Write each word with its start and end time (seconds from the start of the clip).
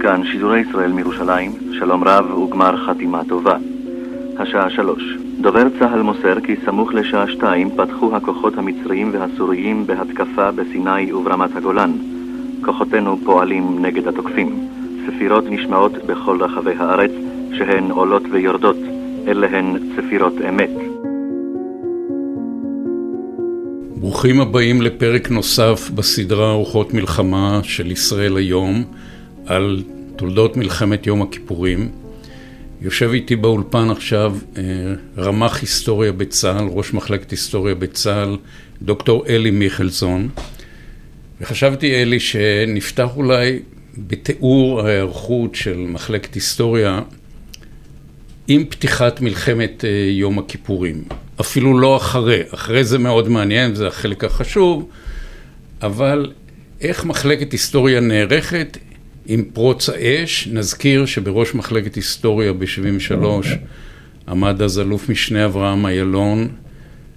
כאן 0.00 0.24
שידורי 0.24 0.60
ישראל 0.60 0.92
מירושלים, 0.92 1.52
שלום 1.78 2.04
רב 2.04 2.30
וגמר 2.30 2.76
חתימה 2.76 3.22
טובה. 3.28 3.56
השעה 4.38 4.70
שלוש. 4.70 5.02
דובר 5.40 5.68
צה"ל 5.78 6.02
מוסר 6.02 6.40
כי 6.40 6.56
סמוך 6.64 6.94
לשעה 6.94 7.28
שתיים 7.28 7.70
פתחו 7.76 8.16
הכוחות 8.16 8.58
המצריים 8.58 9.10
והסוריים 9.12 9.86
בהתקפה 9.86 10.50
בסיני 10.50 11.12
וברמת 11.12 11.56
הגולן. 11.56 11.92
כוחותינו 12.64 13.18
פועלים 13.24 13.86
נגד 13.86 14.08
התוקפים. 14.08 14.68
צפירות 15.06 15.44
נשמעות 15.50 15.92
בכל 15.92 16.42
רחבי 16.42 16.74
הארץ, 16.78 17.10
שהן 17.52 17.90
עולות 17.90 18.22
ויורדות. 18.30 18.76
אלה 19.26 19.58
הן 19.58 19.78
צפירות 19.96 20.34
אמת. 20.48 20.89
ברוכים 24.10 24.40
הבאים 24.40 24.82
לפרק 24.82 25.30
נוסף 25.30 25.90
בסדרה 25.94 26.50
ארוחות 26.50 26.94
מלחמה 26.94 27.60
של 27.62 27.90
ישראל 27.90 28.36
היום 28.36 28.84
על 29.46 29.82
תולדות 30.16 30.56
מלחמת 30.56 31.06
יום 31.06 31.22
הכיפורים. 31.22 31.88
יושב 32.80 33.10
איתי 33.12 33.36
באולפן 33.36 33.90
עכשיו 33.90 34.36
אה, 34.56 34.62
רמ"ח 35.18 35.60
היסטוריה 35.60 36.12
בצה"ל, 36.12 36.66
ראש 36.70 36.94
מחלקת 36.94 37.30
היסטוריה 37.30 37.74
בצה"ל, 37.74 38.36
דוקטור 38.82 39.26
אלי 39.26 39.50
מיכלסון. 39.50 40.28
וחשבתי, 41.40 42.02
אלי, 42.02 42.20
שנפתח 42.20 43.08
אולי 43.16 43.58
בתיאור 43.98 44.80
ההיערכות 44.80 45.54
של 45.54 45.78
מחלקת 45.78 46.34
היסטוריה 46.34 47.00
עם 48.48 48.64
פתיחת 48.64 49.20
מלחמת 49.20 49.84
אה, 49.84 49.90
יום 50.10 50.38
הכיפורים. 50.38 51.04
אפילו 51.40 51.80
לא 51.80 51.96
אחרי, 51.96 52.42
אחרי 52.54 52.84
זה 52.84 52.98
מאוד 52.98 53.28
מעניין, 53.28 53.74
זה 53.74 53.86
החלק 53.86 54.24
החשוב, 54.24 54.88
אבל 55.82 56.32
איך 56.80 57.04
מחלקת 57.04 57.52
היסטוריה 57.52 58.00
נערכת 58.00 58.78
עם 59.26 59.44
פרוץ 59.52 59.88
האש? 59.88 60.48
נזכיר 60.52 61.06
שבראש 61.06 61.54
מחלקת 61.54 61.94
היסטוריה 61.94 62.52
ב-73 62.52 63.24
עמד 64.28 64.62
אז 64.62 64.78
אלוף 64.78 65.08
משנה 65.08 65.44
אברהם 65.44 65.86
איילון, 65.86 66.48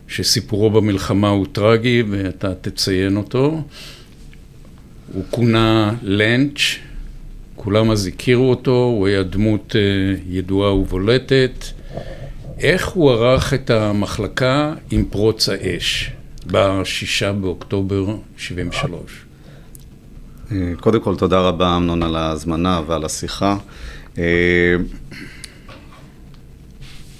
שסיפורו 0.08 0.70
במלחמה 0.70 1.30
הוא 1.30 1.46
טרגי 1.52 2.04
ואתה 2.10 2.56
תציין 2.56 3.18
אותו. 3.18 3.64
הוא 5.14 5.24
כונה 5.30 5.94
לנץ', 6.02 6.62
כולם 7.56 7.92
אז 7.92 8.08
הכירו 8.08 8.50
אותו, 8.50 8.72
הוא 8.72 9.08
היה 9.08 9.24
דמות 9.24 9.76
ידועה 10.30 10.74
ובולטת. 10.74 11.66
איך 12.60 12.88
הוא 12.88 13.12
ערך 13.12 13.54
את 13.54 13.70
המחלקה 13.70 14.74
עם 14.92 15.06
פרוץ 15.06 15.50
האש 15.50 16.12
בשישה 16.48 17.34
באוקטובר 17.34 18.06
73? 18.38 19.00
קודם 20.80 21.00
כל, 21.00 21.16
תודה 21.16 21.40
רבה, 21.40 21.78
אמנון, 21.78 22.04
על 22.04 22.16
ההזמנה 22.16 22.82
ועל 22.88 23.06
השיחה. 23.06 23.58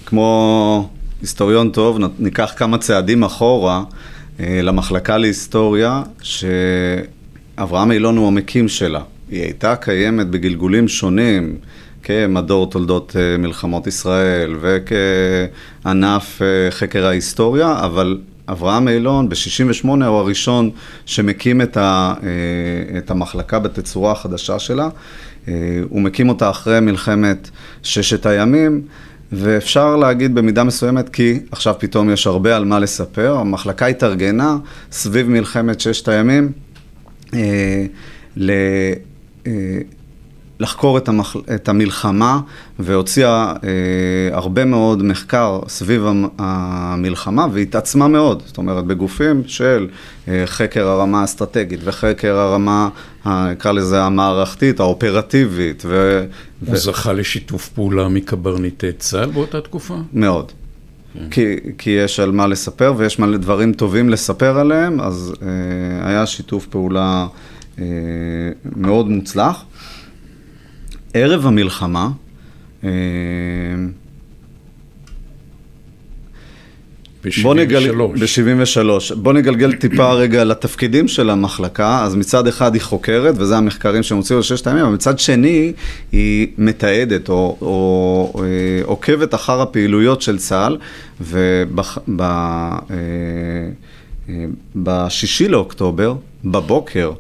כמו 0.06 0.90
היסטוריון 1.22 1.70
טוב, 1.70 1.98
ניקח 2.20 2.54
כמה 2.58 2.78
צעדים 2.78 3.24
אחורה 3.24 3.84
למחלקה 4.40 5.18
להיסטוריה, 5.18 6.04
שאברהם 6.22 7.92
אילון 7.92 8.18
הוא 8.18 8.28
המקים 8.28 8.68
שלה. 8.68 9.02
היא 9.30 9.42
הייתה 9.42 9.76
קיימת 9.76 10.28
בגלגולים 10.28 10.88
שונים. 10.88 11.58
כמדור 12.04 12.70
תולדות 12.70 13.16
מלחמות 13.40 13.88
ישראל 13.88 14.56
וכענף 14.62 16.42
חקר 16.70 17.06
ההיסטוריה, 17.06 17.86
אבל 17.86 18.18
אברהם 18.50 18.88
אילון 18.88 19.30
ב-68' 19.30 19.88
הוא 19.88 20.18
הראשון 20.18 20.70
שמקים 21.06 21.62
את, 21.62 21.78
ה, 21.78 22.14
את 22.98 23.12
המחלקה 23.12 23.60
בתצורה 23.60 24.12
החדשה 24.12 24.60
שלה. 24.60 24.90
הוא 25.90 26.02
מקים 26.02 26.30
אותה 26.30 26.50
אחרי 26.50 26.80
מלחמת 26.80 27.50
ששת 27.84 28.26
הימים, 28.26 28.82
ואפשר 29.32 29.96
להגיד 29.96 30.36
במידה 30.36 30.64
מסוימת 30.64 31.10
כי 31.10 31.40
עכשיו 31.52 31.76
פתאום 31.80 32.10
יש 32.10 32.28
הרבה 32.28 32.56
על 32.56 32.66
מה 32.66 32.80
לספר. 32.80 33.38
המחלקה 33.38 33.86
התארגנה 33.86 34.58
סביב 34.92 35.30
מלחמת 35.30 35.80
ששת 35.80 36.08
הימים. 36.08 36.52
ל... 38.38 38.52
לחקור 40.64 40.98
את, 40.98 41.08
המח... 41.08 41.36
את 41.56 41.70
המלחמה 41.70 42.40
והוציאה 42.80 43.54
אה, 43.64 44.36
הרבה 44.36 44.66
מאוד 44.66 45.04
מחקר 45.04 45.60
סביב 45.68 46.06
המלחמה 46.38 47.48
והתעצמה 47.54 48.08
מאוד, 48.08 48.44
זאת 48.46 48.58
אומרת 48.58 48.86
בגופים 48.86 49.44
של 49.48 49.88
אה, 50.28 50.44
חקר 50.46 50.88
הרמה 50.88 51.22
האסטרטגית 51.22 51.80
וחקר 51.84 52.36
הרמה, 52.36 52.90
נקרא 53.26 53.72
לזה 53.72 54.04
המערכתית, 54.04 54.80
האופרטיבית. 54.80 55.84
ו... 55.86 56.24
הוא 56.66 56.74
ו... 56.74 56.78
זכה 56.78 57.14
לשיתוף 57.14 57.70
פעולה 57.70 58.08
מקברניטי 58.08 58.92
צה"ל 58.92 59.32
באותה 59.32 59.62
תקופה? 59.62 59.98
מאוד. 60.14 60.52
כן. 61.14 61.30
כי, 61.32 61.56
כי 61.78 61.90
יש 61.90 62.20
על 62.20 62.32
מה 62.32 62.48
לספר 62.48 62.94
ויש 62.98 63.20
מלא 63.20 63.38
דברים 63.38 63.74
טובים 63.74 64.10
לספר 64.10 64.60
עליהם, 64.60 65.02
אז 65.02 65.34
אה, 65.42 66.10
היה 66.10 66.26
שיתוף 66.26 66.66
פעולה 66.66 67.28
אה, 67.80 67.86
מאוד 68.76 69.10
מוצלח. 69.10 69.64
ערב 71.14 71.46
המלחמה, 71.48 72.10
בוא 77.42 77.56
נגל... 77.56 77.92
ב-73. 77.92 79.16
בוא 79.16 79.34
נגלגל 79.34 79.74
טיפה 79.74 80.14
רגע 80.14 80.44
לתפקידים 80.44 81.08
של 81.08 81.30
המחלקה. 81.30 82.04
אז 82.04 82.16
מצד 82.16 82.48
אחד 82.48 82.74
היא 82.74 82.82
חוקרת, 82.82 83.36
וזה 83.38 83.58
המחקרים 83.58 84.04
שהם 84.04 84.18
הוציאו 84.18 84.40
לששת 84.40 84.68
הימים, 84.68 84.86
אבל 84.86 84.94
מצד 84.94 85.20
שני 85.20 85.74
היא 86.12 86.48
מתעדת 86.58 87.30
או, 87.30 87.58
או, 87.62 88.32
או 88.36 88.44
עוקבת 88.84 89.34
אחר 89.34 89.62
הפעילויות 89.62 90.22
של 90.22 90.38
צה"ל, 90.38 90.78
ובשישי 94.76 95.48
לאוקטובר, 95.48 96.16
בבוקר, 96.46 97.12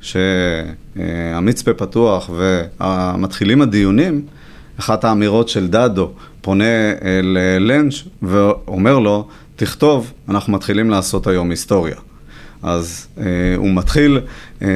שהמצפה 0.00 1.74
פתוח 1.74 2.30
ומתחילים 2.36 3.62
הדיונים, 3.62 4.22
אחת 4.78 5.04
האמירות 5.04 5.48
של 5.48 5.68
דדו 5.68 6.10
פונה 6.40 6.64
ללנץ' 7.22 7.94
ואומר 8.22 8.98
לו, 8.98 9.28
תכתוב, 9.56 10.12
אנחנו 10.28 10.52
מתחילים 10.52 10.90
לעשות 10.90 11.26
היום 11.26 11.50
היסטוריה. 11.50 11.96
אז 12.62 13.06
אה, 13.18 13.24
הוא 13.56 13.70
מתחיל, 13.74 14.20
אה, 14.62 14.68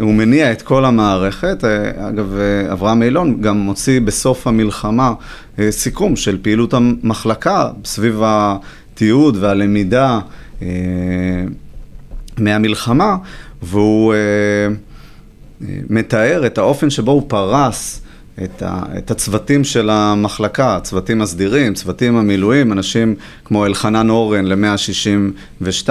הוא 0.00 0.14
מניע 0.14 0.52
את 0.52 0.62
כל 0.62 0.84
המערכת. 0.84 1.64
אה, 1.64 2.08
אגב, 2.08 2.34
אה, 2.36 2.72
אברהם 2.72 3.02
אילון 3.02 3.40
גם 3.40 3.58
מוציא 3.58 4.00
בסוף 4.00 4.46
המלחמה 4.46 5.12
אה, 5.58 5.72
סיכום 5.72 6.16
של 6.16 6.38
פעילות 6.42 6.74
המחלקה 6.74 7.70
סביב 7.84 8.20
התיעוד 8.24 9.36
והלמידה 9.40 10.20
אה, 10.62 10.68
מהמלחמה, 12.38 13.16
והוא 13.62 14.14
אה, 14.14 14.18
אה, 14.18 15.76
מתאר 15.90 16.46
את 16.46 16.58
האופן 16.58 16.90
שבו 16.90 17.12
הוא 17.12 17.22
פרס 17.28 18.02
את, 18.44 18.62
ה, 18.62 18.82
את 18.98 19.10
הצוותים 19.10 19.64
של 19.64 19.90
המחלקה, 19.90 20.78
צוותים 20.82 21.22
הסדירים, 21.22 21.74
צוותים 21.74 22.16
המילואים, 22.16 22.72
אנשים 22.72 23.14
כמו 23.44 23.66
אלחנן 23.66 24.10
אורן 24.10 24.44
ל-162, 24.44 25.88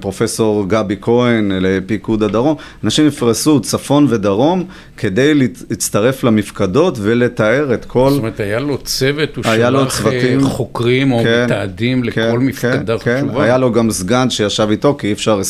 פרופסור 0.00 0.68
גבי 0.68 0.96
כהן 1.00 1.52
לפיקוד 1.52 2.22
הדרום, 2.22 2.56
אנשים 2.84 3.06
נפרסו 3.06 3.60
צפון 3.60 4.06
ודרום 4.08 4.64
כדי 4.96 5.34
להצטרף 5.34 6.24
למפקדות 6.24 6.98
ולתאר 7.00 7.74
את 7.74 7.84
כל... 7.84 8.10
זאת 8.10 8.18
אומרת, 8.18 8.40
היה 8.40 8.60
לו 8.60 8.78
צוות, 8.78 9.36
הוא 9.36 9.44
שלח 9.44 9.98
צוותים, 9.98 10.40
חוקרים 10.40 11.12
או 11.12 11.22
כן, 11.22 11.44
מתעדים 11.44 12.04
לכל 12.04 12.20
כן, 12.20 12.36
מפקדה 12.36 12.98
כן, 12.98 13.16
חשובה. 13.18 13.34
כן, 13.34 13.40
היה 13.40 13.58
לו 13.58 13.72
גם 13.72 13.90
סגן 13.90 14.30
שישב 14.30 14.68
איתו, 14.70 14.96
כי 14.98 15.06
אי 15.06 15.12
אפשר 15.12 15.40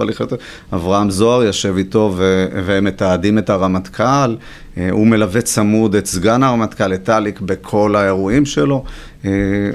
24-7 0.00 0.04
לחיות, 0.04 0.32
אברהם 0.72 1.10
זוהר 1.10 1.42
יושב 1.42 1.74
איתו 1.76 2.14
והם 2.66 2.84
מתעדים 2.84 3.38
את 3.38 3.50
הרמטכ"ל. 3.50 4.34
הוא 4.90 5.06
מלווה 5.06 5.40
צמוד 5.40 5.94
את 5.94 6.06
סגן 6.06 6.42
הרמטכ"ל, 6.42 6.94
את 6.94 7.04
טליק, 7.04 7.40
בכל 7.40 7.96
האירועים 7.96 8.46
שלו. 8.46 8.84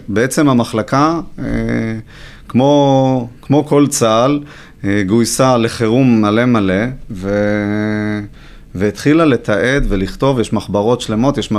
בעצם 0.07 0.49
המחלקה, 0.49 1.19
כמו, 2.47 3.29
כמו 3.41 3.65
כל 3.65 3.87
צה"ל, 3.89 4.39
גויסה 5.05 5.57
לחירום 5.57 6.21
מלא 6.21 6.45
מלא, 6.45 6.83
ו... 7.11 7.29
והתחילה 8.77 9.25
לתעד 9.25 9.85
ולכתוב, 9.89 10.39
יש 10.39 10.53
מחברות 10.53 11.01
שלמות, 11.01 11.37
יש 11.37 11.51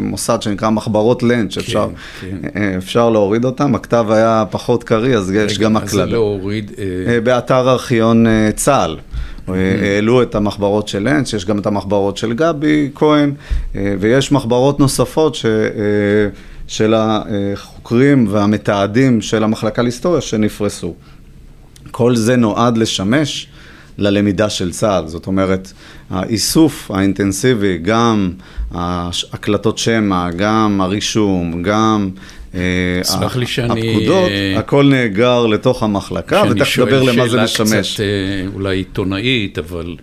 מוסד 0.00 0.42
שנקרא 0.42 0.70
מחברות 0.70 1.22
לנץ', 1.22 1.54
כן, 1.54 1.60
אפשר, 1.60 1.88
כן. 2.20 2.36
אפשר 2.76 3.10
להוריד 3.10 3.44
אותם, 3.44 3.74
הכתב 3.74 4.06
היה 4.10 4.44
פחות 4.50 4.84
קריא, 4.84 5.16
אז 5.16 5.32
יש 5.32 5.58
גם 5.58 5.76
הקלטה. 5.76 5.92
אז 5.92 5.92
זה 5.92 6.06
להוריד... 6.06 6.70
באתר 7.24 7.70
ארכיון 7.70 8.26
צה"ל. 8.56 8.96
העלו 9.54 10.22
את 10.22 10.34
המחברות 10.34 10.88
של 10.88 11.08
לנץ, 11.08 11.32
יש 11.32 11.44
גם 11.44 11.58
את 11.58 11.66
המחברות 11.66 12.16
של 12.16 12.32
גבי 12.32 12.90
כהן, 12.94 13.32
ויש 13.74 14.32
מחברות 14.32 14.80
נוספות 14.80 15.34
ש... 15.34 15.46
של 16.66 16.94
החוקרים 16.96 18.26
והמתעדים 18.30 19.20
של 19.20 19.44
המחלקה 19.44 19.82
להיסטוריה 19.82 20.20
שנפרסו. 20.20 20.94
כל 21.90 22.16
זה 22.16 22.36
נועד 22.36 22.78
לשמש 22.78 23.46
ללמידה 23.98 24.50
של 24.50 24.72
צה"ל. 24.72 25.06
זאת 25.06 25.26
אומרת, 25.26 25.72
האיסוף 26.10 26.90
האינטנסיבי, 26.90 27.78
גם 27.78 28.32
הקלטות 29.32 29.78
שמע, 29.78 30.30
גם 30.30 30.80
הרישום, 30.80 31.62
גם 31.62 32.10
אה, 32.16 32.39
סלח 33.02 33.36
לי 33.36 33.46
שאני... 33.46 33.90
הפקודות, 33.90 34.30
הכל 34.56 34.86
נאגר 34.90 35.46
לתוך 35.46 35.82
המחלקה, 35.82 36.42
ותכף 36.50 36.78
נדבר 36.78 37.02
למה 37.02 37.28
זה 37.28 37.42
משמש. 37.42 37.56
שאני 37.56 37.68
שואל 37.68 37.82
שאלה 37.82 37.94
קצת 37.94 38.00
אה, 38.00 38.54
אולי 38.54 38.76
עיתונאית, 38.76 39.58
אבל 39.58 39.96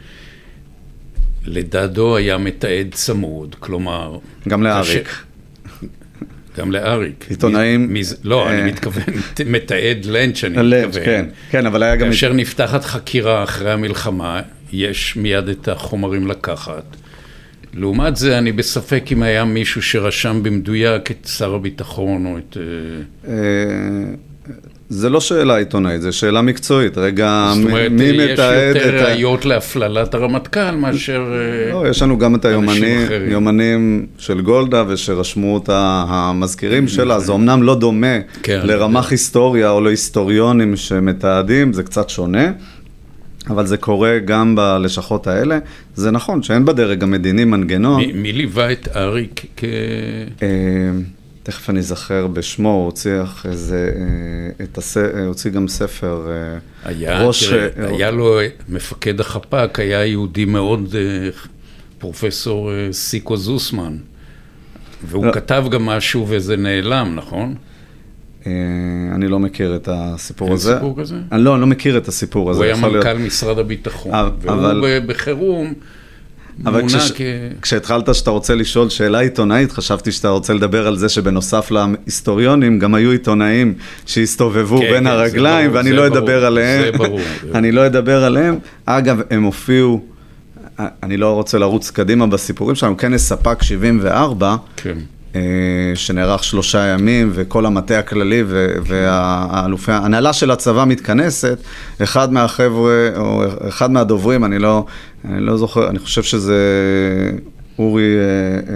לדדו 1.45 2.15
היה 2.15 2.37
מתעד 2.37 2.87
צמוד, 2.91 3.55
כלומר... 3.59 4.17
גם 4.47 4.63
לאריק. 4.63 5.09
גם 6.57 6.71
לאריק. 6.71 7.25
עיתונאים... 7.29 7.95
לא, 8.23 8.49
אני 8.49 8.71
מתכוון, 8.71 9.03
מתעד 9.45 10.05
לנץ', 10.05 10.43
אני 10.43 10.57
מתכוון. 10.57 11.05
כן, 11.05 11.25
כן, 11.49 11.65
אבל 11.65 11.83
היה 11.83 11.95
גם... 11.95 12.07
כאשר 12.07 12.33
נפתחת 12.33 12.83
חקירה 12.83 13.43
אחרי 13.43 13.71
המלחמה, 13.71 14.41
יש 14.73 15.15
מיד 15.15 15.47
את 15.47 15.67
החומרים 15.67 16.27
לקחת. 16.27 16.83
לעומת 17.73 18.15
זה, 18.15 18.37
אני 18.37 18.51
בספק 18.51 19.03
אם 19.11 19.23
היה 19.23 19.45
מישהו 19.45 19.81
שרשם 19.81 20.43
במדויק 20.43 21.11
את 21.11 21.27
שר 21.37 21.53
הביטחון 21.53 22.25
או 22.25 22.37
את... 22.37 22.57
אה, 23.27 23.33
זה 24.89 25.09
לא 25.09 25.21
שאלה 25.21 25.55
עיתונאית, 25.57 26.01
זו 26.01 26.13
שאלה 26.13 26.41
מקצועית. 26.41 26.97
רגע, 26.97 27.53
מי 27.91 28.11
מתעד 28.11 28.29
את 28.31 28.39
ה... 28.39 28.43
זאת 28.43 28.49
אומרת, 28.49 28.75
יש 28.75 28.83
יותר 28.85 29.05
ראיות 29.05 29.45
להפללת 29.45 30.13
הרמטכ"ל 30.13 30.71
מאשר... 30.71 31.23
אה, 31.33 31.73
לא, 31.73 31.87
יש 31.87 32.01
לנו 32.01 32.17
גם 32.17 32.35
את 32.35 32.45
היומנים 32.45 34.05
של 34.17 34.41
גולדה 34.41 34.83
ושרשמו 34.87 35.53
אותה 35.53 36.05
המזכירים 36.07 36.87
שלה. 36.87 37.19
זה 37.19 37.33
אמנם 37.33 37.63
לא 37.63 37.75
דומה 37.75 38.17
כן, 38.43 38.59
לרמ"ח 38.63 39.11
היסטוריה 39.11 39.69
או 39.69 39.81
להיסטוריונים 39.81 40.75
שמתעדים, 40.75 41.73
זה 41.73 41.83
קצת 41.83 42.09
שונה. 42.09 42.51
אבל 43.49 43.65
זה 43.65 43.77
קורה 43.77 44.19
גם 44.19 44.55
בלשכות 44.55 45.27
האלה. 45.27 45.59
זה 45.95 46.11
נכון 46.11 46.43
שאין 46.43 46.65
בדרג 46.65 47.03
המדיני 47.03 47.45
מנגנון. 47.45 48.01
מי, 48.01 48.11
מי 48.13 48.33
ליווה 48.33 48.71
את 48.71 48.87
אריק 48.95 49.45
כ... 49.57 49.63
אה, 50.43 50.47
תכף 51.43 51.69
אני 51.69 51.79
אזכר 51.79 52.27
בשמו, 52.27 52.69
הוא 52.69 52.85
הוציא 52.85 53.21
אחרי 53.23 53.55
זה, 53.55 53.91
אה, 53.95 54.65
את 54.65 54.77
הס... 54.77 54.97
אה, 54.97 55.25
הוציא 55.25 55.51
גם 55.51 55.67
ספר 55.67 56.27
היה, 56.85 57.23
ראש... 57.23 57.43
תראה, 57.43 57.89
היה 57.89 58.11
לו, 58.11 58.39
מפקד 58.69 59.19
החפ"ק 59.19 59.79
היה 59.79 60.05
יהודי 60.05 60.45
מאוד, 60.45 60.95
פרופסור 61.99 62.71
סיקו 62.91 63.37
זוסמן, 63.37 63.97
והוא 65.03 65.25
לא. 65.25 65.31
כתב 65.31 65.65
גם 65.71 65.85
משהו 65.85 66.25
וזה 66.29 66.57
נעלם, 66.57 67.13
נכון? 67.15 67.55
אה, 68.47 69.15
אני 69.15 69.27
לא 69.27 69.39
מכיר 69.39 69.75
את 69.75 69.89
הסיפור 69.91 70.53
הזה. 70.53 70.71
אין 70.71 70.79
סיפור 70.79 70.99
כזה? 70.99 71.15
אני 71.31 71.43
לא, 71.43 71.53
אני 71.53 71.61
לא 71.61 71.67
מכיר 71.67 71.97
את 71.97 72.07
הסיפור 72.07 72.51
הזה. 72.51 72.57
הוא 72.59 72.65
היה 72.65 72.75
מנכ"ל 72.75 73.13
להיות... 73.13 73.27
משרד 73.27 73.59
הביטחון, 73.59 74.13
אבל... 74.13 74.85
והוא 74.85 75.07
בחירום 75.07 75.73
אבל 76.65 76.87
כש... 76.87 77.11
כ... 77.11 77.21
כשהתחלת 77.61 78.15
שאתה 78.15 78.29
רוצה 78.29 78.55
לשאול 78.55 78.89
שאלה 78.89 79.19
עיתונאית, 79.19 79.71
חשבתי 79.71 80.11
שאתה 80.11 80.29
רוצה 80.29 80.53
לדבר 80.53 80.87
על 80.87 80.97
זה 80.97 81.09
שבנוסף 81.09 81.71
להיסטוריונים, 81.71 82.79
גם 82.79 82.95
היו 82.95 83.11
עיתונאים 83.11 83.73
שהסתובבו 84.05 84.77
כן, 84.79 84.91
בין 84.91 85.03
כן, 85.03 85.07
הרגליים, 85.07 85.71
ברור, 85.71 85.77
ואני 85.77 85.91
לא 85.91 86.09
ברור, 86.09 86.17
אדבר 86.17 86.45
עליהם. 86.45 86.83
זה 86.83 86.97
ברור. 86.97 87.19
אני 87.55 87.71
לא 87.71 87.85
אדבר 87.85 88.23
עליהם. 88.23 88.57
אגב, 88.85 89.21
הם 89.29 89.43
הופיעו, 89.43 90.01
אני 90.79 91.17
לא 91.17 91.33
רוצה 91.33 91.57
לרוץ 91.57 91.91
קדימה 91.91 92.27
בסיפורים 92.27 92.75
שלנו, 92.75 92.97
כנס 92.97 93.29
ספק 93.29 93.63
74, 93.63 94.55
כן. 94.75 94.97
אה, 95.35 95.41
שנערך 95.95 96.43
שלושה 96.43 96.85
ימים, 96.85 97.31
וכל 97.33 97.65
המטה 97.65 97.99
הכללי 97.99 98.43
והאלופי, 98.85 99.91
ההנהלה 99.91 100.33
של 100.33 100.51
הצבא 100.51 100.85
מתכנסת, 100.85 101.57
אחד 102.03 102.33
מהחבר'ה, 102.33 103.09
או 103.17 103.43
אחד 103.67 103.91
מהדוברים, 103.91 104.45
אני 104.45 104.59
לא, 104.59 104.85
אני 105.25 105.41
לא 105.41 105.57
זוכר, 105.57 105.89
אני 105.89 105.99
חושב 105.99 106.23
שזה 106.23 106.57
אורי, 107.79 108.03
אה, 108.03 108.73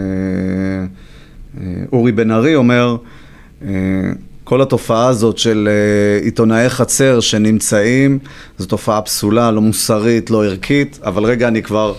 אה, 1.61 1.83
אורי 1.93 2.11
בן 2.11 2.31
ארי 2.31 2.55
אומר, 2.55 2.97
כל 4.43 4.61
התופעה 4.61 5.07
הזאת 5.07 5.37
של 5.37 5.69
עיתונאי 6.23 6.69
חצר 6.69 7.19
שנמצאים, 7.19 8.19
זו 8.57 8.65
תופעה 8.65 9.01
פסולה, 9.01 9.51
לא 9.51 9.61
מוסרית, 9.61 10.29
לא 10.29 10.45
ערכית, 10.45 10.99
אבל 11.03 11.25
רגע, 11.25 11.47
אני 11.47 11.63
כבר 11.63 11.93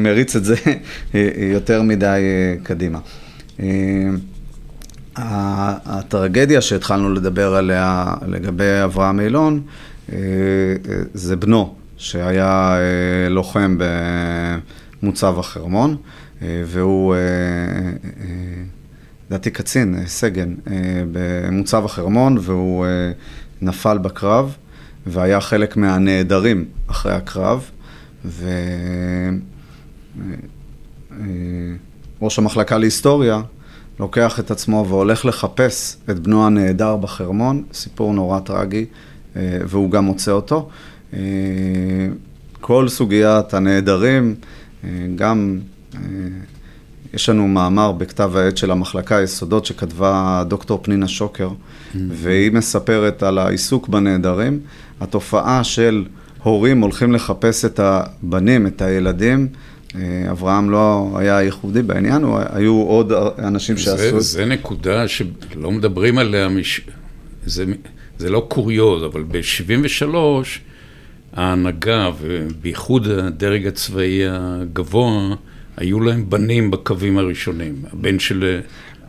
מריץ 0.00 0.36
את 0.36 0.44
זה 0.44 0.54
יותר 1.54 1.82
מדי 1.82 2.20
קדימה. 2.62 2.98
אה, 3.60 4.10
הטרגדיה 5.86 6.60
שהתחלנו 6.60 7.12
לדבר 7.12 7.54
עליה 7.54 8.14
לגבי 8.26 8.84
אברהם 8.84 9.20
אילון 9.20 9.62
אה, 10.12 10.18
זה 11.14 11.36
בנו 11.36 11.74
שהיה 11.96 12.76
אה, 12.78 13.28
לוחם 13.28 13.78
במוצב 15.02 15.38
החרמון 15.38 15.96
והוא 16.42 17.14
לדעתי 19.30 19.50
קצין, 19.50 20.06
סגן, 20.06 20.54
במוצב 21.12 21.84
החרמון 21.84 22.38
והוא 22.40 22.86
נפל 23.62 23.98
בקרב 23.98 24.56
והיה 25.06 25.40
חלק 25.40 25.76
מהנעדרים 25.76 26.64
אחרי 26.86 27.12
הקרב 27.12 27.70
ו... 28.24 28.48
ראש 32.22 32.38
המחלקה 32.38 32.78
להיסטוריה, 32.78 33.40
לוקח 34.00 34.40
את 34.40 34.50
עצמו 34.50 34.86
והולך 34.88 35.24
לחפש 35.24 35.96
את 36.10 36.18
בנו 36.18 36.46
הנעדר 36.46 36.96
בחרמון, 36.96 37.62
סיפור 37.72 38.12
נורא 38.12 38.40
טרגי, 38.40 38.86
אה, 39.36 39.58
והוא 39.66 39.90
גם 39.90 40.04
מוצא 40.04 40.30
אותו. 40.30 40.68
אה, 41.14 41.18
כל 42.60 42.88
סוגיית 42.88 43.54
הנעדרים, 43.54 44.34
אה, 44.84 44.88
גם 45.16 45.58
יש 47.14 47.28
לנו 47.28 47.48
מאמר 47.48 47.92
בכתב 47.92 48.36
העת 48.36 48.56
של 48.56 48.70
המחלקה 48.70 49.16
היסודות 49.16 49.66
שכתבה 49.66 50.42
דוקטור 50.48 50.78
פנינה 50.82 51.08
שוקר, 51.08 51.48
mm-hmm. 51.48 51.96
והיא 52.08 52.52
מספרת 52.52 53.22
על 53.22 53.38
העיסוק 53.38 53.88
בנעדרים, 53.88 54.60
התופעה 55.00 55.64
של 55.64 56.04
הורים 56.42 56.80
הולכים 56.80 57.12
לחפש 57.12 57.64
את 57.64 57.80
הבנים, 57.82 58.66
את 58.66 58.82
הילדים, 58.82 59.48
אברהם 60.30 60.70
לא 60.70 61.10
היה 61.14 61.42
ייחודי 61.42 61.82
בעניין, 61.82 62.24
היו 62.52 62.74
עוד 62.74 63.12
אנשים 63.38 63.76
שעשו... 63.76 63.96
זה, 63.96 64.20
זה 64.20 64.44
נקודה 64.44 65.08
שלא 65.08 65.70
מדברים 65.70 66.18
עליה, 66.18 66.48
מש... 66.48 66.80
זה, 67.46 67.64
זה 68.18 68.30
לא 68.30 68.46
קוריוז, 68.48 69.04
אבל 69.04 69.22
ב-73' 69.22 70.16
ההנהגה, 71.32 72.10
ובייחוד 72.20 73.08
הדרג 73.08 73.66
הצבאי 73.66 74.20
הגבוה, 74.30 75.34
היו 75.76 76.00
להם 76.00 76.30
בנים 76.30 76.70
בקווים 76.70 77.18
הראשונים. 77.18 77.74
הבן 77.92 78.18
של... 78.18 78.60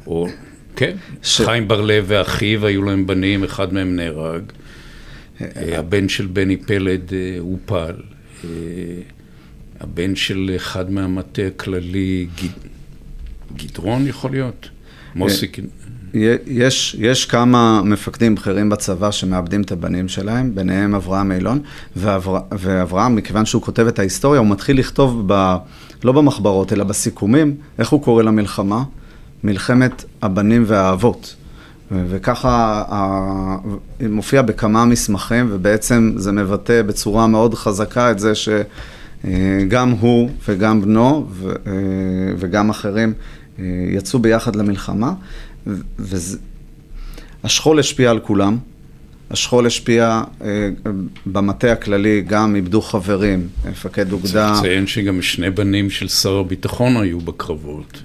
או, 0.08 0.28
כן, 0.76 0.96
ש... 1.24 1.42
חיים 1.42 1.68
בר-לב 1.68 2.06
ואחיו 2.08 2.66
היו 2.66 2.84
להם 2.84 3.08
בנים, 3.08 3.44
אחד 3.44 3.74
מהם 3.74 3.96
נהרג. 3.96 4.44
אה, 5.42 5.80
הבן 5.80 6.10
של 6.10 6.28
בני 6.28 6.58
פלד 6.58 7.14
אה, 7.14 7.40
הופל. 7.40 7.96
הבן 9.82 10.16
של 10.16 10.52
אחד 10.56 10.92
מהמטה 10.92 11.42
הכללי, 11.42 12.28
גיד... 12.36 12.52
גדרון 13.56 14.08
יכול 14.08 14.32
להיות? 14.32 14.70
מוסיק... 15.16 15.60
יש, 16.48 16.96
יש 17.00 17.26
כמה 17.26 17.82
מפקדים 17.84 18.36
בכירים 18.36 18.70
בצבא 18.70 19.12
שמאבדים 19.12 19.62
את 19.62 19.72
הבנים 19.72 20.08
שלהם, 20.08 20.56
ביניהם 20.56 20.96
אברהם 20.96 21.32
אילון, 21.32 21.60
ואבר, 21.96 22.40
ואברהם, 22.52 23.16
מכיוון 23.16 23.46
שהוא 23.46 23.62
כותב 23.62 23.88
את 23.88 24.00
ההיסטוריה, 24.00 24.40
הוא 24.40 24.48
מתחיל 24.48 24.80
לכתוב, 24.80 25.24
ב, 25.28 25.56
לא 26.04 26.12
במחברות, 26.12 26.74
אלא 26.74 26.84
בסיכומים, 26.84 27.56
איך 27.80 27.90
הוא 27.90 28.04
קורא 28.04 28.24
למלחמה? 28.24 28.84
מלחמת 29.44 30.06
הבנים 30.22 30.64
והאבות. 30.68 31.36
וככה 31.92 32.84
מופיע 34.10 34.42
בכמה 34.42 34.86
מסמכים, 34.86 35.48
ובעצם 35.52 36.14
זה 36.16 36.32
מבטא 36.32 36.82
בצורה 36.82 37.28
מאוד 37.28 37.54
חזקה 37.54 38.12
את 38.12 38.20
זה 38.20 38.36
ש... 38.36 38.50
אה, 39.26 39.64
גם 39.68 39.90
הוא 39.90 40.30
וגם 40.48 40.82
בנו 40.82 41.28
אה, 41.68 41.72
וגם 42.38 42.70
אחרים 42.70 43.14
אה, 43.60 43.66
יצאו 43.90 44.20
ביחד 44.20 44.56
למלחמה, 44.56 45.14
והשכול 47.44 47.80
השפיע 47.80 48.12
על 48.12 48.20
כולם. 48.20 48.58
השכול 49.32 49.66
השפיע 49.66 50.24
במטה 51.26 51.72
הכללי, 51.72 52.22
גם 52.28 52.56
איבדו 52.56 52.82
חברים, 52.82 53.48
מפקד 53.72 54.12
אוגדה. 54.12 54.52
צריך 54.54 54.60
לציין 54.66 54.88
שגם 54.88 55.22
שני 55.22 55.50
בנים 55.50 55.90
של 55.90 56.08
שר 56.08 56.38
הביטחון 56.38 56.98
היו 56.98 57.20
בקרבות, 57.20 58.02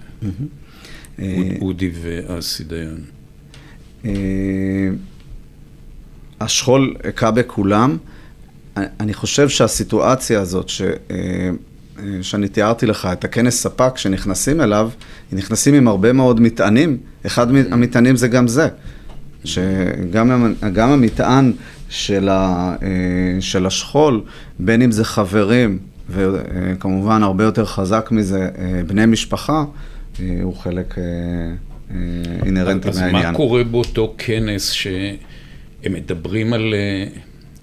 אודי 1.60 1.90
ואסי 2.02 2.64
דיין. 2.64 3.04
השכול 6.40 6.94
הכה 7.04 7.30
בכולם. 7.30 7.96
אני 8.76 9.14
חושב 9.14 9.48
שהסיטואציה 9.48 10.40
הזאת, 10.40 10.68
ש, 10.68 10.82
אה, 10.82 10.86
אה, 11.10 12.04
שאני 12.22 12.48
תיארתי 12.48 12.86
לך, 12.86 13.08
את 13.12 13.24
הכנס 13.24 13.62
ספק 13.62 13.92
שנכנסים 13.96 14.60
אליו, 14.60 14.90
נכנסים 15.32 15.74
עם 15.74 15.88
הרבה 15.88 16.12
מאוד 16.12 16.40
מטענים, 16.40 16.98
אחד 17.26 17.46
המטענים 17.70 18.16
זה 18.16 18.28
גם 18.28 18.48
זה. 18.48 18.68
שגם 19.44 20.54
גם 20.72 20.90
המטען 20.90 21.52
של, 21.88 22.28
ה, 22.28 22.76
של 23.40 23.66
השכול, 23.66 24.22
בין 24.58 24.82
אם 24.82 24.90
זה 24.90 25.04
חברים, 25.04 25.78
וכמובן 26.10 27.22
הרבה 27.22 27.44
יותר 27.44 27.64
חזק 27.64 28.08
מזה, 28.12 28.48
בני 28.86 29.06
משפחה, 29.06 29.64
הוא 30.42 30.56
חלק 30.56 30.94
אינהרנטי 32.44 32.88
מהעניין. 32.94 33.16
אז 33.16 33.24
מה 33.24 33.34
קורה 33.34 33.64
באותו 33.64 34.14
כנס 34.18 34.70
שהם 34.70 35.92
מדברים 35.92 36.52
על 36.52 36.74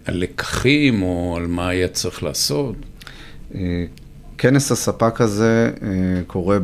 לקחים 0.08 1.02
או 1.02 1.36
על 1.38 1.48
מה 1.48 1.68
היה 1.68 1.88
צריך 1.88 2.24
לעשות? 2.24 2.76
כנס 4.38 4.72
הספק 4.72 5.22
הזה 5.22 5.72
קורה 6.28 6.58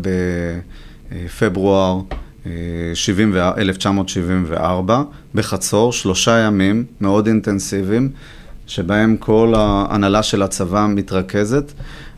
בפברואר 1.12 2.02
1974, 3.58 5.04
בחצור, 5.36 5.94
שלושה 5.94 6.38
ימים 6.40 6.86
מאוד 7.02 7.28
אינטנסיביים, 7.28 8.10
שבהם 8.68 9.18
כל 9.18 9.54
ההנהלה 9.58 10.24
של 10.24 10.42
הצבא 10.42 10.88
מתרכזת. 10.90 11.72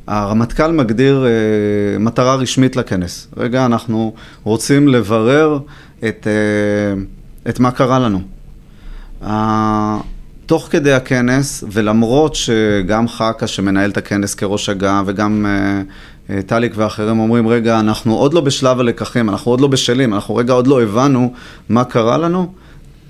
הרמטכ"ל 0.08 0.72
מגדיר 0.72 1.26
אה, 1.26 2.00
מטרה 2.00 2.36
רשמית 2.36 2.76
לכנס. 2.76 3.28
רגע, 3.38 3.66
אנחנו 3.66 4.14
רוצים 4.44 4.88
לברר 4.88 5.60
את, 6.00 6.28
אה, 6.28 7.02
את 7.50 7.60
מה 7.60 7.72
קרה 7.72 8.00
לנו. 8.00 8.22
תוך 10.52 10.68
כדי 10.72 10.94
הכנס, 10.94 11.64
ולמרות 11.72 12.36
שגם 12.36 13.08
חכ"א 13.08 13.48
שמנהל 13.48 13.90
את 13.90 13.98
הכנס 13.98 14.36
כראש 14.36 14.70
אג"ם, 14.70 15.04
וגם 15.08 15.46
אה, 15.46 15.82
אה, 16.30 16.42
טליק 16.42 16.74
ואחרים 16.76 17.20
אומרים, 17.20 17.48
רגע, 17.48 17.80
אנחנו 17.80 18.16
עוד 18.16 18.34
לא 18.34 18.42
בשלב 18.42 18.80
הלקחים, 18.80 19.30
אנחנו 19.30 19.52
עוד 19.52 19.62
לא 19.62 19.68
בשלים, 19.68 20.14
אנחנו 20.14 20.36
רגע 20.36 20.54
עוד 20.54 20.68
לא 20.68 20.82
הבנו 20.82 21.34
מה 21.70 21.84
קרה 21.84 22.18
לנו. 22.18 22.54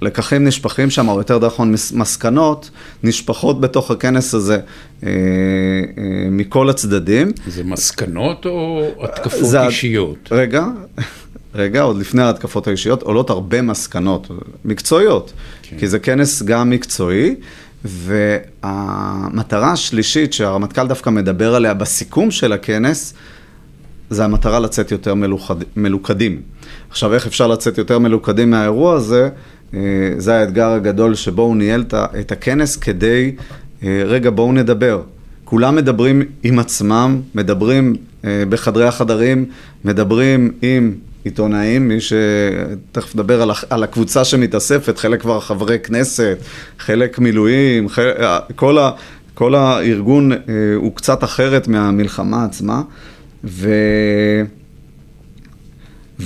לקחים 0.01 0.43
נשפכים 0.43 0.89
שם, 0.89 1.07
או 1.09 1.17
יותר 1.17 1.45
נכון 1.45 1.71
מסקנות, 1.93 2.69
נשפכות 3.03 3.61
בתוך 3.61 3.91
הכנס 3.91 4.33
הזה 4.33 4.59
אה, 5.03 5.09
אה, 5.09 5.13
מכל 6.31 6.69
הצדדים. 6.69 7.31
זה 7.47 7.63
מסקנות 7.63 8.45
או 8.45 8.83
התקפות 9.03 9.49
זה, 9.49 9.65
אישיות? 9.65 10.29
רגע, 10.31 10.65
רגע, 11.55 11.81
עוד 11.81 11.97
לפני 11.97 12.21
ההתקפות 12.21 12.67
האישיות, 12.67 13.01
עולות 13.01 13.29
הרבה 13.29 13.61
מסקנות 13.61 14.31
מקצועיות, 14.65 15.33
כן. 15.63 15.77
כי 15.77 15.87
זה 15.87 15.99
כנס 15.99 16.43
גם 16.43 16.69
מקצועי. 16.69 17.35
והמטרה 17.83 19.71
השלישית 19.71 20.33
שהרמטכ"ל 20.33 20.87
דווקא 20.87 21.09
מדבר 21.09 21.55
עליה 21.55 21.73
בסיכום 21.73 22.31
של 22.31 22.53
הכנס, 22.53 23.13
זה 24.09 24.25
המטרה 24.25 24.59
לצאת 24.59 24.91
יותר 24.91 25.13
מלוכד, 25.13 25.55
מלוכדים. 25.75 26.41
עכשיו, 26.89 27.13
איך 27.13 27.27
אפשר 27.27 27.47
לצאת 27.47 27.77
יותר 27.77 27.99
מלוכדים 27.99 28.51
מהאירוע 28.51 28.93
הזה? 28.93 29.29
אה, 29.73 29.79
זה 30.17 30.35
האתגר 30.35 30.69
הגדול 30.69 31.15
שבו 31.15 31.41
הוא 31.41 31.55
ניהל 31.55 31.83
את 32.19 32.31
הכנס 32.31 32.75
כדי, 32.75 33.35
אה, 33.83 34.03
רגע, 34.05 34.29
בואו 34.29 34.53
נדבר. 34.53 35.01
כולם 35.43 35.75
מדברים 35.75 36.21
עם 36.43 36.59
עצמם, 36.59 37.21
מדברים 37.35 37.95
אה, 38.25 38.43
בחדרי 38.49 38.87
החדרים, 38.87 39.45
מדברים 39.85 40.51
עם 40.61 40.93
עיתונאים, 41.23 41.87
מי 41.87 41.97
שתכף 42.01 43.15
נדבר 43.15 43.41
על, 43.41 43.51
על 43.69 43.83
הקבוצה 43.83 44.25
שמתאספת, 44.25 44.97
חלק 44.97 45.21
כבר 45.21 45.39
חברי 45.39 45.79
כנסת, 45.79 46.37
חלק 46.79 47.19
מילואים, 47.19 47.89
חלק, 47.89 48.15
כל, 48.55 48.77
ה, 48.77 48.91
כל 49.33 49.55
הארגון 49.55 50.31
אה, 50.31 50.37
הוא 50.75 50.95
קצת 50.95 51.23
אחרת 51.23 51.67
מהמלחמה 51.67 52.45
עצמה, 52.45 52.81
ו... 53.43 53.69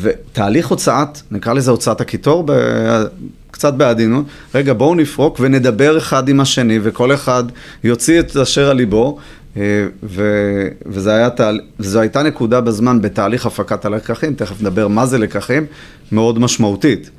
ותהליך 0.01 0.67
הוצאת, 0.67 1.21
נקרא 1.31 1.53
לזה 1.53 1.71
הוצאת 1.71 2.01
הקיטור, 2.01 2.43
ב... 2.45 2.51
קצת 3.51 3.73
בעדינות, 3.73 4.25
רגע 4.55 4.73
בואו 4.73 4.95
נפרוק 4.95 5.37
ונדבר 5.39 5.97
אחד 5.97 6.29
עם 6.29 6.39
השני 6.39 6.79
וכל 6.83 7.13
אחד 7.13 7.43
יוציא 7.83 8.19
את 8.19 8.37
אשר 8.37 8.69
על 8.69 8.77
ליבו 8.77 9.17
אה, 9.57 9.87
וזו 11.79 11.99
הייתה 11.99 12.23
נקודה 12.23 12.61
בזמן 12.61 13.01
בתהליך 13.01 13.45
הפקת 13.45 13.85
הלקחים, 13.85 14.33
תכף 14.33 14.61
נדבר 14.61 14.87
מה 14.87 15.05
זה 15.05 15.17
לקחים, 15.17 15.65
מאוד 16.11 16.39
משמעותית. 16.39 17.09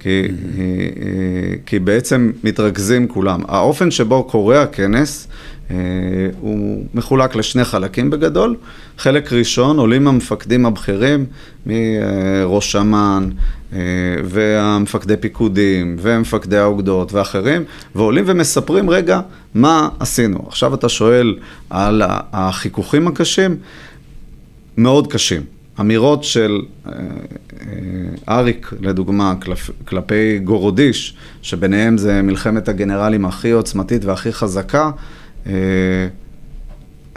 כי, 0.00 0.22
mm-hmm. 0.28 1.66
כי 1.66 1.78
בעצם 1.78 2.32
מתרכזים 2.44 3.08
כולם. 3.08 3.40
האופן 3.48 3.90
שבו 3.90 4.24
קורה 4.24 4.62
הכנס 4.62 5.28
הוא 6.40 6.84
מחולק 6.94 7.36
לשני 7.36 7.64
חלקים 7.64 8.10
בגדול. 8.10 8.56
חלק 8.98 9.32
ראשון, 9.32 9.78
עולים 9.78 10.08
המפקדים 10.08 10.66
הבכירים 10.66 11.26
מראש 11.66 12.76
אמ"ן 12.76 13.30
והמפקדי 14.24 15.16
פיקודים 15.16 15.96
ומפקדי 16.00 16.58
האוגדות 16.58 17.12
ואחרים, 17.12 17.64
ועולים 17.94 18.24
ומספרים, 18.26 18.90
רגע, 18.90 19.20
מה 19.54 19.88
עשינו. 20.00 20.38
עכשיו 20.48 20.74
אתה 20.74 20.88
שואל 20.88 21.38
על 21.70 22.02
החיכוכים 22.32 23.06
הקשים, 23.06 23.56
מאוד 24.76 25.12
קשים. 25.12 25.42
אמירות 25.80 26.24
של 26.24 26.60
אה, 26.86 26.92
אה, 26.92 28.36
אריק, 28.38 28.70
לדוגמה, 28.80 29.34
כלפי 29.84 30.38
גורודיש, 30.38 31.14
שביניהם 31.42 31.98
זה 31.98 32.22
מלחמת 32.22 32.68
הגנרלים 32.68 33.24
הכי 33.24 33.50
עוצמתית 33.50 34.04
והכי 34.04 34.32
חזקה, 34.32 34.84
אה, 34.84 34.90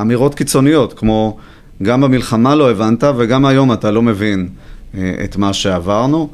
אמירות 0.01 0.35
קיצוניות, 0.35 0.93
כמו 0.93 1.37
גם 1.83 2.01
במלחמה 2.01 2.55
לא 2.55 2.71
הבנת 2.71 3.03
וגם 3.17 3.45
היום 3.45 3.73
אתה 3.73 3.91
לא 3.91 4.01
מבין 4.01 4.49
את 5.23 5.35
מה 5.37 5.53
שעברנו, 5.53 6.29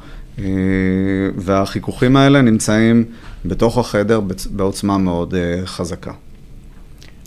והחיכוכים 1.36 2.16
האלה 2.16 2.42
נמצאים 2.42 3.04
בתוך 3.46 3.78
החדר 3.78 4.22
בעוצמה 4.52 4.98
מאוד 4.98 5.34
חזקה. 5.66 6.12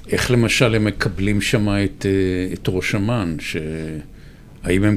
איך 0.08 0.30
למשל 0.30 0.74
הם 0.74 0.84
מקבלים 0.84 1.40
שם 1.40 1.68
את, 1.68 2.06
את 2.52 2.68
ראש 2.68 2.94
אמ"ן, 2.94 3.36
ש... 3.40 3.56
האם 4.64 4.84
הם 4.84 4.96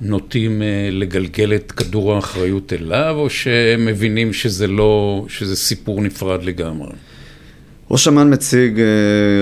נוטים 0.00 0.62
אה, 0.62 0.88
לגלגל 0.92 1.54
את 1.54 1.72
כדור 1.72 2.14
האחריות 2.14 2.72
אליו, 2.72 3.14
או 3.18 3.30
שהם 3.30 3.86
מבינים 3.86 4.32
שזה 4.32 4.66
לא, 4.66 5.24
שזה 5.28 5.56
סיפור 5.56 6.00
נפרד 6.00 6.42
לגמרי? 6.44 6.92
ראש 7.90 8.08
אמ"ן 8.08 8.32
מציג 8.32 8.80
אה, 8.80 8.84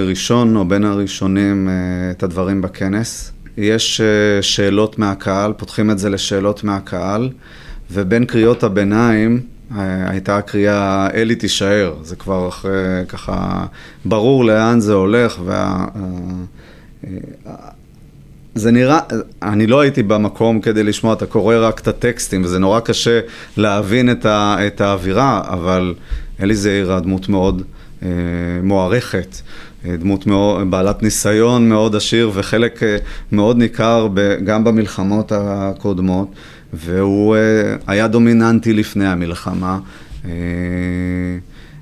ראשון 0.09 0.57
או 0.57 0.65
בין 0.65 0.85
הראשונים 0.85 1.69
אה, 1.69 1.75
את 2.11 2.23
הדברים 2.23 2.63
בכנס. 2.63 3.33
יש 3.57 4.01
שאלות 4.41 4.99
מהקהל, 4.99 5.53
פותחים 5.53 5.91
את 5.91 5.99
זה 5.99 6.11
לשאלות 6.11 6.65
מהקהל, 6.65 7.31
ובין 7.91 8.25
קריאות 8.25 8.63
הביניים 8.63 9.41
הייתה 10.07 10.37
הקריאה 10.37 11.09
אלי 11.15 11.35
תישאר, 11.35 11.95
זה 12.03 12.17
כבר 12.17 12.49
אחרי, 12.49 13.05
ככה 13.09 13.67
ברור 14.05 14.45
לאן 14.45 14.81
זה 14.81 14.93
הולך, 14.93 15.41
וה... 15.45 15.87
זה 18.55 18.71
נראה, 18.71 18.99
אני 19.43 19.67
לא 19.67 19.81
הייתי 19.81 20.03
במקום 20.03 20.61
כדי 20.61 20.83
לשמוע, 20.83 21.13
אתה 21.13 21.27
קורא 21.27 21.57
רק 21.59 21.81
את 21.81 21.89
הטקסטים, 21.89 22.45
וזה 22.45 22.59
נורא 22.59 22.81
קשה 22.81 23.21
להבין 23.57 24.11
את, 24.11 24.27
ה, 24.27 24.57
את 24.67 24.81
האווירה, 24.81 25.43
אבל 25.47 25.95
אלי 26.41 26.55
זעיר 26.55 26.93
הדמות 26.93 27.29
מאוד 27.29 27.63
אה, 27.63 27.84
מוערכת, 28.63 29.37
אה, 29.87 29.97
דמות 29.97 30.27
מאוד, 30.27 30.71
בעלת 30.71 31.03
ניסיון 31.03 31.69
מאוד 31.69 31.97
עשיר 31.97 32.31
וחלק 32.35 32.83
אה, 32.83 32.97
מאוד 33.33 33.59
ניכר 33.59 34.09
ב, 34.15 34.37
גם 34.45 34.65
במלחמות 34.65 35.33
הקודמות, 35.35 36.29
והוא 36.73 37.37
אה, 37.37 37.41
היה 37.87 38.09
דומיננטי 38.09 38.73
לפני 38.73 39.07
המלחמה. 39.07 39.79
אה, 40.25 40.31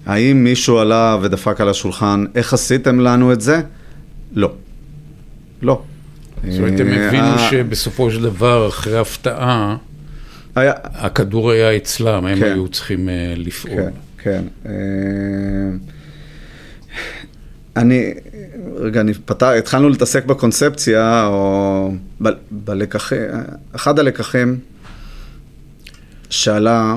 האם 0.07 0.45
מישהו 0.45 0.79
עלה 0.79 1.17
ודפק 1.23 1.61
על 1.61 1.69
השולחן, 1.69 2.25
איך 2.35 2.53
עשיתם 2.53 3.01
לנו 3.01 3.33
את 3.33 3.41
זה? 3.41 3.61
לא. 4.33 4.53
לא. 5.63 5.83
זאת 6.49 6.59
אומרת, 6.59 6.81
הם 6.81 6.89
אה, 6.89 7.09
הבינו 7.09 7.39
שבסופו 7.51 8.11
של 8.11 8.23
דבר, 8.23 8.69
אחרי 8.69 8.99
הפתעה, 8.99 9.77
הכדור 10.57 11.51
היה 11.51 11.77
אצלם, 11.77 12.27
הם 12.27 12.39
כן. 12.39 12.45
היו 12.45 12.69
צריכים 12.69 13.09
אה, 13.09 13.35
לפעול. 13.37 13.83
כן, 14.23 14.43
כן. 14.65 14.69
אה, 17.77 17.83
אני, 17.83 18.15
רגע, 18.77 19.01
אני 19.01 19.15
פתח, 19.15 19.47
התחלנו 19.59 19.89
להתעסק 19.89 20.25
בקונספציה, 20.25 21.27
או 21.27 21.93
בלקחים, 22.51 23.19
אחד 23.73 23.99
הלקחים 23.99 24.59
שעלה, 26.31 26.97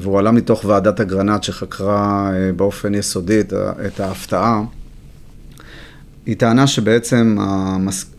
והוא 0.00 0.18
עלה 0.18 0.30
מתוך 0.30 0.64
ועדת 0.64 1.00
אגרנט 1.00 1.42
שחקרה 1.42 2.30
באופן 2.56 2.94
יסודי 2.94 3.40
את 3.86 4.00
ההפתעה, 4.00 4.62
היא 6.26 6.36
טענה 6.36 6.66
שבעצם 6.66 7.36
המס... 7.40 8.10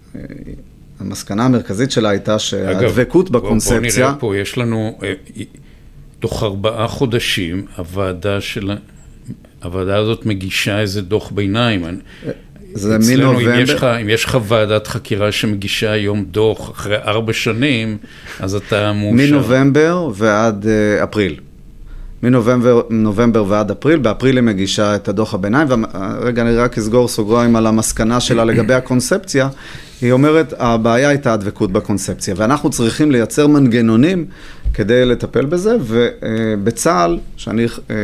המסקנה 1.02 1.46
המרכזית 1.46 1.92
שלה 1.92 2.10
הייתה 2.10 2.40
שהדבקות 2.40 3.30
בקונספציה... 3.30 3.80
בוא 3.80 4.10
נראה 4.10 4.20
פה, 4.20 4.38
יש 4.38 4.58
לנו, 4.58 5.00
אה, 5.04 5.14
תוך 6.20 6.44
ארבעה 6.44 6.88
חודשים, 6.88 7.66
הוועדה 7.78 8.42
של... 8.42 8.72
הוועדה 9.64 9.98
הזאת 9.98 10.26
מגישה 10.26 10.80
איזה 10.80 11.02
דוח 11.02 11.32
ביניים. 11.32 11.84
זה 12.74 12.98
מנובמבר. 12.98 13.42
אם 13.42 14.02
אם 14.02 14.10
יש 14.10 14.26
לך 14.26 14.38
ועדת 14.48 14.88
חקירה 14.88 15.32
שמגישה 15.32 15.92
היום 15.92 16.26
דוח 16.26 16.72
אחרי 16.72 16.96
ארבע 16.96 17.34
שנים, 17.34 17.98
אז 18.40 18.56
אתה 18.56 18.94
מאושר. 18.94 19.16
מנובמבר 19.16 20.10
ועד 20.16 20.66
uh, 20.66 21.04
אפריל. 21.04 21.40
מנובמבר 22.24 23.46
ועד 23.48 23.72
אפריל, 23.72 24.00
באפריל 24.00 24.36
היא 24.36 24.44
מגישה 24.44 24.96
את 24.96 25.08
הדוח 25.08 25.34
הביניים, 25.34 25.68
ורגע 25.70 26.42
אני 26.42 26.56
רק 26.56 26.78
אסגור 26.78 27.08
סוגריים 27.08 27.56
על 27.56 27.68
המסקנה 27.68 28.20
שלה 28.20 28.46
לגבי 28.46 28.74
הקונספציה, 28.74 29.50
היא 30.02 30.12
אומרת, 30.12 30.54
הבעיה 30.58 31.10
הייתה 31.10 31.34
הדבקות 31.34 31.72
בקונספציה, 31.72 32.34
ואנחנו 32.38 32.70
צריכים 32.70 33.12
לייצר 33.12 33.48
מנגנונים 33.48 34.26
כדי 34.74 35.06
לטפל 35.06 35.46
בזה, 35.46 35.76
ובצה"ל, 35.82 37.20
שאני 37.38 37.66
אה, 37.90 37.96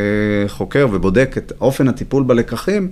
חוקר 0.48 0.86
ובודק 0.92 1.34
את 1.38 1.52
אופן 1.60 1.88
הטיפול 1.88 2.22
בלקחים, 2.22 2.88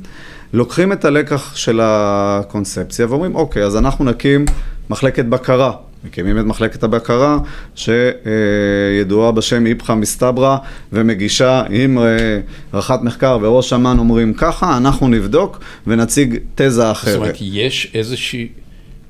לוקחים 0.53 0.93
את 0.93 1.05
הלקח 1.05 1.57
של 1.57 1.81
הקונספציה 1.83 3.07
ואומרים, 3.09 3.35
אוקיי, 3.35 3.65
אז 3.65 3.77
אנחנו 3.77 4.05
נקים 4.05 4.45
מחלקת 4.91 5.25
בקרה. 5.25 5.73
מקימים 6.07 6.39
את 6.39 6.45
מחלקת 6.45 6.83
הבקרה 6.83 7.39
שידועה 7.75 9.33
בשם 9.33 9.67
איפכא 9.67 9.93
מסתברא 9.93 10.57
ומגישה 10.93 11.63
עם 11.71 11.99
אה, 11.99 12.41
רח"ט 12.75 13.03
מחקר 13.03 13.39
וראש 13.43 13.73
אמ"ן 13.73 13.99
אומרים 13.99 14.35
ככה, 14.35 14.77
אנחנו 14.77 15.09
נבדוק 15.09 15.61
ונציג 15.87 16.39
תזה 16.55 16.91
אחרת. 16.91 17.13
זאת 17.13 17.21
אומרת, 17.21 17.37
יש 17.41 17.91
איזושהי, 17.95 18.49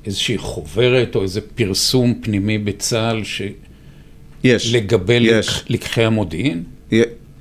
איזושהי 0.07 0.39
חוברת 0.39 1.15
או 1.15 1.23
איזה 1.23 1.41
פרסום 1.55 2.15
פנימי 2.23 2.59
בצה"ל 2.59 3.25
ש... 3.25 3.43
יש. 4.45 4.75
לגבי 4.75 5.15
יש. 5.15 5.65
לקחי 5.69 6.05
המודיעין? 6.05 6.63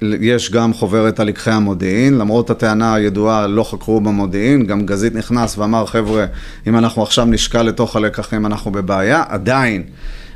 יש 0.02 0.52
גם 0.52 0.74
חוברת 0.74 1.20
על 1.20 1.28
לקחי 1.28 1.52
המודיעין, 1.52 2.18
למרות 2.18 2.50
הטענה 2.50 2.94
הידועה, 2.94 3.48
לא 3.48 3.64
חקרו 3.64 4.02
במודיעין, 4.02 4.66
גם 4.66 4.86
גזית 4.86 5.16
נכנס 5.16 5.58
ואמר, 5.58 5.86
חבר'ה, 5.86 6.26
אם 6.68 6.78
אנחנו 6.78 7.04
עכשיו 7.04 7.26
נשקע 7.26 7.64
לתוך 7.64 7.96
הלקחים, 7.96 8.46
אנחנו 8.46 8.72
בבעיה. 8.72 9.24
עדיין, 9.28 9.84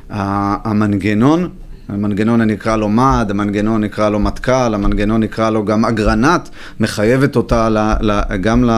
המנגנון, 0.09 1.49
המנגנון 1.89 2.41
נקרא 2.41 2.75
לו 2.75 2.89
מד, 2.89 3.27
המנגנון 3.29 3.83
נקרא 3.83 4.09
לו 4.09 4.19
מטכ"ל, 4.19 4.73
המנגנון 4.73 5.23
נקרא 5.23 5.49
לו 5.49 5.65
גם 5.65 5.85
אגרנט, 5.85 6.49
מחייבת 6.79 7.35
אותה 7.35 7.95
גם 8.41 8.69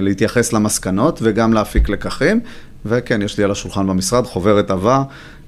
להתייחס 0.00 0.52
למסקנות 0.52 1.18
וגם 1.22 1.52
להפיק 1.52 1.88
לקחים. 1.88 2.40
וכן, 2.86 3.22
יש 3.22 3.38
לי 3.38 3.44
על 3.44 3.50
השולחן 3.50 3.86
במשרד 3.86 4.24
חוברת 4.26 4.70
עבה, 4.70 5.02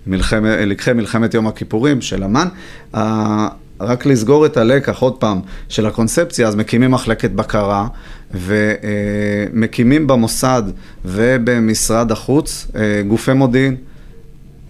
לקחי 0.07 0.93
מלחמת 0.93 1.35
יום 1.35 1.47
הכיפורים 1.47 2.01
של 2.01 2.25
אמ"ן. 2.25 2.49
רק 3.85 4.07
לסגור 4.07 4.47
את 4.47 4.57
הלקח, 4.57 4.99
עוד 4.99 5.17
פעם, 5.17 5.41
של 5.69 5.87
הקונספציה, 5.87 6.49
אז 6.49 6.55
מקימים 6.55 6.91
מחלקת 6.91 7.31
בקרה 7.31 7.87
ומקימים 8.35 10.07
במוסד 10.07 10.63
ובמשרד 11.05 12.13
החוץ 12.13 12.67
אה, 12.77 13.03
גופי 13.09 13.33
מודיעין. 13.33 13.77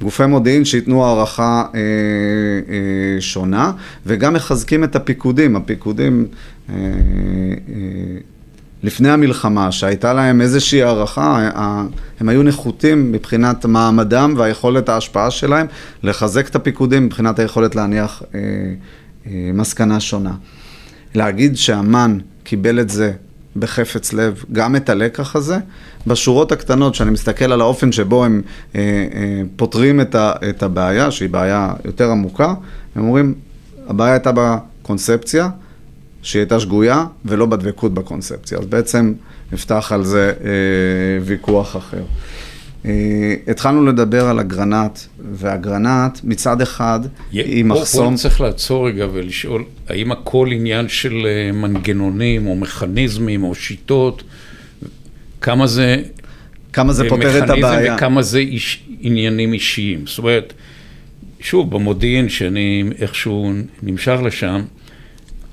גופי 0.03 0.27
מודיעין 0.27 0.65
שייתנו 0.65 1.05
הערכה 1.05 1.65
אה, 1.75 1.81
אה, 2.69 3.21
שונה, 3.21 3.73
וגם 4.07 4.35
מחזקים 4.35 4.85
את 4.85 4.97
הפיקודים. 4.97 5.57
הפיקודים 5.57 6.27
אה, 6.71 6.75
אה, 6.75 7.75
לפני 8.85 9.11
המלחמה, 9.11 9.73
שהייתה 9.73 10.13
להם 10.13 10.41
איזושהי 10.41 10.83
הערכה, 10.83 11.51
הם 12.21 12.29
היו 12.29 12.43
נחותים 12.43 13.13
מבחינת 13.13 13.67
מעמדם 13.67 14.35
והיכולת 14.37 14.89
ההשפעה 14.89 15.31
שלהם, 15.31 15.67
לחזק 16.03 16.49
את 16.49 16.57
הפיקודים 16.57 17.07
מבחינת 17.07 17.39
היכולת 17.39 17.75
להניח 17.75 18.23
אה, 18.35 18.41
אה, 18.41 18.45
מסקנה 19.27 20.01
שונה. 20.01 20.35
להגיד 21.15 21.57
שאמן 21.57 22.19
קיבל 22.45 22.81
את 22.81 22.91
זה 22.91 23.13
בחפץ 23.57 24.13
לב, 24.13 24.45
גם 24.53 24.77
את 24.77 24.89
הלקח 24.89 25.37
הזה, 25.37 25.59
בשורות 26.07 26.53
הקטנות, 26.53 26.95
שאני 26.95 27.11
מסתכל 27.11 27.53
על 27.53 27.61
האופן 27.61 27.93
שבו 27.93 28.25
הם 28.25 28.43
אה, 28.75 28.81
אה, 28.81 29.43
פותרים 29.57 30.01
את, 30.01 30.15
ה, 30.15 30.33
את 30.51 30.63
הבעיה, 30.63 31.11
שהיא 31.11 31.29
בעיה 31.29 31.73
יותר 31.85 32.11
עמוקה, 32.11 32.55
הם 32.97 33.05
אומרים, 33.05 33.35
הבעיה 33.87 34.13
הייתה 34.13 34.33
בקונספציה, 34.35 35.49
שהיא 36.23 36.41
הייתה 36.41 36.61
שגויה, 36.61 37.07
ולא 37.25 37.47
בדבקות 37.47 37.95
בקונספציה. 37.95 38.59
אז 38.59 38.67
בעצם 38.67 39.13
נפתח 39.53 39.93
על 39.95 40.05
זה 40.05 40.33
אה, 40.45 40.51
ויכוח 41.25 41.77
אחר. 41.77 42.03
אה, 42.87 43.35
התחלנו 43.49 43.87
לדבר 43.87 44.27
על 44.27 44.41
אגרנט, 44.41 44.99
ואגרנט 45.33 46.19
מצד 46.25 46.61
אחד 46.61 47.01
היא 47.33 47.65
מחסום... 47.65 48.11
פה 48.11 48.23
צריך 48.23 48.41
לעצור 48.41 48.89
רגע 48.89 49.07
ולשאול, 49.13 49.65
האם 49.89 50.13
הכל 50.13 50.49
עניין 50.53 50.89
של 50.89 51.27
אה, 51.27 51.53
מנגנונים 51.53 52.47
או 52.47 52.57
מכניזמים 52.57 53.45
או 53.45 53.55
שיטות, 53.55 54.23
כמה 55.41 55.67
זה... 55.67 56.03
כמה 56.73 56.93
זה 56.93 57.09
פותר 57.09 57.45
את 57.45 57.51
הבעיה. 57.51 57.95
וכמה 57.95 58.23
זה 58.23 58.39
איש, 58.39 58.83
עניינים 59.01 59.53
אישיים. 59.53 60.07
זאת 60.07 60.19
אומרת, 60.19 60.53
שוב, 61.41 61.71
במודיעין, 61.71 62.29
שאני 62.29 62.85
איכשהו 63.01 63.53
נמשך 63.83 64.17
לשם, 64.25 64.63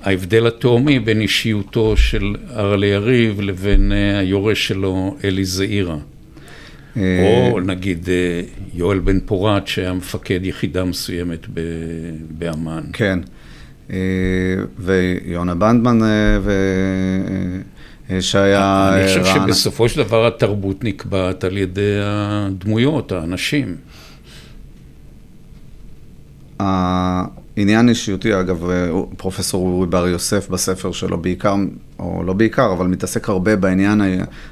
ההבדל 0.03 0.47
התהומי 0.47 0.99
בין 0.99 1.21
אישיותו 1.21 1.97
של 1.97 2.35
ארלה 2.55 2.87
יריב 2.87 3.41
לבין 3.41 3.91
אה, 3.91 4.19
היורש 4.19 4.67
שלו, 4.67 5.15
אלי 5.23 5.45
זעירה. 5.45 5.97
אה, 6.97 7.49
או 7.51 7.59
נגיד 7.59 8.09
אה, 8.09 8.41
יואל 8.73 8.99
בן 8.99 9.19
פורת, 9.19 9.67
שהיה 9.67 9.93
מפקד 9.93 10.45
יחידה 10.45 10.83
מסוימת 10.83 11.47
באמ"ן. 12.29 12.83
כן, 12.93 13.19
ויונה 14.79 15.55
בנדמן, 15.55 15.99
ו... 16.41 16.51
שהיה... 18.19 18.91
אני 18.93 19.07
חושב 19.07 19.25
שבסופו 19.25 19.89
של 19.89 20.03
דבר 20.03 20.27
התרבות 20.27 20.83
נקבעת 20.83 21.43
על 21.43 21.57
ידי 21.57 21.99
הדמויות, 22.03 23.11
האנשים. 23.11 23.75
עניין 27.61 27.89
אישיותי, 27.89 28.39
אגב, 28.39 28.69
פרופסור 29.17 29.67
אורי 29.67 29.87
בר 29.87 30.07
יוסף 30.07 30.49
בספר 30.49 30.91
שלו 30.91 31.17
בעיקר, 31.21 31.55
או 31.99 32.23
לא 32.25 32.33
בעיקר, 32.33 32.73
אבל 32.73 32.87
מתעסק 32.87 33.29
הרבה 33.29 33.55
בעניין 33.55 34.01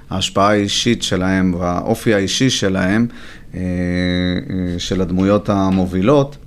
ההשפעה 0.09 0.49
האישית 0.49 1.03
שלהם 1.03 1.53
והאופי 1.53 2.13
האישי 2.13 2.49
שלהם, 2.49 3.07
אה, 3.53 3.59
אה, 3.59 4.79
של 4.79 5.01
הדמויות 5.01 5.49
המובילות 5.49 6.37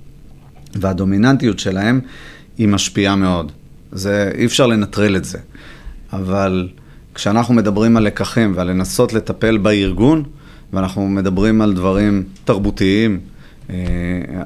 והדומיננטיות 0.75 1.59
שלהם, 1.59 1.99
היא 2.57 2.67
משפיעה 2.67 3.15
מאוד. 3.15 3.51
זה, 3.91 4.31
אי 4.37 4.45
אפשר 4.45 4.67
לנטרל 4.67 5.15
את 5.15 5.25
זה. 5.25 5.37
אבל 6.13 6.69
כשאנחנו 7.15 7.53
מדברים 7.53 7.97
על 7.97 8.03
לקחים 8.03 8.53
ועל 8.55 8.67
לנסות 8.67 9.13
לטפל 9.13 9.57
בארגון, 9.57 10.23
ואנחנו 10.73 11.07
מדברים 11.07 11.61
על 11.61 11.73
דברים 11.73 12.23
תרבותיים, 12.45 13.11
אה, 13.11 13.32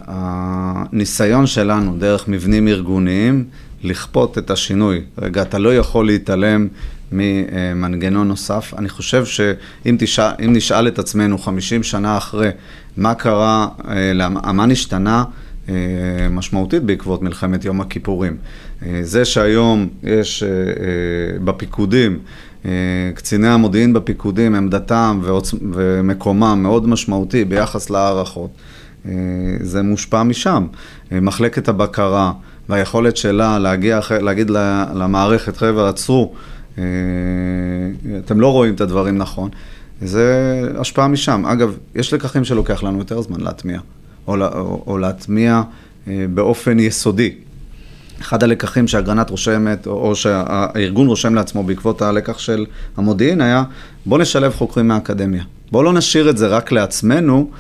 הניסיון 0.08 1.48
שלנו 1.48 1.98
דרך 1.98 2.28
מבנים 2.28 2.68
ארגוניים 2.68 3.46
לכפות 3.84 4.38
את 4.38 4.52
השינוי. 4.52 5.02
רגע, 5.18 5.42
אתה 5.42 5.60
לא 5.60 5.76
יכול 5.76 6.06
להתעלם 6.06 6.68
ממנגנון 7.12 8.28
נוסף. 8.28 8.74
אני 8.78 8.90
חושב 8.90 9.26
שאם 9.26 9.96
תשאל, 10.00 10.32
נשאל 10.40 10.88
את 10.88 11.00
עצמנו 11.00 11.38
50 11.38 11.84
שנה 11.84 12.18
אחרי 12.18 12.50
מה 12.98 13.14
קרה, 13.14 13.68
אה, 13.88 14.30
מה 14.54 14.66
נשתנה 14.66 15.24
אה, 15.70 15.74
משמעותית 16.32 16.84
בעקבות 16.84 17.22
מלחמת 17.22 17.66
יום 17.66 17.82
הכיפורים. 17.82 18.38
זה 19.02 19.26
שהיום 19.26 19.88
יש 20.04 20.44
בפיקודים, 21.44 22.20
קציני 23.14 23.48
המודיעין 23.48 23.94
בפיקודים, 23.94 24.56
עמדתם 24.56 25.22
ומקומם 25.74 26.60
מאוד 26.64 26.88
משמעותי 26.88 27.46
ביחס 27.46 27.90
להערכות. 27.90 28.50
אה, 29.08 29.14
זה 29.62 29.82
מושפע 29.82 30.24
משם. 30.24 30.68
אה, 31.12 31.20
מחלקת 31.20 31.68
הבקרה 31.68 32.32
והיכולת 32.70 33.18
שלה 33.18 33.60
להגיע, 33.60 34.00
להגיד 34.22 34.50
למערכת, 34.96 35.58
חבר'ה, 35.58 35.90
עצרו, 35.90 36.34
אה, 36.78 36.84
אתם 38.26 38.40
לא 38.40 38.52
רואים 38.52 38.74
את 38.74 38.82
הדברים 38.82 39.18
נכון. 39.18 39.50
זה 40.02 40.62
השפעה 40.78 41.08
משם. 41.08 41.46
אגב, 41.46 41.78
יש 41.96 42.14
לקחים 42.14 42.44
שלוקח 42.44 42.84
לנו 42.84 42.98
יותר 42.98 43.22
זמן 43.22 43.42
להטמיע, 43.42 43.80
או, 44.28 44.36
או, 44.36 44.84
או 44.88 44.98
להטמיע 44.98 45.62
באופן 46.08 46.80
יסודי. 46.80 47.34
אחד 48.22 48.44
הלקחים 48.44 48.88
שאגרנט 48.88 49.30
רושמת, 49.30 49.88
או, 49.88 50.16
שהארגון 50.16 51.08
רושם 51.08 51.36
לעצמו 51.36 51.64
בעקבות 51.64 52.02
הלקח 52.02 52.40
של 52.40 52.66
המודיעין 52.98 53.42
היה, 53.42 53.64
בוא 54.06 54.20
נשלב 54.20 54.54
חוקרים 54.54 54.88
מהאקדמיה. 54.88 55.44
בוא 55.72 55.84
לא 55.84 55.94
נשאיר 55.94 56.30
את 56.30 56.38
זה 56.38 56.48
רק 56.48 56.72
לעצמנו, 56.72 57.52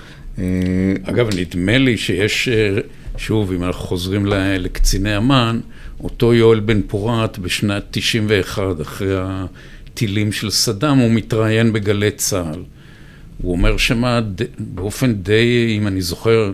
אגב, 1.03 1.29
נדמה 1.37 1.77
לי 1.77 1.97
שיש, 1.97 2.47
אה, 2.47 2.77
שוב, 3.17 3.51
אם 3.51 3.63
אנחנו 3.63 3.81
חוזרים 3.81 4.25
לקציני 4.59 5.17
אמ"ן, 5.17 5.59
אותו 6.03 6.33
יואל 6.33 6.59
בן 6.59 6.81
פורת 6.81 7.39
בשנת 7.39 7.83
91, 7.91 8.81
אחרי 8.81 9.15
הטילים 9.17 10.31
של 10.31 10.49
סדאם, 10.49 10.97
הוא 10.97 11.11
מתראיין 11.11 11.73
בגלי 11.73 12.11
צה"ל. 12.11 12.63
הוא 13.41 13.51
אומר 13.51 13.77
שמה, 13.77 14.19
באופן 14.59 15.13
די, 15.13 15.77
אם 15.77 15.87
אני 15.87 16.01
זוכר, 16.01 16.51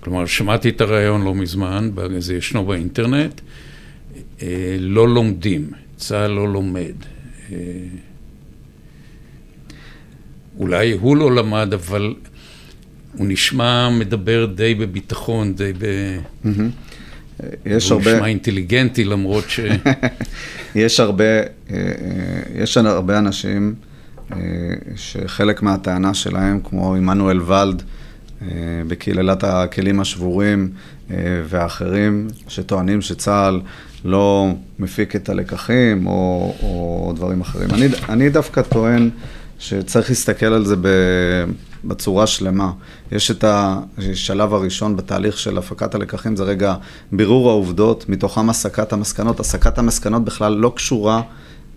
כלומר, 0.00 0.26
שמעתי 0.26 0.68
את 0.68 0.80
הריאיון 0.80 1.24
לא 1.24 1.34
מזמן, 1.34 1.90
זה 2.18 2.34
ישנו 2.34 2.64
באינטרנט, 2.66 3.40
אה, 4.42 4.76
לא 4.80 5.08
לומדים, 5.08 5.70
צה"ל 5.96 6.30
לא 6.30 6.52
לומד. 6.52 6.94
אולי 10.58 10.92
הוא 10.92 11.16
לא 11.16 11.34
למד, 11.34 11.74
אבל 11.74 12.14
הוא 13.16 13.26
נשמע 13.28 13.90
מדבר 13.90 14.46
די 14.54 14.74
בביטחון, 14.74 15.54
די 15.54 15.72
ב... 15.78 15.84
יש 17.66 17.90
הוא 17.90 17.98
הרבה... 17.98 18.14
נשמע 18.14 18.26
אינטליגנטי 18.26 19.04
למרות 19.04 19.44
ש... 19.48 19.60
יש 20.74 21.00
הרבה, 21.00 21.24
אה, 21.24 21.44
אה, 21.70 21.82
יש 22.54 22.76
הרבה 22.76 23.18
אנשים 23.18 23.74
אה, 24.32 24.38
שחלק 24.96 25.62
מהטענה 25.62 26.14
שלהם, 26.14 26.60
כמו 26.64 26.94
עמנואל 26.94 27.40
ולד, 27.40 27.82
בקהילת 28.88 29.44
הכלים 29.44 30.00
השבורים 30.00 30.70
ואחרים, 31.48 32.28
שטוענים 32.48 33.00
שצה"ל 33.00 33.60
לא 34.04 34.54
מפיק 34.78 35.16
את 35.16 35.28
הלקחים 35.28 36.06
או, 36.06 36.54
או 36.62 37.12
דברים 37.16 37.40
אחרים. 37.40 37.70
אני, 37.70 37.86
אני 38.08 38.30
דווקא 38.30 38.62
טוען 38.62 39.10
שצריך 39.58 40.10
להסתכל 40.10 40.46
על 40.46 40.64
זה 40.64 40.76
בצורה 41.84 42.26
שלמה. 42.26 42.72
יש 43.12 43.30
את 43.30 43.44
השלב 43.46 44.54
הראשון 44.54 44.96
בתהליך 44.96 45.38
של 45.38 45.58
הפקת 45.58 45.94
הלקחים, 45.94 46.36
זה 46.36 46.44
רגע 46.44 46.74
בירור 47.12 47.50
העובדות, 47.50 48.08
מתוכם 48.08 48.50
הסקת 48.50 48.92
המסקנות. 48.92 49.40
הסקת 49.40 49.78
המסקנות 49.78 50.24
בכלל 50.24 50.54
לא 50.54 50.72
קשורה, 50.76 51.22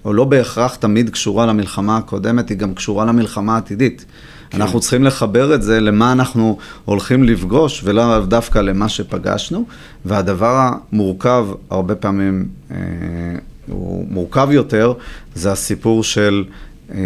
או 0.06 0.14
לא 0.14 0.26
בהכרח 0.26 0.76
תמיד 0.76 1.10
קשורה 1.10 1.46
למלחמה 1.46 1.98
הקודמת, 1.98 2.50
היא 2.50 2.58
גם 2.58 2.74
קשורה 2.74 3.06
למלחמה 3.06 3.56
העתידית. 3.56 4.06
כן. 4.50 4.62
אנחנו 4.62 4.80
צריכים 4.80 5.04
לחבר 5.04 5.56
את 5.56 5.62
זה 5.62 5.80
למה 5.80 6.12
אנחנו 6.12 6.58
הולכים 6.86 7.24
לפגוש, 7.24 7.82
ולא 7.84 8.26
דווקא 8.26 8.60
למה 8.60 8.90
שפגשנו. 8.90 9.66
והדבר 10.06 10.70
המורכב, 10.92 11.48
הרבה 11.70 11.96
פעמים 11.96 12.48
אה, 12.72 12.78
הוא 13.68 14.08
מורכב 14.10 14.48
יותר, 14.52 14.94
זה 15.36 15.52
הסיפור 15.52 16.04
של 16.04 16.44
אה, 16.92 16.98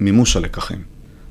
מימוש 0.00 0.36
הלקחים. 0.36 0.89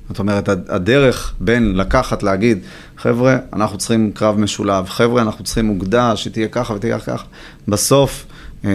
זאת 0.09 0.19
אומרת, 0.19 0.49
הדרך 0.49 1.33
בין 1.39 1.75
לקחת, 1.75 2.23
להגיד, 2.23 2.59
חבר'ה, 2.97 3.37
אנחנו 3.53 3.77
צריכים 3.77 4.11
קרב 4.13 4.39
משולב, 4.39 4.85
חבר'ה, 4.89 5.21
אנחנו 5.21 5.43
צריכים 5.43 5.69
אוגדה 5.69 6.15
שתהיה 6.15 6.47
ככה 6.47 6.73
ותהיה 6.73 6.99
ככה, 6.99 7.25
בסוף 7.67 8.25
אה, 8.65 8.71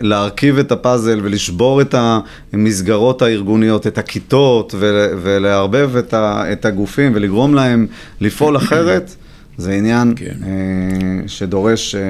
להרכיב 0.00 0.58
את 0.58 0.72
הפאזל 0.72 1.20
ולשבור 1.22 1.80
את 1.80 1.94
המסגרות 2.52 3.22
הארגוניות, 3.22 3.86
את 3.86 3.98
הכיתות 3.98 4.74
ולערבב 5.22 5.96
את, 5.96 6.14
את 6.52 6.64
הגופים 6.64 7.12
ולגרום 7.14 7.54
להם 7.54 7.86
לפעול 8.20 8.56
אחרת. 8.62 9.14
זה 9.58 9.72
עניין 9.72 10.12
כן. 10.16 10.36
אה, 10.46 11.28
שדורש 11.28 11.94
אה, 11.94 12.00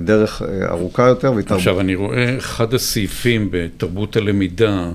דרך 0.00 0.42
ארוכה 0.68 1.02
יותר. 1.02 1.32
והתרב... 1.36 1.58
עכשיו, 1.58 1.80
אני 1.80 1.94
רואה 1.94 2.38
אחד 2.38 2.74
הסעיפים 2.74 3.48
בתרבות 3.50 4.16
הלמידה, 4.16 4.90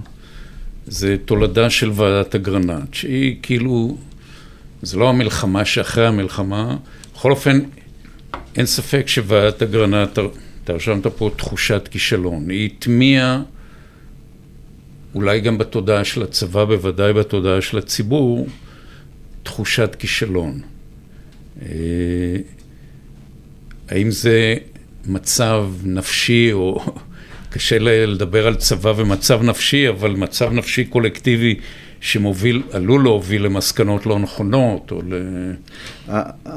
זה 0.88 1.15
תולדה 1.26 1.70
של 1.70 1.91
ועדת 1.96 2.36
אגרנט, 2.36 2.94
שהיא 2.94 3.36
כאילו, 3.41 3.98
זה 4.82 4.98
לא 4.98 5.10
המלחמה 5.10 5.65
שאחרי 5.65 6.08
המלחמה, 6.08 6.78
בכל 7.13 7.32
אופן, 7.32 7.60
אין 8.56 8.65
ספק 8.65 9.04
שוועדת 9.08 9.62
אגרנט, 9.62 10.20
אתה 10.63 10.74
רשמת 10.74 11.08
פה 11.08 11.30
תחושת 11.36 11.88
כישלון, 11.91 12.50
היא 12.50 12.70
הטמיעה, 12.78 13.41
אולי 15.15 15.39
גם 15.39 15.58
בתודעה 15.58 16.04
של 16.04 16.24
הצבא, 16.24 16.65
בוודאי 16.65 17.13
בתודעה 17.13 17.62
של 17.62 17.78
הציבור, 17.78 18.48
תחושת 19.44 19.96
כישלון. 20.00 20.62
אה, 21.62 21.67
האם 23.89 24.12
זה 24.12 24.56
מצב 25.06 25.70
נפשי 25.84 26.50
או 26.54 26.94
קשה 27.52 27.78
לדבר 27.80 28.48
על 28.48 28.56
צבא 28.56 28.94
ומצב 28.98 29.44
נפשי, 29.44 29.90
אבל 29.90 30.12
מצב 30.12 30.54
נפשי 30.54 30.86
קולקטיבי 30.86 31.56
שמוביל, 32.02 32.62
עלול 32.72 33.04
להוביל 33.04 33.46
למסקנות 33.46 34.06
לא 34.06 34.20
נכונות, 34.20 34.92
או 34.92 35.02
ל... 35.08 35.14
אה, 36.10 36.22
אה, 36.48 36.54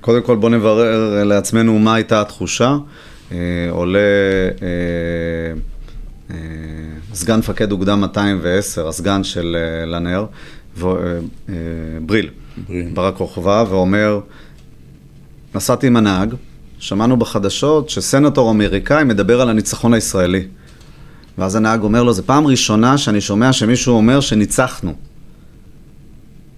קודם 0.00 0.22
כל 0.22 0.36
בוא 0.36 0.50
נברר 0.50 1.24
לעצמנו 1.24 1.78
מה 1.78 1.94
הייתה 1.94 2.20
התחושה. 2.20 2.76
אה, 3.32 3.36
עולה 3.70 3.98
סגן 7.14 7.38
מפקד 7.38 7.72
אוגדה 7.72 7.96
210, 7.96 8.88
הסגן 8.88 9.24
של 9.24 9.56
לנר, 9.86 10.26
בריל, 12.06 12.30
ברק 12.94 13.16
רוחבה, 13.16 13.64
ואומר, 13.68 14.20
נסעתי 15.54 15.86
עם 15.86 15.96
הנהג, 15.96 16.34
שמענו 16.80 17.16
בחדשות 17.16 17.90
שסנטור 17.90 18.50
אמריקאי 18.50 19.04
מדבר 19.04 19.40
על 19.40 19.48
הניצחון 19.48 19.94
הישראלי. 19.94 20.46
ואז 21.38 21.56
הנהג 21.56 21.82
אומר 21.82 22.02
לו, 22.02 22.12
זו 22.12 22.22
פעם 22.26 22.46
ראשונה 22.46 22.98
שאני 22.98 23.20
שומע 23.20 23.52
שמישהו 23.52 23.94
אומר 23.94 24.20
שניצחנו. 24.20 24.94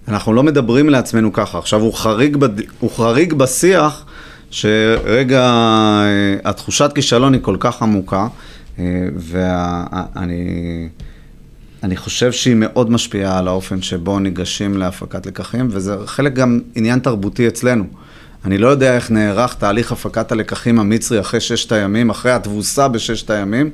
אנחנו 0.07 0.33
לא 0.33 0.43
מדברים 0.43 0.89
לעצמנו 0.89 1.33
ככה. 1.33 1.57
עכשיו, 1.57 1.81
הוא 1.81 1.93
חריג, 1.93 2.37
בד... 2.37 2.49
הוא 2.79 2.91
חריג 2.91 3.33
בשיח 3.33 4.05
שרגע, 4.51 5.41
אה, 5.43 6.35
התחושת 6.49 6.91
כישלון 6.95 7.33
היא 7.33 7.41
כל 7.41 7.57
כך 7.59 7.81
עמוקה, 7.81 8.27
אה, 8.79 8.83
ואני 9.17 10.89
אני 11.83 11.97
חושב 11.97 12.31
שהיא 12.31 12.55
מאוד 12.55 12.91
משפיעה 12.91 13.39
על 13.39 13.47
האופן 13.47 13.81
שבו 13.81 14.19
ניגשים 14.19 14.77
להפקת 14.77 15.25
לקחים, 15.25 15.67
וזה 15.71 15.95
חלק 16.05 16.33
גם 16.33 16.59
עניין 16.75 16.99
תרבותי 16.99 17.47
אצלנו. 17.47 17.83
אני 18.45 18.57
לא 18.57 18.67
יודע 18.67 18.95
איך 18.95 19.11
נערך 19.11 19.53
תהליך 19.53 19.91
הפקת 19.91 20.31
הלקחים 20.31 20.79
המצרי 20.79 21.19
אחרי 21.19 21.39
ששת 21.39 21.71
הימים, 21.71 22.09
אחרי 22.09 22.31
התבוסה 22.31 22.87
בששת 22.87 23.29
הימים, 23.29 23.69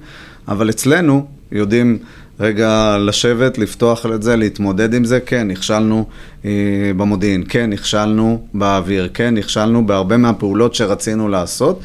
אבל 0.47 0.69
אצלנו 0.69 1.25
יודעים 1.51 1.97
רגע 2.39 2.97
לשבת, 2.99 3.57
לפתוח 3.57 4.05
את 4.05 4.23
זה, 4.23 4.35
להתמודד 4.35 4.93
עם 4.93 5.05
זה. 5.05 5.19
כן, 5.19 5.47
נכשלנו 5.47 6.05
אה, 6.45 6.51
במודיעין, 6.97 7.43
כן, 7.49 7.69
נכשלנו 7.69 8.47
באוויר, 8.53 9.09
כן, 9.13 9.33
נכשלנו 9.33 9.85
בהרבה 9.87 10.17
מהפעולות 10.17 10.75
שרצינו 10.75 11.29
לעשות. 11.29 11.79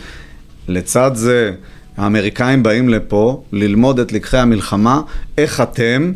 לצד 0.69 1.11
זה, 1.15 1.53
האמריקאים 1.97 2.63
באים 2.63 2.89
לפה 2.89 3.43
ללמוד 3.53 4.01
את 4.01 4.13
לקחי 4.13 4.39
המלחמה, 4.39 5.01
איך 5.39 5.61
אתם... 5.61 6.13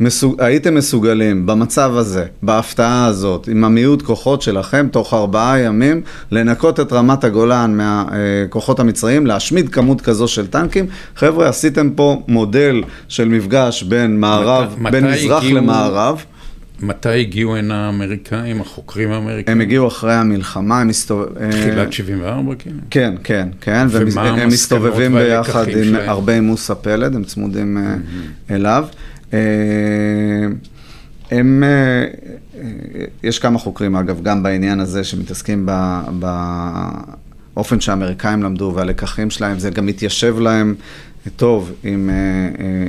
מסוג... 0.00 0.42
הייתם 0.42 0.74
מסוגלים 0.74 1.46
במצב 1.46 1.92
הזה, 1.96 2.24
בהפתעה 2.42 3.06
הזאת, 3.06 3.48
עם 3.48 3.64
המיעוט 3.64 4.02
כוחות 4.02 4.42
שלכם, 4.42 4.88
תוך 4.92 5.14
ארבעה 5.14 5.60
ימים, 5.60 6.00
לנקות 6.30 6.80
את 6.80 6.92
רמת 6.92 7.24
הגולן 7.24 7.76
מהכוחות 7.76 8.80
המצריים, 8.80 9.26
להשמיד 9.26 9.68
כמות 9.68 10.00
כזו 10.00 10.28
של 10.28 10.46
טנקים. 10.46 10.86
חבר'ה, 11.16 11.48
עשיתם 11.48 11.90
פה 11.90 12.22
מודל 12.28 12.82
של 13.08 13.28
מפגש 13.28 13.82
בין 13.82 14.20
מערב, 14.20 14.74
מת... 14.78 14.92
בין 14.92 15.06
מזרח 15.06 15.42
הגיעו... 15.42 15.58
למערב. 15.58 16.24
מתי 16.80 17.20
הגיעו 17.20 17.56
הנה 17.56 17.86
האמריקאים, 17.86 18.60
החוקרים 18.60 19.12
האמריקאים? 19.12 19.56
הם 19.56 19.60
הגיעו 19.60 19.88
אחרי 19.88 20.14
המלחמה, 20.14 20.80
הם 20.80 20.88
מסתובבים... 20.88 21.50
תחילת 21.50 21.92
74, 21.92 22.54
כן? 22.58 22.70
כן, 22.90 23.14
כן, 23.24 23.48
כן. 23.60 23.86
ומה 23.90 24.00
המסקנות 24.02 24.38
הם 24.38 24.48
מסתובבים 24.48 25.14
ביחד 25.14 25.68
עם 25.68 25.94
הרבה 25.94 26.40
מוסא 26.40 26.74
פלד, 26.74 27.14
הם 27.14 27.24
צמודים 27.24 27.76
mm-hmm. 27.76 28.52
אליו. 28.52 28.84
אה, 29.32 29.38
הם, 31.30 31.62
אה, 31.62 32.04
אה, 32.60 32.70
יש 33.22 33.38
כמה 33.38 33.58
חוקרים 33.58 33.96
אגב, 33.96 34.22
גם 34.22 34.42
בעניין 34.42 34.80
הזה 34.80 35.04
שמתעסקים 35.04 35.68
באופן 37.54 37.80
שהאמריקאים 37.80 38.42
למדו 38.42 38.72
והלקחים 38.76 39.30
שלהם, 39.30 39.58
זה 39.58 39.70
גם 39.70 39.86
מתיישב 39.86 40.38
להם 40.38 40.74
טוב 41.36 41.72
עם, 41.84 42.10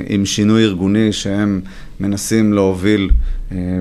עם 0.08 0.26
שינוי 0.26 0.64
ארגוני 0.64 1.12
שהם 1.12 1.60
מנסים 2.00 2.52
להוביל 2.52 3.10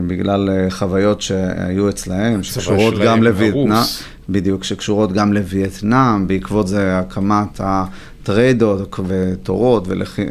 בגלל 0.08 0.50
חוויות 0.70 1.22
שהיו 1.22 1.89
אצלהם, 1.89 2.43
שקשורות 2.43 2.93
גם 3.06 3.24
לווייטנאם, 3.24 3.84
בדיוק, 4.30 4.63
שקשורות 4.63 5.12
גם 5.12 5.34
לווייטנאם, 5.34 6.28
בעקבות 6.28 6.67
זה 6.67 7.00
הקמת 7.00 7.62
טריידות 8.28 9.00
ותורות 9.08 9.88
ולח... 9.88 10.20
אה, 10.20 10.26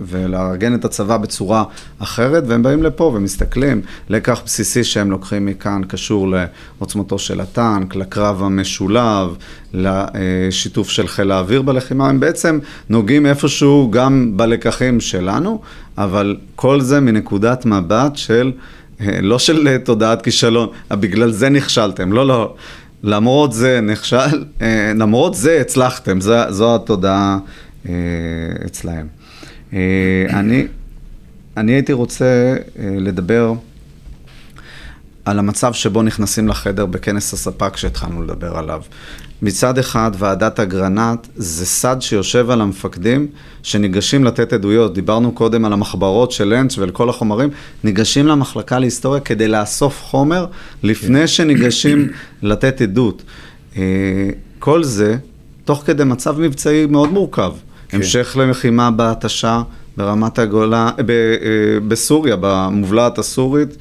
ולארגן 0.00 0.74
את 0.74 0.84
הצבא 0.84 1.16
בצורה 1.16 1.64
אחרת, 1.98 2.44
והם 2.46 2.62
באים 2.62 2.82
לפה 2.82 3.12
ומסתכלים. 3.14 3.80
לקח 4.08 4.40
בסיסי 4.44 4.84
שהם 4.84 5.10
לוקחים 5.10 5.46
מכאן 5.46 5.82
קשור 5.88 6.28
לעוצמתו 6.28 7.18
של 7.18 7.40
הטנק, 7.40 7.96
לקרב 7.96 8.42
המשולב, 8.42 9.36
לשיתוף 9.74 10.88
של 10.88 11.06
חיל 11.06 11.30
האוויר 11.30 11.62
בלחימה, 11.62 12.08
הם 12.08 12.20
בעצם 12.20 12.58
נוגעים 12.90 13.26
איפשהו 13.26 13.90
גם 13.90 14.32
בלקחים 14.36 15.00
שלנו, 15.00 15.60
אבל 15.98 16.36
כל 16.56 16.80
זה 16.80 17.00
מנקודת 17.00 17.66
מבט 17.66 18.16
של, 18.16 18.52
אה, 19.00 19.20
לא 19.22 19.38
של 19.38 19.78
תודעת 19.78 20.22
כישלון, 20.22 20.68
בגלל 20.90 21.30
זה 21.30 21.48
נכשלתם, 21.48 22.12
לא, 22.12 22.26
לא. 22.26 22.54
למרות 23.02 23.52
זה 23.52 23.80
נכשל, 23.80 24.44
אה, 24.62 24.92
למרות 24.96 25.34
זה 25.34 25.60
הצלחתם, 25.60 26.20
זו, 26.20 26.34
זו 26.50 26.74
התודעה 26.74 27.38
אה, 27.88 27.94
אצלהם. 28.66 29.06
אה, 29.72 29.78
אני, 30.30 30.66
אני 31.56 31.72
הייתי 31.72 31.92
רוצה 31.92 32.56
לדבר 32.78 33.54
על 35.26 35.38
המצב 35.38 35.72
שבו 35.72 36.02
נכנסים 36.02 36.48
לחדר 36.48 36.86
בכנס 36.86 37.32
הספק 37.32 37.76
שהתחלנו 37.76 38.22
לדבר 38.22 38.58
עליו. 38.58 38.82
מצד 39.42 39.78
אחד, 39.78 40.10
ועדת 40.18 40.60
אגרנט 40.60 41.26
זה 41.36 41.66
סד 41.66 41.96
שיושב 42.00 42.50
על 42.50 42.60
המפקדים 42.60 43.26
שניגשים 43.62 44.24
לתת 44.24 44.52
עדויות. 44.52 44.94
דיברנו 44.94 45.32
קודם 45.32 45.64
על 45.64 45.72
המחברות 45.72 46.32
של 46.32 46.44
לנץ' 46.54 46.78
ועל 46.78 46.90
כל 46.90 47.08
החומרים. 47.08 47.50
ניגשים 47.84 48.26
למחלקה 48.26 48.78
להיסטוריה 48.78 49.20
כדי 49.20 49.48
לאסוף 49.48 50.02
חומר 50.02 50.46
לפני 50.82 51.26
שניגשים 51.26 52.08
לתת 52.42 52.80
עדות. 52.80 53.22
כל 54.58 54.84
זה 54.84 55.16
תוך 55.64 55.82
כדי 55.86 56.04
מצב 56.04 56.40
מבצעי 56.40 56.86
מאוד 56.86 57.12
מורכב. 57.12 57.52
כן. 57.88 57.96
המשך 57.96 58.36
ללחימה 58.40 58.90
בהתשה 58.90 59.62
ברמת 59.96 60.38
הגולה, 60.38 60.90
ב, 61.06 61.12
בסוריה, 61.88 62.36
במובלעת 62.40 63.18
הסורית, 63.18 63.76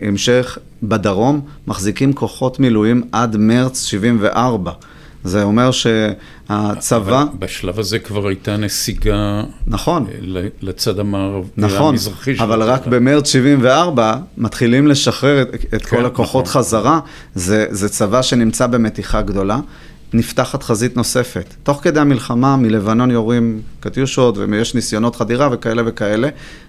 המשך 0.00 0.58
בדרום, 0.82 1.40
מחזיקים 1.66 2.12
כוחות 2.12 2.60
מילואים 2.60 3.02
עד 3.12 3.36
מרץ 3.36 3.84
74. 3.84 4.72
זה 5.24 5.42
אומר 5.42 5.70
שהצבא... 5.70 7.24
בשלב 7.38 7.78
הזה 7.78 7.98
כבר 7.98 8.28
הייתה 8.28 8.56
נסיגה... 8.56 9.42
נכון. 9.66 10.06
לצד 10.62 10.98
המערב... 10.98 11.50
נכון, 11.56 11.88
המזרחי 11.88 12.34
אבל 12.38 12.62
רק 12.62 12.86
במרץ 12.86 13.28
74 13.32 14.16
מתחילים 14.36 14.86
לשחרר 14.86 15.42
את, 15.42 15.54
את 15.74 15.86
כן, 15.86 15.96
כל 15.96 16.06
הכוחות 16.06 16.44
נכון. 16.44 16.62
חזרה. 16.62 17.00
זה, 17.34 17.66
זה 17.70 17.88
צבא 17.88 18.22
שנמצא 18.22 18.66
במתיחה 18.66 19.22
גדולה. 19.22 19.60
נפתחת 20.14 20.62
חזית 20.62 20.96
נוספת. 20.96 21.54
תוך 21.62 21.80
כדי 21.82 22.00
המלחמה 22.00 22.56
מלבנון 22.56 23.10
יורים 23.10 23.60
קטיושות 23.80 24.38
ויש 24.38 24.74
ניסיונות 24.74 25.16
חדירה 25.16 25.48
וכאלה 25.52 25.82
וכאלה. 25.86 26.28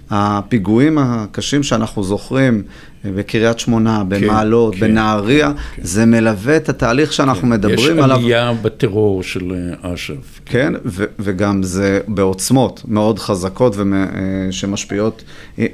הפיגועים 0.10 0.98
הקשים 0.98 1.64
שאנחנו 1.64 2.04
זוכרים 2.04 2.64
אה, 3.06 3.12
בקריית 3.16 3.60
שמונה, 3.60 4.04
כן, 4.10 4.10
במעלות, 4.10 4.76
כן, 4.76 4.80
בנהריה, 4.80 5.52
כן. 5.76 5.82
זה 5.86 6.06
מלווה 6.06 6.58
את 6.58 6.70
התהליך 6.70 7.14
שאנחנו 7.14 7.42
כן, 7.42 7.50
מדברים 7.50 7.98
יש 7.98 8.04
עליו. 8.04 8.18
יש 8.18 8.24
עלייה 8.24 8.54
בטרור 8.62 9.24
של 9.24 9.54
אה, 9.84 9.94
אש"ף. 9.94 10.40
כן, 10.46 10.74
ו- 10.86 11.06
וגם 11.20 11.64
זה 11.64 12.00
בעוצמות 12.08 12.82
מאוד 12.88 13.20
חזקות 13.20 13.76
ושמשפיעות 13.78 15.24
אה, 15.60 15.66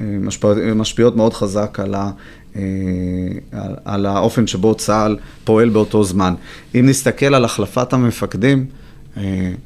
משפיעות, 0.00 0.56
משפיעות 0.74 1.16
מאוד 1.16 1.34
חזק 1.34 1.80
על, 1.80 1.94
ה, 1.94 2.10
על, 3.52 3.74
על 3.84 4.06
האופן 4.06 4.46
שבו 4.46 4.74
צה"ל 4.74 5.16
פועל 5.44 5.68
באותו 5.68 6.04
זמן. 6.04 6.34
אם 6.74 6.86
נסתכל 6.88 7.34
על 7.34 7.44
החלפת 7.44 7.92
המפקדים, 7.92 8.66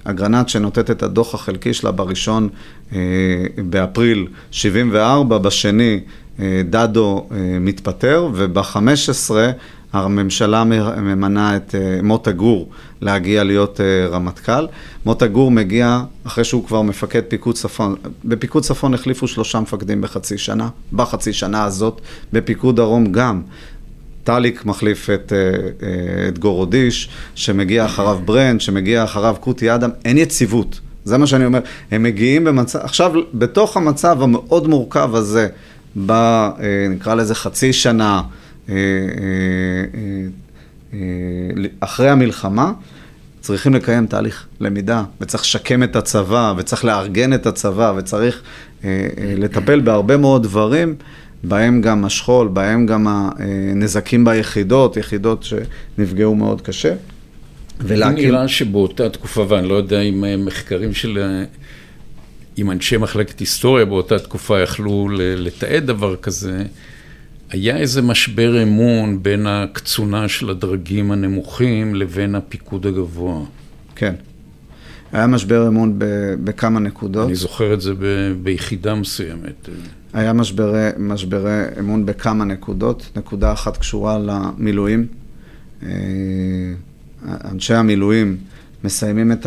אגרנט 0.04 0.48
שנותנת 0.48 0.90
את 0.90 1.02
הדוח 1.02 1.34
החלקי 1.34 1.74
שלה 1.74 1.90
בראשון 1.90 2.48
אה, 2.92 2.98
באפריל 3.56 4.26
74, 4.50 5.38
בשני 5.38 6.00
אה, 6.40 6.62
דדו 6.70 7.26
אה, 7.32 7.36
מתפטר, 7.60 8.28
וב-15 8.34 9.30
הממשלה 9.92 10.64
ממנה 10.64 11.56
את 11.56 11.74
מוטה 12.02 12.32
גור 12.32 12.68
להגיע 13.00 13.44
להיות 13.44 13.80
רמטכ"ל. 14.10 14.66
מוטה 15.06 15.26
גור 15.26 15.50
מגיע 15.50 16.02
אחרי 16.26 16.44
שהוא 16.44 16.64
כבר 16.66 16.82
מפקד 16.82 17.22
פיקוד 17.28 17.54
צפון. 17.54 17.94
בפיקוד 18.24 18.62
צפון 18.62 18.94
החליפו 18.94 19.28
שלושה 19.28 19.60
מפקדים 19.60 20.00
בחצי 20.00 20.38
שנה, 20.38 20.68
בחצי 20.92 21.32
שנה 21.32 21.64
הזאת, 21.64 22.00
בפיקוד 22.32 22.76
דרום 22.76 23.12
גם. 23.12 23.42
טאליק 24.28 24.64
מחליף 24.64 25.10
את, 25.10 25.32
אה, 25.32 25.38
אה, 25.38 26.28
את 26.28 26.38
גורודיש, 26.38 27.08
שמגיע 27.34 27.84
אחריו 27.84 28.18
ברנד, 28.24 28.60
שמגיע 28.60 29.04
אחריו 29.04 29.36
קוטי 29.40 29.74
אדם, 29.74 29.90
אין 30.04 30.18
יציבות. 30.18 30.80
זה 31.04 31.18
מה 31.18 31.26
שאני 31.26 31.44
אומר. 31.44 31.60
הם 31.90 32.02
מגיעים 32.02 32.44
במצב, 32.44 32.78
עכשיו, 32.78 33.12
בתוך 33.34 33.76
המצב 33.76 34.22
המאוד 34.22 34.68
מורכב 34.68 35.14
הזה, 35.14 35.48
ב, 36.06 36.10
אה, 36.10 36.52
נקרא 36.90 37.14
לזה 37.14 37.34
חצי 37.34 37.72
שנה 37.72 38.22
אחרי 41.80 42.08
המלחמה, 42.08 42.72
צריכים 43.40 43.74
לקיים 43.74 44.06
תהליך 44.06 44.46
למידה, 44.60 45.04
וצריך 45.20 45.42
לשקם 45.42 45.82
את 45.82 45.96
הצבא, 45.96 46.54
וצריך 46.56 46.84
לארגן 46.84 47.32
את 47.32 47.46
הצבא, 47.46 47.92
וצריך 47.96 48.42
לטפל 49.36 49.80
בהרבה 49.80 50.16
מאוד 50.16 50.42
דברים. 50.42 50.94
בהם 51.44 51.80
גם 51.80 52.04
השכול, 52.04 52.48
בהם 52.48 52.86
גם 52.86 53.06
הנזקים 53.08 54.24
ביחידות, 54.24 54.96
יחידות 54.96 55.44
שנפגעו 55.44 56.34
מאוד 56.34 56.60
קשה. 56.60 56.94
ולהקים... 57.80 58.30
נראה 58.30 58.48
שבאותה 58.48 59.08
תקופה, 59.08 59.46
ואני 59.48 59.68
לא 59.68 59.74
יודע 59.74 60.00
אם 60.00 60.24
אה, 60.24 60.36
מחקרים 60.36 60.94
של... 60.94 61.18
אה, 61.18 61.44
אם 62.58 62.70
אנשי 62.70 62.96
מחלקת 62.96 63.38
היסטוריה 63.40 63.84
באותה 63.84 64.18
תקופה 64.18 64.60
יכלו 64.60 65.08
לתעד 65.12 65.86
דבר 65.86 66.16
כזה, 66.16 66.62
היה 67.50 67.76
איזה 67.76 68.02
משבר 68.02 68.62
אמון 68.62 69.22
בין 69.22 69.46
הקצונה 69.46 70.28
של 70.28 70.50
הדרגים 70.50 71.10
הנמוכים 71.10 71.94
לבין 71.94 72.34
הפיקוד 72.34 72.86
הגבוה. 72.86 73.44
כן. 73.96 74.14
היה 75.12 75.26
משבר 75.26 75.68
אמון 75.68 75.94
בכמה 76.44 76.80
נקודות. 76.80 77.26
אני 77.26 77.34
זוכר 77.34 77.74
את 77.74 77.80
זה 77.80 77.94
ב, 77.94 78.32
ביחידה 78.42 78.94
מסוימת. 78.94 79.68
היה 80.12 80.32
משברי, 80.32 80.88
משברי 80.98 81.62
אמון 81.78 82.06
בכמה 82.06 82.44
נקודות. 82.44 83.10
נקודה 83.16 83.52
אחת 83.52 83.76
קשורה 83.76 84.18
למילואים. 84.18 85.06
אה, 85.82 85.88
אנשי 87.24 87.74
המילואים 87.74 88.36
מסיימים 88.84 89.32
את 89.32 89.46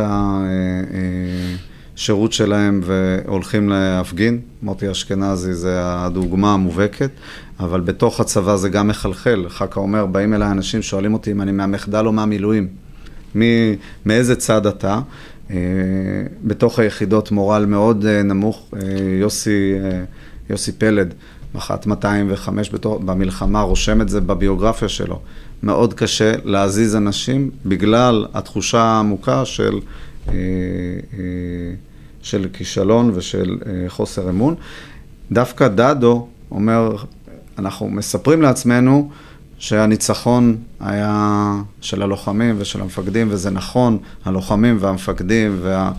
השירות 1.96 2.34
שלהם 2.34 2.82
והולכים 2.84 3.70
להפגין. 3.70 4.40
מוטי 4.62 4.92
אשכנזי 4.92 5.54
זה 5.54 5.80
הדוגמה 5.82 6.54
המובהקת, 6.54 7.10
אבל 7.62 7.82
בתוך 7.82 8.20
הצבא 8.20 8.56
זה 8.56 8.70
גם 8.70 8.88
מחלחל. 8.88 9.46
חכה 9.50 9.80
אומר, 9.80 10.06
באים 10.06 10.34
אליי 10.34 10.52
אנשים, 10.52 10.82
שואלים 10.82 11.14
אותי 11.14 11.32
אם 11.32 11.42
אני 11.42 11.52
מהמחדל 11.52 12.06
או 12.06 12.12
מהמילואים. 12.12 12.68
מאיזה 14.06 14.36
צד 14.36 14.68
אתה? 14.68 15.00
אה, 15.52 15.56
בתוך 16.44 16.80
היחידות 16.80 17.32
מורל 17.32 17.66
מאוד 17.66 18.06
אה, 18.06 18.24
נמוך. 18.24 18.72
יוסי... 19.20 19.74
יוסי 20.52 20.72
פלד, 20.72 21.14
מח"ט 21.56 21.86
205 21.86 22.70
בתור, 22.70 23.00
במלחמה, 23.00 23.62
רושם 23.62 24.02
את 24.02 24.10
זה 24.10 24.22
בביוגרפיה 24.22 24.90
שלו. 24.90 25.20
מאוד 25.64 25.94
קשה 25.94 26.34
להזיז 26.44 26.96
אנשים 26.96 27.52
בגלל 27.66 28.26
התחושה 28.34 28.80
העמוקה 28.82 29.46
של, 29.46 29.80
אה, 30.28 30.34
אה, 30.34 31.20
של 32.22 32.48
כישלון 32.54 33.12
ושל 33.14 33.58
אה, 33.66 33.90
חוסר 33.90 34.30
אמון. 34.30 34.56
דווקא 35.32 35.68
דדו 35.68 36.28
אומר, 36.52 36.96
אנחנו 37.62 37.90
מספרים 37.90 38.42
לעצמנו 38.42 39.10
שהניצחון 39.58 40.58
היה 40.80 41.56
של 41.82 42.02
הלוחמים 42.02 42.56
ושל 42.58 42.82
המפקדים, 42.82 43.28
וזה 43.32 43.50
נכון, 43.50 43.98
הלוחמים 44.26 44.78
והמפקדים 44.80 45.60
וה, 45.62 45.92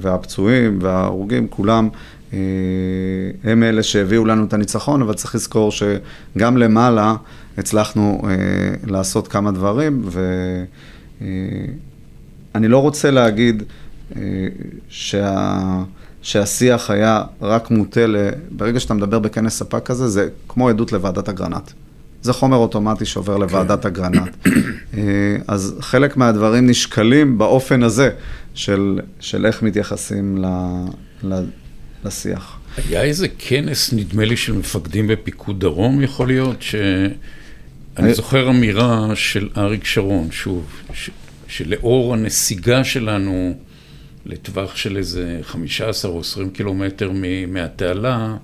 והפצועים 0.00 0.78
וההרוגים, 0.82 1.48
כולם 1.48 1.88
אה, 2.32 2.38
הם 3.44 3.62
אלה 3.62 3.82
שהביאו 3.82 4.24
לנו 4.24 4.44
את 4.44 4.52
הניצחון, 4.52 5.02
אבל 5.02 5.14
צריך 5.14 5.34
לזכור 5.34 5.70
שגם 5.72 6.56
למעלה 6.56 7.14
הצלחנו 7.58 8.22
אה, 8.24 8.30
לעשות 8.86 9.28
כמה 9.28 9.50
דברים, 9.52 10.02
ואני 12.54 12.68
לא 12.68 12.78
רוצה 12.78 13.10
להגיד 13.10 13.62
אה, 14.16 14.22
שה... 14.88 15.82
שהשיח 16.22 16.90
היה 16.90 17.22
רק 17.42 17.70
מוטה 17.70 18.06
ל... 18.06 18.16
ברגע 18.50 18.80
שאתה 18.80 18.94
מדבר 18.94 19.18
בכנס 19.18 19.58
ספק 19.58 19.86
כזה, 19.86 20.08
זה 20.08 20.28
כמו 20.48 20.68
עדות 20.68 20.92
לוועדת 20.92 21.28
אגרנט. 21.28 21.70
זה 22.22 22.32
חומר 22.32 22.56
אוטומטי 22.56 23.04
שעובר 23.04 23.34
כן. 23.34 23.40
לוועדת 23.40 23.86
אגרנט. 23.86 24.46
אז 25.46 25.76
חלק 25.80 26.16
מהדברים 26.16 26.66
נשקלים 26.66 27.38
באופן 27.38 27.82
הזה 27.82 28.10
של, 28.54 29.00
של 29.20 29.46
איך 29.46 29.62
מתייחסים 29.62 30.44
ל, 31.24 31.34
לשיח. 32.04 32.58
היה 32.88 33.02
איזה 33.02 33.26
כנס, 33.38 33.92
נדמה 33.92 34.24
לי, 34.24 34.36
של 34.36 34.52
מפקדים 34.52 35.06
בפיקוד 35.06 35.60
דרום, 35.60 36.02
יכול 36.02 36.26
להיות, 36.26 36.62
ש... 36.62 36.74
אני 37.96 38.14
זוכר 38.14 38.50
אמירה 38.50 39.10
של 39.14 39.48
אריק 39.56 39.84
שרון, 39.84 40.30
שוב, 40.30 40.66
ש... 40.92 41.10
שלאור 41.48 42.14
הנסיגה 42.14 42.84
שלנו 42.84 43.54
לטווח 44.26 44.76
של 44.76 44.96
איזה 44.96 45.38
15 45.42 46.10
או 46.10 46.20
20 46.20 46.50
קילומטר 46.50 47.12
מהתעלה, 47.48 48.36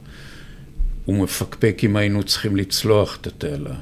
הוא 1.05 1.25
מפקפק 1.25 1.81
אם 1.85 1.97
היינו 1.97 2.23
צריכים 2.23 2.57
לצלוח 2.57 3.19
את 3.21 3.27
התעלה. 3.27 3.75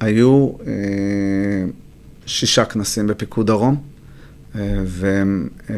היו 0.00 0.52
אה, 0.66 1.64
שישה 2.26 2.64
כנסים 2.64 3.06
בפיקוד 3.06 3.46
דרום, 3.46 3.82
אה, 4.54 4.78
והם... 4.86 5.48
אה, 5.70 5.74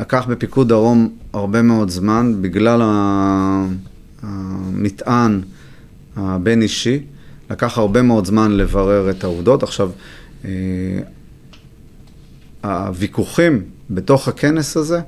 לקח 0.00 0.26
בפיקוד 0.28 0.68
דרום 0.68 1.16
הרבה 1.32 1.62
מאוד 1.62 1.90
זמן 1.90 2.34
בגלל 2.40 2.80
המטען 4.22 5.40
הבין-אישי. 6.16 7.00
לקח 7.50 7.78
הרבה 7.78 8.02
מאוד 8.02 8.26
זמן 8.26 8.52
לברר 8.52 9.10
את 9.10 9.24
העובדות. 9.24 9.62
עכשיו, 9.62 9.90
אה, 10.44 10.50
הוויכוחים 12.64 13.62
בתוך 13.90 14.28
הכנס 14.28 14.76
הזה 14.76 15.00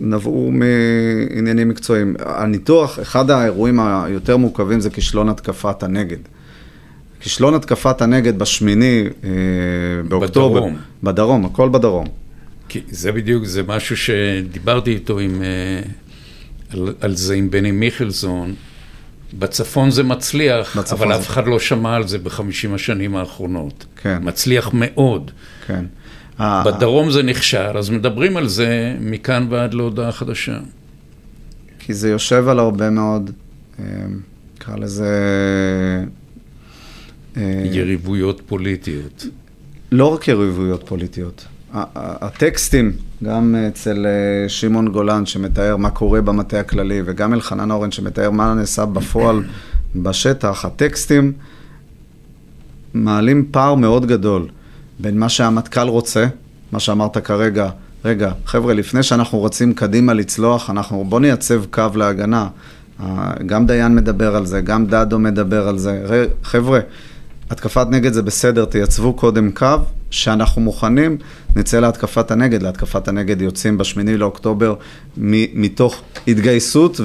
נבעו 0.00 0.50
מעניינים 0.52 1.68
מקצועיים. 1.68 2.16
הניתוח, 2.26 2.98
אחד 3.00 3.30
האירועים 3.30 3.80
היותר 3.80 4.36
מורכבים 4.36 4.80
זה 4.80 4.90
כישלון 4.90 5.28
התקפת 5.28 5.82
הנגד. 5.82 6.16
כישלון 7.20 7.54
התקפת 7.54 8.02
הנגד 8.02 8.38
בשמיני 8.38 9.04
אה, 9.24 9.30
באוקטובר. 10.08 10.54
בדרום. 10.60 10.76
בדרום, 11.02 11.44
הכל 11.44 11.68
בדרום. 11.68 12.06
כי 12.68 12.80
זה 12.90 13.12
בדיוק, 13.12 13.44
זה 13.44 13.62
משהו 13.62 13.96
שדיברתי 13.96 14.90
איתו 14.90 15.18
עם, 15.18 15.42
אה, 15.42 15.48
על, 16.72 16.94
על 17.00 17.16
זה 17.16 17.34
עם 17.34 17.50
בני 17.50 17.70
מיכלזון, 17.70 18.54
בצפון 19.38 19.90
זה 19.90 20.02
מצליח, 20.02 20.76
בצפון 20.76 20.98
אבל 21.08 21.16
זה- 21.16 21.20
אף 21.22 21.28
אחד 21.28 21.46
לא 21.46 21.58
שמע 21.58 21.94
על 21.96 22.08
זה 22.08 22.18
בחמישים 22.18 22.74
השנים 22.74 23.16
האחרונות. 23.16 23.86
כן. 24.02 24.18
מצליח 24.22 24.70
מאוד. 24.72 25.30
כן. 25.66 25.84
ה- 26.38 26.62
בדרום 26.64 27.10
זה 27.10 27.22
נכשל, 27.22 27.76
אז 27.78 27.90
מדברים 27.90 28.36
על 28.36 28.48
זה 28.48 28.94
מכאן 29.00 29.46
ועד 29.50 29.74
להודעה 29.74 30.12
חדשה. 30.12 30.58
כי 31.78 31.94
זה 31.94 32.10
יושב 32.10 32.48
על 32.48 32.58
הרבה 32.58 32.90
מאוד, 32.90 33.30
אה, 33.80 33.84
נקרא 34.56 34.76
לזה... 34.76 35.08
אה, 37.36 37.62
יריבויות 37.72 38.40
פוליטיות. 38.46 39.26
לא 39.92 40.14
רק 40.14 40.28
יריבויות 40.28 40.82
פוליטיות. 40.88 41.44
הטקסטים, 41.94 42.92
גם 43.24 43.54
אצל 43.68 44.06
אה, 44.06 44.48
שמעון 44.48 44.88
גולן 44.88 45.26
שמתאר 45.26 45.76
מה 45.76 45.90
קורה 45.90 46.20
במטה 46.20 46.60
הכללי, 46.60 47.02
וגם 47.04 47.34
אלחנן 47.34 47.70
אורן 47.70 47.90
שמתאר 47.90 48.30
מה 48.30 48.54
נעשה 48.54 48.84
בפועל 48.86 49.42
בשטח, 49.96 50.64
הטקסטים 50.64 51.32
מעלים 52.94 53.48
פער 53.50 53.74
מאוד 53.74 54.06
גדול 54.06 54.48
בין 54.98 55.18
מה 55.18 55.28
שהמטכ"ל 55.28 55.88
רוצה, 55.88 56.26
מה 56.72 56.80
שאמרת 56.80 57.18
כרגע, 57.18 57.68
רגע, 58.04 58.32
חבר'ה, 58.46 58.74
לפני 58.74 59.02
שאנחנו 59.02 59.44
רצים 59.44 59.74
קדימה 59.74 60.12
לצלוח, 60.14 60.70
אנחנו, 60.70 61.04
בוא 61.08 61.20
נייצב 61.20 61.64
קו 61.70 61.84
להגנה. 61.94 62.48
גם 63.46 63.66
דיין 63.66 63.94
מדבר 63.94 64.36
על 64.36 64.46
זה, 64.46 64.60
גם 64.60 64.86
דדו 64.86 65.18
מדבר 65.18 65.68
על 65.68 65.78
זה. 65.78 66.24
חבר'ה, 66.42 66.80
התקפת 67.50 67.86
נגד 67.90 68.12
זה 68.12 68.22
בסדר, 68.22 68.64
תייצבו 68.64 69.12
קודם 69.12 69.50
קו, 69.50 69.76
שאנחנו 70.10 70.62
מוכנים, 70.62 71.16
נצא 71.56 71.80
להתקפת 71.80 72.30
הנגד. 72.30 72.62
להתקפת 72.62 73.08
הנגד 73.08 73.42
יוצאים 73.42 73.78
בשמיני 73.78 74.16
לאוקטובר 74.16 74.74
מ- 75.16 75.62
מתוך 75.62 76.02
התגייסות 76.28 77.00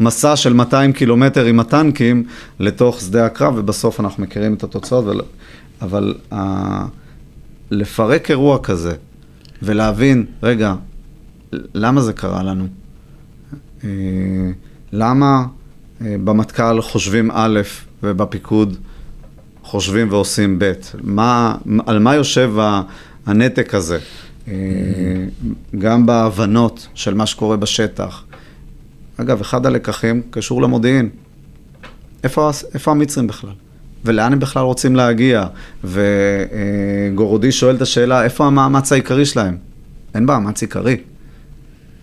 ומסע 0.00 0.36
של 0.36 0.52
200 0.52 0.92
קילומטר 0.92 1.44
עם 1.44 1.60
הטנקים 1.60 2.24
לתוך 2.60 3.00
שדה 3.00 3.26
הקרב, 3.26 3.54
ובסוף 3.56 4.00
אנחנו 4.00 4.22
מכירים 4.22 4.54
את 4.54 4.64
התוצאות, 4.64 5.04
אבל, 5.04 5.20
אבל 5.82 6.14
לפרק 7.70 8.30
אירוע 8.30 8.58
כזה 8.62 8.94
ולהבין, 9.62 10.26
רגע, 10.42 10.74
למה 11.52 12.00
זה 12.00 12.12
קרה 12.12 12.42
לנו? 12.42 12.66
אה, 13.84 13.88
למה 14.92 15.46
אה, 16.00 16.16
במטכ"ל 16.24 16.80
חושבים 16.80 17.30
א' 17.32 17.60
ובפיקוד 18.02 18.76
חושבים 19.62 20.12
ועושים 20.12 20.58
ב'? 20.58 20.72
מה, 21.02 21.56
על 21.86 21.98
מה 21.98 22.14
יושב 22.14 22.52
הנתק 23.26 23.74
הזה? 23.74 23.98
אה, 24.48 24.54
גם 25.78 26.06
בהבנות 26.06 26.88
של 26.94 27.14
מה 27.14 27.26
שקורה 27.26 27.56
בשטח. 27.56 28.24
אגב, 29.16 29.40
אחד 29.40 29.66
הלקחים 29.66 30.22
קשור 30.30 30.62
למודיעין. 30.62 31.08
איפה, 32.24 32.50
איפה 32.74 32.90
המצרים 32.90 33.26
בכלל? 33.26 33.52
ולאן 34.04 34.32
הם 34.32 34.38
בכלל 34.38 34.62
רוצים 34.62 34.96
להגיע? 34.96 35.46
וגורודי 35.84 37.52
שואל 37.52 37.76
את 37.76 37.82
השאלה, 37.82 38.24
איפה 38.24 38.46
המאמץ 38.46 38.92
העיקרי 38.92 39.26
שלהם? 39.26 39.56
אין 40.14 40.24
מאמץ 40.24 40.62
עיקרי. 40.62 40.96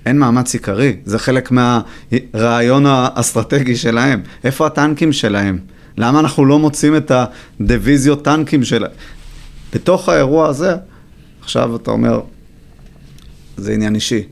אין 0.06 0.20
מאמץ 0.20 0.54
עיקרי, 0.54 0.96
זה 1.06 1.20
חלק 1.20 1.52
מהרעיון 1.52 2.86
האסטרטגי 2.86 3.76
שלהם. 3.76 4.22
איפה 4.44 4.68
הטנקים 4.68 5.14
שלהם? 5.14 5.60
למה 5.98 6.20
אנחנו 6.20 6.46
לא 6.46 6.60
מוצאים 6.60 6.96
את 6.96 7.12
הדיוויזיות 7.12 8.24
טנקים 8.24 8.64
שלהם? 8.64 8.92
בתוך 9.74 10.10
האירוע 10.10 10.48
הזה, 10.48 10.76
עכשיו 11.42 11.76
אתה 11.76 11.92
אומר, 11.92 12.22
זה 13.58 13.74
עניין 13.74 13.96
אישי. 13.96 14.24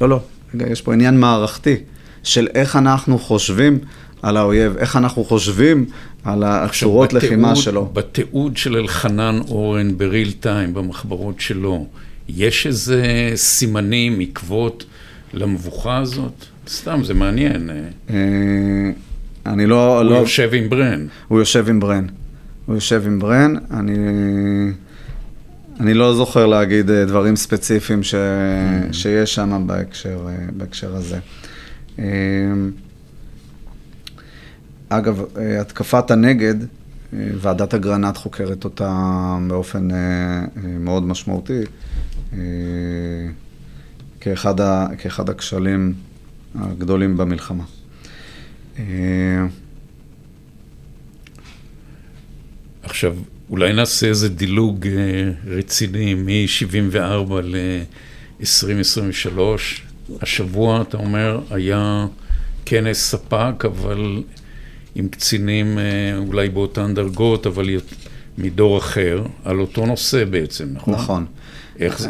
לא, 0.00 0.08
לא, 0.08 0.20
רגע, 0.54 0.66
יש 0.72 0.82
פה 0.82 0.92
עניין 0.92 1.20
מערכתי 1.20 1.76
של 2.22 2.48
איך 2.54 2.76
אנחנו 2.76 3.18
חושבים 3.18 3.78
על 4.22 4.36
האויב, 4.36 4.76
איך 4.76 4.96
אנחנו 4.96 5.24
חושבים 5.24 5.84
על 6.24 6.42
הצורות 6.44 7.12
לחימה 7.12 7.56
שלו. 7.56 7.90
בתיעוד 7.92 8.56
של 8.56 8.76
אלחנן 8.76 9.40
אורן 9.48 9.98
בריל 9.98 10.32
טיים, 10.40 10.74
במחברות 10.74 11.40
שלו, 11.40 11.86
יש 12.28 12.66
איזה 12.66 13.32
סימנים, 13.34 14.20
עקבות 14.20 14.84
למבוכה 15.34 15.98
הזאת? 15.98 16.44
סתם, 16.68 17.00
זה 17.04 17.14
מעניין. 17.14 17.70
אה, 17.70 17.76
אה, 18.10 18.90
אני 19.46 19.66
לא... 19.66 19.98
הוא 19.98 20.10
לא... 20.10 20.14
יושב 20.14 20.50
עם 20.52 20.68
ברן. 20.68 21.06
הוא 21.28 21.38
יושב 21.38 21.68
עם 21.68 21.80
ברן. 21.80 22.06
הוא 22.66 22.74
יושב 22.74 23.02
עם 23.06 23.18
ברן, 23.18 23.54
אני, 23.70 23.96
אני 25.80 25.94
לא 25.94 26.14
זוכר 26.14 26.46
להגיד 26.46 26.90
אה, 26.90 27.04
דברים 27.04 27.36
ספציפיים 27.36 28.02
ש, 28.02 28.14
שיש 28.92 29.34
שם 29.34 29.62
בהקשר, 29.66 30.26
בהקשר 30.56 30.96
הזה. 30.96 31.18
אגב, 34.88 35.24
אה, 35.36 35.60
התקפת 35.60 36.10
הנגד, 36.10 36.54
אה, 36.62 36.66
ועדת 37.40 37.74
אגרנט 37.74 38.16
חוקרת 38.16 38.64
אותה 38.64 39.36
באופן 39.48 39.90
אה, 39.90 39.96
מאוד 40.64 41.02
משמעותי, 41.02 41.60
כאחד, 44.20 44.60
ה, 44.60 44.86
כאחד 44.98 45.30
הכשלים 45.30 45.94
הגדולים 46.54 47.16
במלחמה. 47.16 47.64
עכשיו, 52.82 53.16
אולי 53.50 53.72
נעשה 53.72 54.06
איזה 54.06 54.28
דילוג 54.28 54.86
רציני 55.46 56.14
מ-74 56.14 57.32
ל-2023. 57.42 59.38
השבוע, 60.22 60.82
אתה 60.82 60.96
אומר, 60.96 61.40
היה 61.50 62.06
כנס 62.64 63.10
ספק, 63.10 63.64
אבל 63.64 64.22
עם 64.98 65.08
קצינים 65.08 65.78
אה, 65.78 65.82
אולי 66.18 66.48
באותן 66.48 66.94
דרגות, 66.94 67.46
אבל 67.46 67.68
מדור 68.38 68.78
אחר, 68.78 69.22
על 69.44 69.60
אותו 69.60 69.86
נושא 69.86 70.24
בעצם, 70.24 70.66
נכון? 70.72 70.94
נכון. 70.94 71.26
איך, 71.80 71.98
זה- 71.98 72.08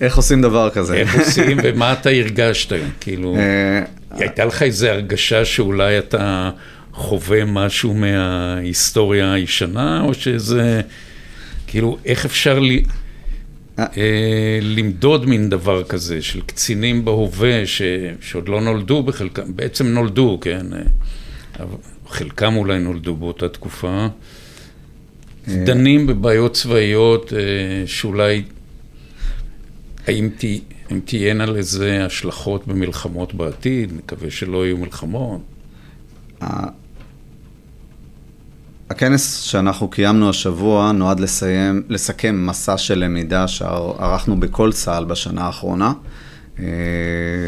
איך 0.00 0.16
עושים 0.16 0.42
דבר 0.42 0.70
כזה? 0.70 0.94
איך 0.94 1.18
עושים 1.18 1.58
ומה 1.62 1.92
אתה 2.00 2.10
הרגשת? 2.10 2.72
כאילו, 3.00 3.36
אה, 3.36 3.82
הייתה 4.10 4.44
לך 4.44 4.62
איזו 4.62 4.86
הרגשה 4.88 5.44
שאולי 5.44 5.98
אתה 5.98 6.50
חווה 6.92 7.44
משהו 7.44 7.94
מההיסטוריה 7.94 9.32
הישנה, 9.32 10.02
או 10.04 10.14
שזה, 10.14 10.80
כאילו, 11.66 11.98
איך 12.04 12.24
אפשר 12.24 12.58
ל... 12.58 12.70
אה, 13.78 13.84
למדוד 14.62 15.26
מין 15.28 15.50
דבר 15.50 15.84
כזה 15.84 16.22
של 16.22 16.40
קצינים 16.40 17.04
בהווה 17.04 17.66
ש... 17.66 17.82
שעוד 18.20 18.48
לא 18.48 18.60
נולדו 18.60 19.02
בחלקם, 19.02 19.56
בעצם 19.56 19.86
נולדו, 19.86 20.38
כן? 20.40 20.66
אה, 20.72 20.78
אבל 21.60 21.76
חלקם 22.08 22.56
אולי 22.56 22.78
נולדו 22.78 23.16
באותה 23.16 23.48
תקופה. 23.48 24.06
דנים 25.48 26.06
בבעיות 26.06 26.52
צבאיות 26.52 27.32
אה, 27.32 27.38
שאולי, 27.86 28.42
האם 30.06 30.28
תה- 30.38 30.94
תהיינה 31.04 31.46
לזה 31.46 32.04
השלכות 32.06 32.66
במלחמות 32.66 33.34
בעתיד? 33.34 33.92
מקווה 33.92 34.30
שלא 34.30 34.66
יהיו 34.66 34.76
מלחמות. 34.76 35.40
הכנס 38.90 39.40
שאנחנו 39.40 39.88
קיימנו 39.88 40.30
השבוע 40.30 40.92
נועד 40.92 41.20
לסיים, 41.20 41.82
לסכם 41.88 42.46
מסע 42.46 42.78
של 42.78 42.98
למידה 42.98 43.48
שערכנו 43.48 44.40
בכל 44.40 44.72
צה"ל 44.72 45.04
בשנה 45.04 45.42
האחרונה, 45.46 45.92
אה, 46.58 46.64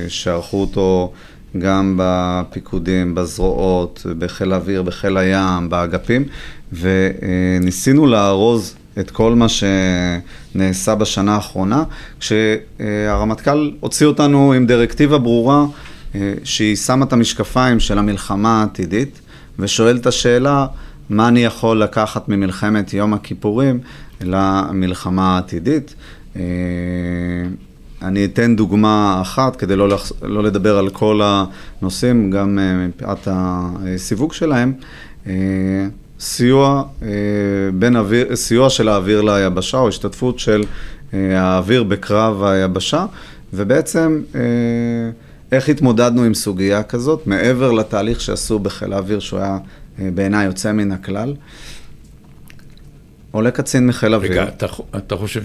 שערכו 0.09 0.61
אותו 0.61 1.13
גם 1.59 1.95
בפיקודים, 1.99 3.15
בזרועות, 3.15 4.07
בחיל 4.19 4.53
האוויר, 4.53 4.83
בחיל 4.83 5.17
הים, 5.17 5.69
באגפים, 5.69 6.25
וניסינו 6.73 8.07
לארוז 8.07 8.75
את 8.99 9.11
כל 9.11 9.35
מה 9.35 9.47
שנעשה 9.49 10.95
בשנה 10.95 11.35
האחרונה, 11.35 11.85
כשהרמטכ"ל 12.21 13.71
הוציא 13.81 14.07
אותנו 14.07 14.53
עם 14.53 14.67
דירקטיבה 14.67 15.19
ברורה 15.19 15.65
אה, 16.15 16.35
שהיא 16.45 16.77
שמה 16.77 17.05
את 17.05 17.13
המשקפיים 17.13 17.81
של 17.81 17.99
המלחמה 17.99 18.61
העתידית, 18.61 19.21
ושואל 19.59 19.97
את 19.97 20.07
השאלה, 20.07 20.67
מה 21.11 21.29
אני 21.29 21.45
יכול 21.45 21.83
לקחת 21.83 22.29
ממלחמת 22.29 22.95
יום 22.95 23.15
הכיפורים 23.15 23.81
למלחמה 24.21 25.35
העתידית. 25.35 25.95
אני 28.03 28.25
אתן 28.25 28.57
דוגמה 28.57 29.19
אחת 29.23 29.57
כדי 29.57 29.77
לא, 29.77 29.89
לח... 29.89 30.13
לא 30.23 30.43
לדבר 30.43 30.79
על 30.79 30.89
כל 30.89 31.21
הנושאים, 31.25 32.31
גם 32.31 32.59
אה, 32.59 32.87
מפאת 32.87 33.29
הסיווג 33.31 34.33
שלהם. 34.33 34.73
אה, 35.27 35.33
סיוע, 36.21 36.85
אה, 37.03 37.09
בין 37.75 37.97
אוויר, 37.97 38.37
סיוע 38.37 38.71
של 38.71 38.89
האוויר 38.89 39.21
ליבשה, 39.23 39.79
או 39.79 39.89
השתתפות 39.89 40.39
של 40.39 40.65
האוויר 41.13 41.83
בקרב 41.83 42.43
היבשה, 42.43 43.07
ובעצם 43.53 44.23
איך 45.53 45.69
התמודדנו 45.69 46.23
עם 46.23 46.35
סוגיה 46.35 46.83
כזאת, 46.83 47.27
מעבר 47.27 47.73
לתהליך 47.73 48.21
שעשו 48.21 48.59
בחיל 48.59 48.93
האוויר, 48.93 49.21
שהוא 49.21 49.41
היה 49.41 49.59
בעיניי 49.99 50.47
יוצא 50.47 50.73
מן 50.73 50.93
הכלל. 50.93 51.35
עולה 53.31 53.51
קצין 53.51 53.87
מחיל 53.87 54.13
האוויר. 54.13 54.33
רגע, 54.33 54.45
אתה, 54.45 54.67
אתה 54.97 55.17
חושב 55.17 55.45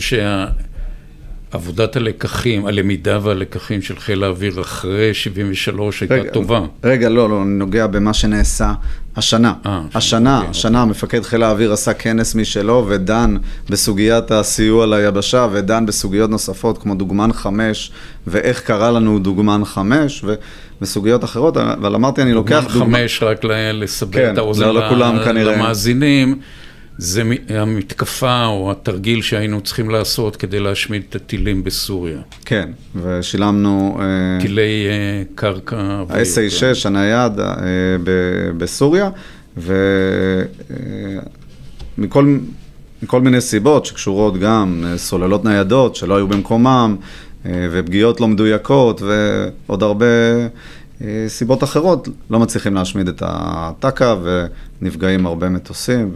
עבודת 1.52 1.96
הלקחים, 1.96 2.66
הלמידה 2.66 3.20
והלקחים 3.22 3.82
של 3.82 4.00
חיל 4.00 4.24
האוויר 4.24 4.62
אחרי 4.62 5.14
73 5.14 6.02
הייתה 6.02 6.14
רגע, 6.16 6.30
טובה. 6.32 6.62
רגע, 6.84 7.10
לא, 7.10 7.30
לא, 7.30 7.42
אני 7.42 7.50
נוגע 7.50 7.88
במה 7.88 8.14
שנעשה 8.14 8.74
השנה. 9.16 9.54
אה, 9.66 9.82
השנה, 9.94 10.38
אוקיי, 10.38 10.50
השנה, 10.50 10.86
מפקד 10.86 11.22
חיל 11.24 11.44
האוויר 11.44 11.74
עשה 11.74 11.94
כנס 11.94 12.36
משלו 12.36 12.86
ודן 12.90 13.36
בסוגיית 13.70 14.32
הסיוע 14.32 14.86
ליבשה 14.86 15.48
ודן 15.52 15.86
בסוגיות 15.86 16.30
נוספות 16.30 16.78
כמו 16.78 16.96
דוגמן 16.96 17.34
חמש 17.34 17.92
ואיך 18.28 18.62
קרה 18.62 18.92
לנו 18.92 19.20
דוגמן 19.20 19.62
חמש 19.66 20.24
ו- 20.24 20.34
וסוגיות 20.82 21.24
אחרות, 21.24 21.58
אבל 21.58 21.96
אמרתי, 21.96 22.22
אני 22.22 22.34
לוקח 22.34 22.66
דוגמן 22.74 22.98
חמש, 22.98 23.24
רק 23.24 23.42
לסבר 23.74 24.12
כן, 24.20 24.34
את 24.34 24.38
האוזן 24.38 24.66
לא 24.66 24.74
לכולם 24.86 25.16
ל- 25.16 25.26
כנראה. 25.26 25.56
למאזינים, 25.56 26.40
זה 26.98 27.24
המתקפה 27.50 28.46
או 28.46 28.72
התרגיל 28.72 29.22
שהיינו 29.22 29.62
צריכים 29.62 29.90
לעשות 29.90 30.36
כדי 30.36 30.60
להשמיד 30.60 31.04
את 31.10 31.16
הטילים 31.16 31.64
בסוריה. 31.64 32.20
כן, 32.46 32.70
ושילמנו... 32.96 33.98
אה, 34.02 34.42
טילי 34.42 34.88
אה, 34.90 35.24
קרקע. 35.36 35.78
ה-SA6 36.10 36.88
הנייד 36.88 37.40
אה, 37.40 37.46
ב- 38.04 38.52
בסוריה, 38.58 39.10
ומכל 41.98 42.38
מכל 43.04 43.22
מיני 43.22 43.42
סיבות 43.42 43.86
שקשורות 43.86 44.38
גם 44.40 44.84
סוללות 44.98 45.46
ניידות 45.46 45.96
שלא 45.96 46.16
היו 46.16 46.28
במקומם, 46.28 46.96
אה, 47.46 47.68
ופגיעות 47.72 48.22
לא 48.22 48.28
מדויקות, 48.28 49.02
ועוד 49.02 49.84
הרבה 49.84 50.06
סיבות 51.28 51.64
אחרות, 51.64 52.08
לא 52.30 52.40
מצליחים 52.40 52.76
להשמיד 52.76 53.08
את 53.08 53.24
הטק"א, 53.26 54.16
ונפגעים 54.82 55.26
הרבה 55.26 55.50
מטוסים, 55.50 56.12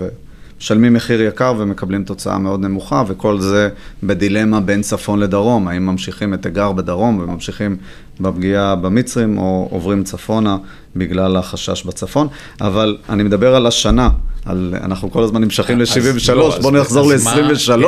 ומשלמים 0.60 0.93
מחיר 0.93 1.22
יקר 1.22 1.53
ומקבלים 1.57 2.03
תוצאה 2.03 2.38
מאוד 2.38 2.60
נמוכה, 2.60 3.03
וכל 3.07 3.39
זה 3.39 3.70
בדילמה 4.03 4.60
בין 4.60 4.82
צפון 4.82 5.20
לדרום, 5.20 5.68
האם 5.68 5.86
ממשיכים 5.86 6.34
את 6.34 6.41
תיגר 6.41 6.72
בדרום 6.72 7.20
וממשיכים 7.20 7.78
בפגיעה 8.20 8.76
במצרים, 8.76 9.38
או 9.38 9.68
עוברים 9.72 10.03
צפונה 10.03 10.57
בגלל 10.96 11.38
החשש 11.38 11.84
בצפון. 11.84 12.28
אבל 12.62 12.98
אני 13.10 13.24
מדבר 13.24 13.56
על 13.56 13.68
השנה, 13.68 14.10
על, 14.46 14.76
אנחנו 14.84 15.12
כל 15.12 15.24
הזמן 15.24 15.42
נמשכים 15.42 15.82
אז 15.82 15.98
ל-73, 15.98 16.34
לא, 16.34 16.56
אז- 16.56 16.62
בואו 16.62 16.74
נחזור 16.74 17.14
אז 17.14 17.24
מה- 17.24 17.36
ל-23, 17.36 17.86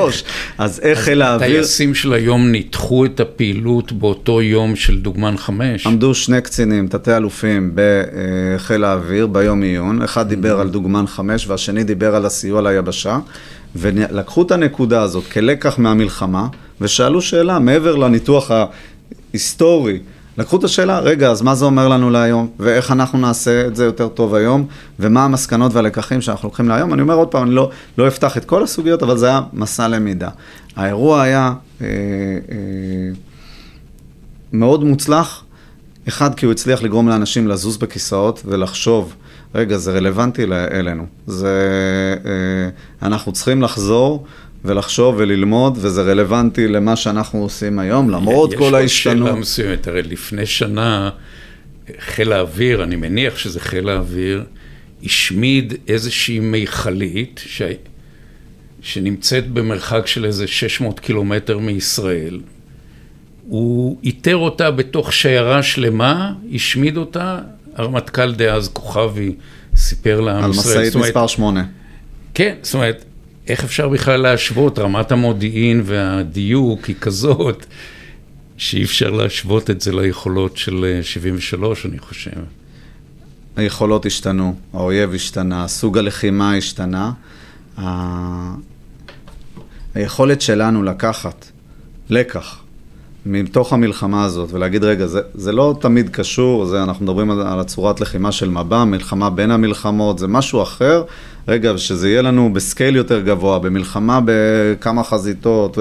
אז 0.58 0.80
איך 0.84 1.00
חיל 1.00 1.22
האוויר... 1.22 1.48
הטייסים 1.50 1.96
של 1.96 2.14
היום 2.14 2.52
ניתחו 2.52 3.06
את 3.06 3.20
הפעילות 3.20 3.92
באותו 3.92 4.42
יום 4.42 4.76
של 4.76 5.00
דוגמן 5.02 5.38
חמש. 5.38 5.88
עמדו 5.88 6.14
שני 6.16 6.42
קצינים, 6.42 6.88
תתי-אלופים 6.88 7.76
בחיל 7.76 8.84
האוויר 8.84 9.28
ביום 9.28 9.62
עיון, 9.62 10.02
אחד 10.02 10.30
דיבר 10.30 10.60
על 10.60 10.70
דוגמן 10.70 11.08
חמש 11.08 11.48
והשני 11.48 11.84
דיבר 11.84 12.16
על 12.16 12.26
הסיוע 12.26 12.62
ליבשה, 12.62 13.20
ולקחו 13.76 14.42
את 14.42 14.52
הנקודה 14.52 15.02
הזאת 15.02 15.24
כלקח 15.32 15.78
מהמלחמה, 15.80 16.48
ושאלו 16.82 17.22
שאלה, 17.22 17.60
מעבר 17.60 17.96
לניתוח 17.96 18.52
ההיסטורי, 19.34 20.00
לקחו 20.38 20.58
את 20.58 20.64
השאלה, 20.64 21.00
רגע, 21.00 21.32
אז 21.32 21.42
מה 21.42 21.56
זה 21.56 21.66
אומר 21.66 21.88
לנו 21.88 22.10
להיום, 22.10 22.50
ואיך 22.60 22.92
אנחנו 22.92 23.20
נעשה 23.20 23.68
את 23.68 23.76
זה 23.76 23.86
יותר 23.86 24.08
טוב 24.08 24.36
היום, 24.36 24.66
ומה 25.00 25.26
המסקנות 25.26 25.74
והלקחים 25.74 26.22
שאנחנו 26.22 26.48
לוקחים 26.48 26.70
להיום. 26.70 26.94
אני 26.94 27.02
אומר 27.02 27.16
עוד 27.16 27.28
פעם, 27.28 27.44
אני 27.44 27.56
לא, 27.56 27.70
לא 27.98 28.08
אפתח 28.08 28.38
את 28.38 28.46
כל 28.46 28.64
הסוגיות, 28.64 29.04
אבל 29.04 29.18
זה 29.18 29.28
היה 29.28 29.42
מסע 29.54 29.88
למידה. 29.88 30.30
האירוע 30.76 31.22
היה... 31.22 31.54
אה, 31.82 31.88
אה, 32.52 32.58
מאוד 34.54 34.84
מוצלח, 34.84 35.44
אחד, 36.08 36.36
כי 36.36 36.46
הוא 36.46 36.52
הצליח 36.52 36.84
לגרום 36.84 37.10
לאנשים 37.10 37.48
לזוז 37.48 37.78
בכיסאות 37.78 38.42
ולחשוב, 38.46 39.16
רגע, 39.56 39.78
זה 39.78 39.92
רלוונטי 39.92 40.44
אלינו. 40.72 41.06
זה, 41.28 41.58
אה, 42.26 43.08
אנחנו 43.08 43.32
צריכים 43.32 43.62
לחזור 43.62 44.26
ולחשוב 44.66 45.16
וללמוד, 45.18 45.78
וזה 45.82 46.02
רלוונטי 46.02 46.68
למה 46.68 46.96
שאנחנו 46.96 47.42
עושים 47.42 47.80
היום, 47.80 48.10
למרות 48.10 48.50
כל 48.50 48.56
יש 48.56 48.62
עוד 48.62 48.74
ההשתנות. 48.74 49.28
שאלה 49.28 49.40
מסוימת, 49.40 49.88
הרי 49.88 50.02
לפני 50.02 50.46
שנה 50.46 51.10
חיל 52.00 52.34
האוויר, 52.34 52.84
אני 52.84 52.96
מניח 52.96 53.38
שזה 53.38 53.60
חיל 53.60 53.90
האוויר, 53.90 54.44
השמיד 55.04 55.74
איזושהי 55.88 56.40
מיכלית 56.40 57.42
ש... 57.46 57.62
שנמצאת 58.82 59.50
במרחק 59.50 60.08
של 60.08 60.26
איזה 60.26 60.48
600 60.48 61.00
קילומטר 61.00 61.58
מישראל. 61.58 62.40
הוא 63.48 63.98
איתר 64.04 64.36
אותה 64.36 64.72
בתוך 64.72 65.14
שיירה 65.14 65.64
שלמה, 65.64 66.34
השמיד 66.54 66.98
אותה, 66.98 67.40
הרמטכ"ל 67.76 68.34
דאז 68.34 68.70
כוכבי 68.74 69.36
סיפר 69.76 70.22
לעם 70.22 70.44
על 70.44 70.50
ישראל. 70.52 70.78
משאית 70.78 70.86
זאת 70.86 70.96
אומרת, 70.96 71.08
מספר 71.08 71.28
8. 71.28 71.66
כן, 72.34 72.56
זאת 72.62 72.74
אומרת, 72.74 73.06
איך 73.48 73.64
אפשר 73.64 73.90
בכלל 73.90 74.22
להשוות? 74.22 74.80
רמת 74.80 75.12
המודיעין 75.12 75.82
והדיוק 75.86 76.86
היא 76.86 76.96
כזאת, 77.02 77.66
שאי 78.58 78.84
אפשר 78.84 79.10
להשוות 79.10 79.70
את 79.70 79.82
זה 79.82 79.92
ליכולות 79.92 80.58
של 80.58 80.86
אה, 80.86 81.04
73, 81.04 81.86
אני 81.86 82.00
חושב. 82.00 82.32
היכולות 83.56 84.06
השתנו, 84.06 84.56
האויב 84.74 85.14
השתנה, 85.14 85.68
סוג 85.68 85.98
הלחימה 85.98 86.56
השתנה. 86.58 87.12
ה- 87.78 88.56
היכולת 89.96 90.42
שלנו 90.42 90.84
לקחת 90.84 91.46
לקח 92.10 92.60
מתוך 93.26 93.74
המלחמה 93.74 94.24
הזאת 94.24 94.54
ולהגיד, 94.54 94.84
רגע, 94.84 95.08
זה, 95.08 95.22
זה 95.34 95.52
לא 95.52 95.76
תמיד 95.82 96.10
קשור, 96.10 96.66
זה, 96.66 96.84
אנחנו 96.84 97.06
מדברים 97.06 97.32
על, 97.32 97.42
על 97.42 97.60
הצורת 97.60 98.02
לחימה 98.02 98.32
של 98.32 98.50
מב"ם, 98.50 98.92
מלחמה 98.92 99.30
בין 99.30 99.52
המלחמות, 99.52 100.20
זה 100.20 100.28
משהו 100.28 100.62
אחר. 100.62 101.04
רגע, 101.48 101.78
שזה 101.78 102.10
יהיה 102.10 102.22
לנו 102.22 102.54
בסקייל 102.54 102.96
יותר 102.96 103.22
גבוה, 103.22 103.60
במלחמה 103.60 104.20
בכמה 104.26 105.04
חזיתות. 105.04 105.78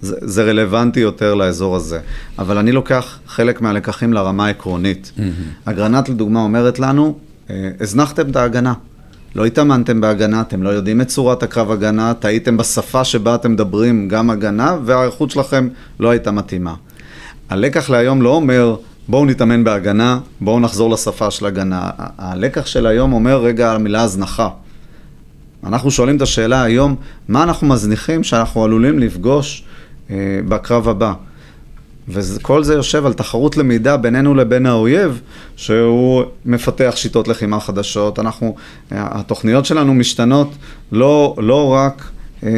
זה, 0.00 0.16
זה 0.20 0.44
רלוונטי 0.44 1.00
יותר 1.00 1.34
לאזור 1.34 1.76
הזה. 1.76 2.00
אבל 2.38 2.58
אני 2.58 2.72
לוקח 2.72 3.18
חלק 3.26 3.60
מהלקחים 3.60 4.12
לרמה 4.12 4.46
העקרונית. 4.46 5.12
Mm-hmm. 5.16 5.20
אגרנט 5.64 6.08
לדוגמה 6.08 6.40
אומרת 6.40 6.78
לנו, 6.78 7.18
אה, 7.50 7.70
הזנחתם 7.80 8.30
את 8.30 8.36
ההגנה. 8.36 8.72
לא 9.34 9.46
התאמנתם 9.46 10.00
בהגנה, 10.00 10.40
אתם 10.40 10.62
לא 10.62 10.68
יודעים 10.68 11.00
את 11.00 11.08
צורת 11.08 11.42
הקרב 11.42 11.70
הגנה, 11.70 12.14
טעיתם 12.14 12.56
בשפה 12.56 13.04
שבה 13.04 13.34
אתם 13.34 13.52
מדברים 13.52 14.08
גם 14.08 14.30
הגנה, 14.30 14.76
וההיערכות 14.84 15.30
שלכם 15.30 15.68
לא 16.00 16.10
הייתה 16.10 16.30
מתאימה. 16.30 16.74
הלקח 17.50 17.90
להיום 17.90 18.22
לא 18.22 18.28
אומר, 18.28 18.76
בואו 19.08 19.26
נתאמן 19.26 19.64
בהגנה, 19.64 20.18
בואו 20.40 20.60
נחזור 20.60 20.90
לשפה 20.90 21.30
של 21.30 21.46
הגנה. 21.46 21.90
הלקח 22.18 22.66
של 22.66 22.86
היום 22.86 23.12
אומר, 23.12 23.42
רגע, 23.42 23.72
המילה 23.72 24.02
הזנחה. 24.02 24.48
אנחנו 25.66 25.90
שואלים 25.90 26.16
את 26.16 26.22
השאלה 26.22 26.62
היום, 26.62 26.96
מה 27.28 27.42
אנחנו 27.42 27.66
מזניחים 27.66 28.24
שאנחנו 28.24 28.64
עלולים 28.64 28.98
לפגוש 28.98 29.64
אה, 30.10 30.16
בקרב 30.48 30.88
הבא? 30.88 31.12
וכל 32.08 32.64
זה 32.64 32.74
יושב 32.74 33.06
על 33.06 33.12
תחרות 33.12 33.56
למידה 33.56 33.96
בינינו 33.96 34.34
לבין 34.34 34.66
האויב, 34.66 35.20
שהוא 35.56 36.24
מפתח 36.44 36.92
שיטות 36.96 37.28
לחימה 37.28 37.60
חדשות. 37.60 38.18
אנחנו, 38.18 38.54
התוכניות 38.90 39.64
שלנו 39.64 39.94
משתנות 39.94 40.50
לא, 40.92 41.34
לא 41.38 41.72
רק 41.72 42.10
אה, 42.44 42.50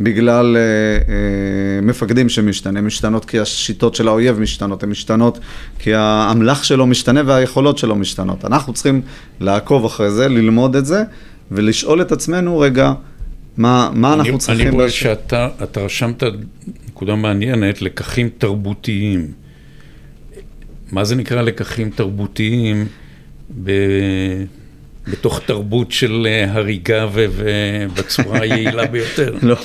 בגלל 0.00 0.56
אה, 0.56 0.62
אה, 0.62 1.80
מפקדים 1.82 2.28
שמשתנה, 2.28 2.80
משתנות 2.80 3.24
כי 3.24 3.38
השיטות 3.38 3.94
של 3.94 4.08
האויב 4.08 4.40
משתנות, 4.40 4.82
הן 4.82 4.88
משתנות 4.90 5.38
כי 5.78 5.94
האמל"ח 5.94 6.62
שלו 6.62 6.86
משתנה 6.86 7.22
והיכולות 7.26 7.78
שלו 7.78 7.96
משתנות. 7.96 8.44
אנחנו 8.44 8.72
צריכים 8.72 9.00
לעקוב 9.40 9.84
אחרי 9.84 10.10
זה, 10.10 10.28
ללמוד 10.28 10.76
את 10.76 10.86
זה, 10.86 11.02
ולשאול 11.50 12.00
את 12.02 12.12
עצמנו, 12.12 12.58
רגע, 12.58 12.92
מה, 13.56 13.90
מה 13.94 14.14
אנחנו 14.14 14.30
אני, 14.30 14.38
צריכים... 14.38 14.66
אני 14.66 14.74
רואה 14.74 14.86
לש- 14.86 15.00
שאתה 15.00 15.48
אתה 15.62 15.80
רשמת 15.80 16.22
נקודה 16.98 17.14
מעניינת, 17.14 17.82
לקחים 17.82 18.28
תרבותיים. 18.38 19.32
מה 20.92 21.04
זה 21.04 21.16
נקרא 21.16 21.42
לקחים 21.42 21.90
תרבותיים 21.90 22.86
ב... 23.64 23.70
בתוך 25.10 25.40
תרבות 25.46 25.92
של 25.92 26.26
אה, 26.30 26.52
הריגה. 26.52 27.06
ובצורה 27.12 28.40
היעילה 28.42 28.86
ביותר? 28.86 29.36
לא. 29.42 29.56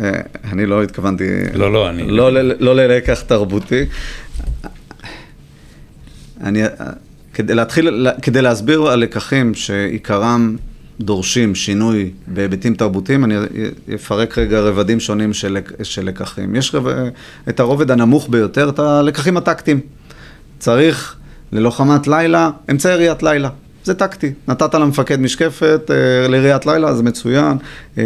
אה, 0.00 0.10
אני 0.52 0.66
לא 0.66 0.82
התכוונתי... 0.82 1.24
לא, 1.54 1.72
לא, 1.72 1.90
אני- 1.90 2.10
לא, 2.10 2.32
לא 2.60 2.76
ללקח 2.76 3.20
תרבותי. 3.20 3.84
אני... 6.40 6.62
כדי 7.34 7.54
להתחיל, 7.54 8.06
כדי 8.22 8.42
להסביר 8.42 8.82
על 8.82 8.98
לקחים 9.00 9.54
שעיקרם 9.54 10.56
דורשים 11.02 11.54
שינוי 11.54 12.10
בהיבטים 12.26 12.74
תרבותיים, 12.74 13.24
אני 13.24 13.34
אפרק 13.94 14.38
רגע 14.38 14.60
רבדים 14.60 15.00
שונים 15.00 15.32
של, 15.32 15.58
של 15.82 16.06
לקחים. 16.06 16.54
יש 16.54 16.74
רב... 16.74 16.86
את 17.48 17.60
הרובד 17.60 17.90
הנמוך 17.90 18.28
ביותר, 18.30 18.68
את 18.68 18.78
הלקחים 18.78 19.36
הטקטיים. 19.36 19.80
צריך 20.58 21.16
ללוחמת 21.52 22.06
לילה, 22.06 22.50
אמצעי 22.70 22.96
ראיית 22.96 23.22
לילה. 23.22 23.48
זה 23.84 23.94
טקטי. 23.94 24.32
נתת 24.48 24.74
למפקד 24.74 25.20
משקפת 25.20 25.90
אה, 25.90 26.28
לראיית 26.28 26.66
לילה, 26.66 26.94
זה 26.94 27.02
מצוין. 27.02 27.56
אה, 27.98 28.04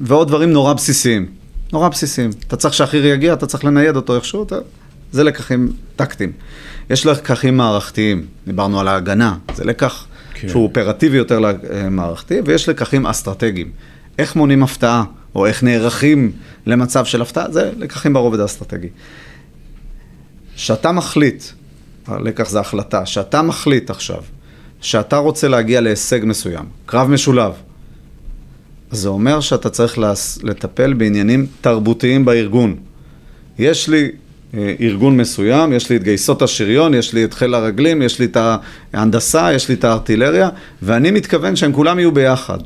ועוד 0.00 0.28
דברים 0.28 0.52
נורא 0.52 0.72
בסיסיים. 0.72 1.26
נורא 1.72 1.88
בסיסיים. 1.88 2.30
אתה 2.46 2.56
צריך 2.56 2.74
שהחי"ר 2.74 3.06
יגיע, 3.06 3.32
אתה 3.32 3.46
צריך 3.46 3.64
לנייד 3.64 3.96
אותו 3.96 4.16
איכשהו, 4.16 4.42
אתה... 4.42 4.56
זה 5.12 5.24
לקחים 5.24 5.72
טקטיים. 5.96 6.32
יש 6.90 7.06
לקחים 7.06 7.56
מערכתיים, 7.56 8.26
דיברנו 8.46 8.80
על 8.80 8.88
ההגנה, 8.88 9.34
זה 9.54 9.64
לקח 9.64 10.06
כן. 10.40 10.48
שהוא 10.48 10.62
אופרטיבי 10.62 11.16
יותר 11.16 11.40
מערכתי, 11.90 12.40
ויש 12.44 12.68
לקחים 12.68 13.06
אסטרטגיים. 13.06 13.70
איך 14.18 14.36
מונעים 14.36 14.62
הפתעה 14.62 15.04
או 15.34 15.46
איך 15.46 15.62
נערכים 15.62 16.32
למצב 16.66 17.04
של 17.04 17.22
הפתעה, 17.22 17.50
זה 17.50 17.70
לקחים 17.76 18.12
ברובד 18.12 18.40
האסטרטגי. 18.40 18.88
כשאתה 20.56 20.92
מחליט, 20.92 21.44
הלקח 22.06 22.48
זה 22.48 22.60
החלטה, 22.60 23.06
שאתה 23.06 23.42
מחליט 23.42 23.90
עכשיו, 23.90 24.22
שאתה 24.80 25.16
רוצה 25.16 25.48
להגיע 25.48 25.80
להישג 25.80 26.20
מסוים, 26.24 26.64
קרב 26.86 27.10
משולב, 27.10 27.52
זה 28.90 29.08
אומר 29.08 29.40
שאתה 29.40 29.70
צריך 29.70 29.98
לטפל 30.42 30.92
בעניינים 30.92 31.46
תרבותיים 31.60 32.24
בארגון. 32.24 32.76
יש 33.58 33.88
לי 33.88 34.10
ארגון 34.54 35.16
מסוים, 35.16 35.72
יש 35.72 35.90
לי 35.90 35.96
את 35.96 36.02
גייסות 36.02 36.42
השריון, 36.42 36.94
יש 36.94 37.12
לי 37.12 37.24
את 37.24 37.34
חיל 37.34 37.54
הרגלים, 37.54 38.02
יש 38.02 38.18
לי 38.18 38.26
את 38.26 38.36
ההנדסה, 38.92 39.52
יש 39.52 39.68
לי 39.68 39.74
את 39.74 39.84
הארטילריה, 39.84 40.48
ואני 40.82 41.10
מתכוון 41.10 41.56
שהם 41.56 41.72
כולם 41.72 41.98
יהיו 41.98 42.12
ביחד. 42.12 42.58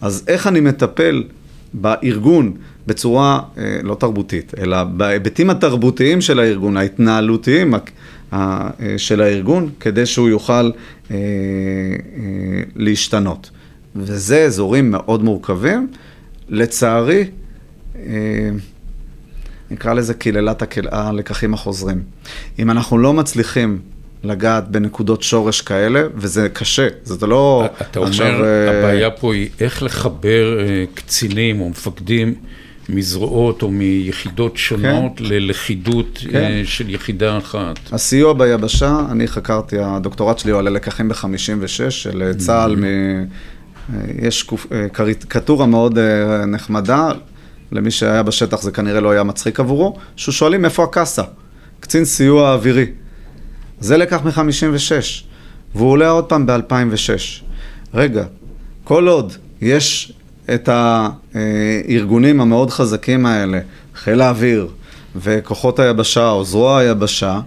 אז 0.00 0.24
איך 0.28 0.46
אני 0.46 0.60
מטפל 0.60 1.24
בארגון 1.72 2.52
בצורה 2.86 3.40
אה, 3.58 3.78
לא 3.82 3.94
תרבותית, 3.94 4.52
אלא 4.58 4.84
בהיבטים 4.84 5.50
התרבותיים 5.50 6.20
של 6.20 6.38
הארגון, 6.40 6.76
ההתנהלותיים 6.76 7.74
אה, 8.32 8.68
של 8.96 9.20
הארגון, 9.20 9.70
כדי 9.80 10.06
שהוא 10.06 10.28
יוכל 10.28 10.70
להשתנות. 12.76 13.50
וזה 13.96 14.44
אזורים 14.44 14.90
מאוד 14.90 15.24
מורכבים. 15.24 15.88
לצערי, 16.48 17.24
נקרא 19.74 19.92
לזה 19.92 20.14
קללת 20.14 20.62
הלקחים 20.90 21.54
החוזרים. 21.54 22.02
אם 22.58 22.70
אנחנו 22.70 22.98
לא 22.98 23.12
מצליחים 23.12 23.78
לגעת 24.24 24.68
בנקודות 24.68 25.22
שורש 25.22 25.60
כאלה, 25.60 26.02
וזה 26.14 26.48
קשה, 26.48 26.88
זה 27.02 27.26
לא... 27.26 27.66
אתה 27.80 28.00
עכשיו, 28.00 28.26
אומר, 28.26 28.40
uh... 28.40 28.70
הבעיה 28.70 29.10
פה 29.10 29.34
היא 29.34 29.48
איך 29.60 29.82
לחבר 29.82 30.58
uh, 30.58 30.96
קצינים 30.96 31.60
או 31.60 31.68
מפקדים 31.70 32.34
מזרועות 32.88 33.62
או 33.62 33.70
מיחידות 33.70 34.56
שונות 34.56 35.12
כן. 35.16 35.24
ללכידות 35.24 36.18
אה, 36.26 36.32
כן. 36.32 36.62
של 36.64 36.90
יחידה 36.90 37.38
אחת. 37.38 37.78
הסיוע 37.92 38.32
ביבשה, 38.32 39.00
אני 39.10 39.28
חקרתי, 39.28 39.76
הדוקטורט 39.78 40.38
שלי 40.38 40.52
הוא 40.52 40.58
על 40.58 40.66
הלקחים 40.66 41.08
ב-56 41.08 41.90
של 41.90 42.32
צה"ל. 42.36 42.76
מ... 42.76 42.84
יש 44.22 44.50
קריקטורה 44.92 45.66
מאוד 45.66 45.98
נחמדה, 46.46 47.10
למי 47.74 47.90
שהיה 47.90 48.22
בשטח 48.22 48.62
זה 48.62 48.70
כנראה 48.70 49.00
לא 49.00 49.10
היה 49.10 49.22
מצחיק 49.22 49.60
עבורו, 49.60 49.96
שהוא 50.16 50.32
שואלים 50.32 50.64
איפה 50.64 50.84
הקאסה, 50.84 51.22
קצין 51.80 52.04
סיוע 52.04 52.52
אווירי. 52.52 52.86
זה 53.80 53.96
לקח 53.96 54.20
מ-56, 54.24 55.24
והוא 55.74 55.90
עולה 55.90 56.08
עוד 56.08 56.24
פעם 56.24 56.46
ב-2006. 56.46 57.42
רגע, 57.94 58.24
כל 58.84 59.08
עוד 59.08 59.32
יש 59.60 60.12
את 60.54 60.68
הארגונים 60.72 62.40
המאוד 62.40 62.70
חזקים 62.70 63.26
האלה, 63.26 63.60
חיל 63.94 64.20
האוויר 64.20 64.68
וכוחות 65.16 65.78
היבשה 65.78 66.30
או 66.30 66.44
זרוע 66.44 66.78
היבשה, 66.78 67.40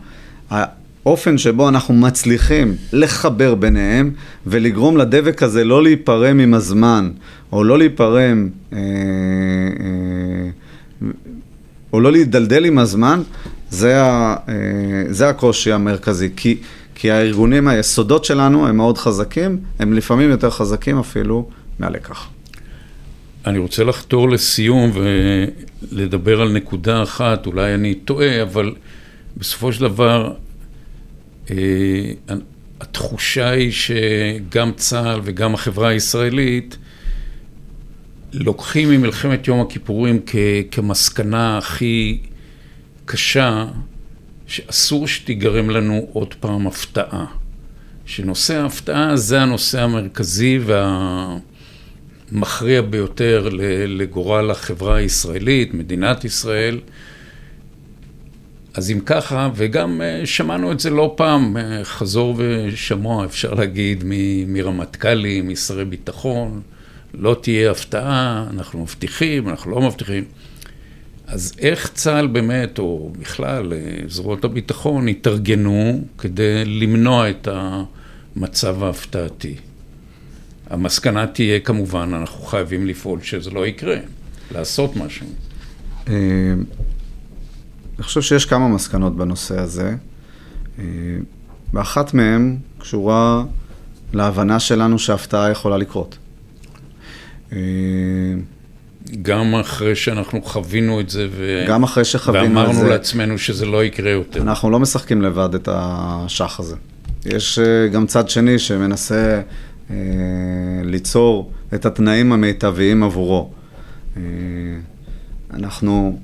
האופן 1.05 1.37
שבו 1.37 1.69
אנחנו 1.69 1.93
מצליחים 1.93 2.75
לחבר 2.93 3.55
ביניהם 3.55 4.11
ולגרום 4.47 4.97
לדבק 4.97 5.43
הזה 5.43 5.63
לא 5.63 5.83
להיפרם 5.83 6.39
עם 6.39 6.53
הזמן, 6.53 7.11
או 7.51 7.63
לא 7.63 7.77
להיפרם, 7.77 8.49
אה, 8.73 8.79
אה, 8.79 11.07
או 11.93 11.99
לא 11.99 12.11
להידלדל 12.11 12.65
עם 12.65 12.79
הזמן, 12.79 13.21
זה, 13.69 14.03
ה, 14.03 14.35
אה, 14.49 14.53
זה 15.09 15.29
הקושי 15.29 15.71
המרכזי. 15.71 16.29
כי, 16.35 16.57
כי 16.95 17.11
הארגונים, 17.11 17.67
היסודות 17.67 18.25
שלנו 18.25 18.67
הם 18.67 18.77
מאוד 18.77 18.97
חזקים, 18.97 19.59
הם 19.79 19.93
לפעמים 19.93 20.29
יותר 20.29 20.49
חזקים 20.49 20.99
אפילו 20.99 21.49
מהלקח. 21.79 22.27
אני 23.45 23.57
רוצה 23.57 23.83
לחתור 23.83 24.29
לסיום 24.29 24.91
ולדבר 25.91 26.41
על 26.41 26.51
נקודה 26.51 27.03
אחת, 27.03 27.45
אולי 27.45 27.73
אני 27.73 27.95
טועה, 27.95 28.41
אבל 28.41 28.73
בסופו 29.37 29.73
של 29.73 29.81
דבר 29.81 30.33
התחושה 32.81 33.49
היא 33.49 33.71
שגם 33.71 34.71
צה"ל 34.75 35.19
וגם 35.23 35.53
החברה 35.53 35.89
הישראלית 35.89 36.77
לוקחים 38.33 38.89
ממלחמת 38.89 39.47
יום 39.47 39.61
הכיפורים 39.61 40.19
כ- 40.25 40.35
כמסקנה 40.71 41.57
הכי 41.57 42.17
קשה, 43.05 43.65
שאסור 44.47 45.07
שתיגרם 45.07 45.69
לנו 45.69 46.07
עוד 46.13 46.33
פעם 46.33 46.67
הפתעה. 46.67 47.25
שנושא 48.05 48.55
ההפתעה 48.61 49.15
זה 49.17 49.41
הנושא 49.41 49.81
המרכזי 49.81 50.59
והמכריע 52.31 52.81
ביותר 52.81 53.49
לגורל 53.87 54.51
החברה 54.51 54.95
הישראלית, 54.95 55.73
מדינת 55.73 56.25
ישראל. 56.25 56.79
אז 58.77 58.91
אם 58.91 58.99
ככה, 59.05 59.49
וגם 59.55 60.01
אה, 60.01 60.21
שמענו 60.25 60.71
את 60.71 60.79
זה 60.79 60.89
לא 60.89 61.13
פעם, 61.17 61.57
אה, 61.57 61.83
חזור 61.83 62.35
ושמוע, 62.37 63.25
אפשר 63.25 63.53
להגיד, 63.53 64.03
מרמטכ"לים, 64.47 65.49
משרי 65.49 65.85
ביטחון, 65.85 66.61
לא 67.13 67.35
תהיה 67.41 67.71
הפתעה, 67.71 68.47
אנחנו 68.49 68.81
מבטיחים, 68.81 69.49
אנחנו 69.49 69.71
לא 69.71 69.81
מבטיחים. 69.81 70.23
אז 71.27 71.53
איך 71.59 71.91
צה"ל 71.93 72.27
באמת, 72.27 72.79
או 72.79 73.11
בכלל 73.19 73.73
אה, 73.73 73.77
זרועות 74.07 74.43
הביטחון, 74.43 75.07
התארגנו 75.07 76.01
כדי 76.17 76.65
למנוע 76.65 77.29
את 77.29 77.47
המצב 77.51 78.83
ההפתעתי? 78.83 79.55
המסקנה 80.69 81.27
תהיה 81.27 81.59
כמובן, 81.59 82.13
אנחנו 82.13 82.45
חייבים 82.45 82.87
לפעול 82.87 83.21
שזה 83.21 83.51
לא 83.51 83.67
יקרה, 83.67 83.97
לעשות 84.51 84.95
משהו. 84.95 85.27
אני 87.97 88.03
חושב 88.03 88.21
שיש 88.21 88.45
כמה 88.45 88.67
מסקנות 88.67 89.15
בנושא 89.15 89.59
הזה, 89.59 89.95
אה, 90.79 90.83
ואחת 91.73 92.13
מהן 92.13 92.57
קשורה 92.79 93.43
להבנה 94.13 94.59
שלנו 94.59 94.99
שהפתעה 94.99 95.51
יכולה 95.51 95.77
לקרות. 95.77 96.17
אה, 97.53 97.57
גם 99.21 99.55
אחרי 99.55 99.95
שאנחנו 99.95 100.41
חווינו 100.41 100.99
את 100.99 101.09
זה, 101.09 101.27
ו... 101.31 101.65
גם 101.67 101.83
אחרי 101.83 102.05
שחווינו 102.05 102.45
את 102.45 102.67
זה, 102.67 102.71
ואמרנו 102.71 102.89
לעצמנו 102.89 103.37
שזה 103.37 103.65
לא 103.65 103.83
יקרה 103.83 104.11
יותר. 104.11 104.41
אנחנו 104.41 104.69
לא 104.69 104.79
משחקים 104.79 105.21
לבד 105.21 105.55
את 105.55 105.69
השח 105.71 106.59
הזה. 106.59 106.75
יש 107.25 107.59
אה, 107.59 107.87
גם 107.87 108.07
צד 108.07 108.29
שני 108.29 108.59
שמנסה 108.59 109.41
אה, 109.89 109.95
ליצור 110.83 111.51
את 111.73 111.85
התנאים 111.85 112.33
המיטביים 112.33 113.03
עבורו. 113.03 113.51
אה, 114.17 114.21
אנחנו 115.53 116.19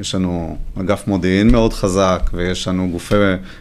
יש 0.00 0.14
לנו 0.14 0.56
אגף 0.80 1.06
מודיעין 1.06 1.50
מאוד 1.50 1.72
חזק, 1.72 2.30
ויש 2.32 2.68
לנו 2.68 2.88
גופי 2.90 3.14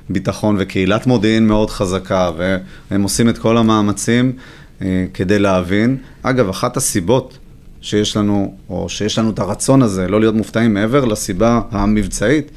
ביטחון 0.10 0.56
וקהילת 0.60 1.08
מודיעין 1.08 1.48
מאוד 1.48 1.70
חזקה, 1.70 2.32
והם 2.92 3.04
עושים 3.04 3.30
את 3.30 3.38
כל 3.38 3.58
המאמצים 3.58 4.32
אה, 4.82 5.06
כדי 5.14 5.40
להבין. 5.40 5.98
אגב, 6.24 6.50
אחת 6.50 6.78
הסיבות 6.78 7.38
שיש 7.82 8.18
לנו, 8.18 8.56
או 8.70 8.90
שיש 8.90 9.20
לנו 9.20 9.30
את 9.30 9.40
הרצון 9.40 9.82
הזה 9.82 10.08
לא 10.08 10.20
להיות 10.20 10.36
מופתעים 10.36 10.74
מעבר 10.74 11.06
לסיבה 11.06 11.62
המבצעית, 11.72 12.52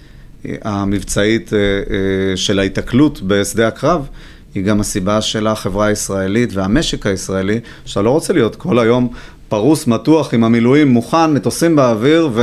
המבצעית 0.45 1.53
אה, 1.53 1.59
אה, 1.59 2.37
של 2.37 2.59
ההיתקלות 2.59 3.23
בשדה 3.23 3.69
הקרב, 3.69 4.07
היא 4.55 4.65
גם 4.65 4.81
הסיבה 4.81 5.21
של 5.21 5.47
החברה 5.47 5.87
הישראלית 5.87 6.55
והמשק 6.55 7.07
הישראלי, 7.07 7.61
שאתה 7.85 8.03
לא 8.03 8.11
רוצה 8.11 8.33
להיות 8.33 8.57
כל 8.57 8.79
היום 8.79 9.09
פרוס, 9.49 9.87
מתוח, 9.87 10.35
עם 10.35 10.45
המילואים 10.45 10.89
מוכן, 10.89 11.33
מטוסים 11.35 11.77
באוויר 11.77 12.31
ו... 12.33 12.43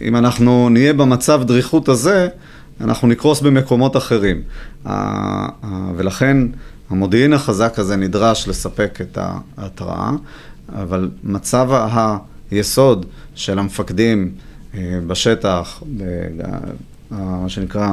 אם 0.00 0.16
אנחנו 0.16 0.68
נהיה 0.68 0.92
במצב 0.92 1.42
דריכות 1.44 1.88
הזה, 1.88 2.28
אנחנו 2.80 3.08
נקרוס 3.08 3.40
במקומות 3.40 3.96
אחרים. 3.96 4.42
ולכן 5.96 6.36
המודיעין 6.90 7.32
החזק 7.32 7.78
הזה 7.78 7.96
נדרש 7.96 8.48
לספק 8.48 8.98
את 9.00 9.18
ההתראה, 9.56 10.10
אבל 10.68 11.10
מצב 11.24 11.68
היסוד 12.50 13.06
של 13.34 13.58
המפקדים 13.58 14.32
אה, 14.74 14.98
בשטח, 15.06 15.82
מה 17.10 17.48
שנקרא, 17.48 17.88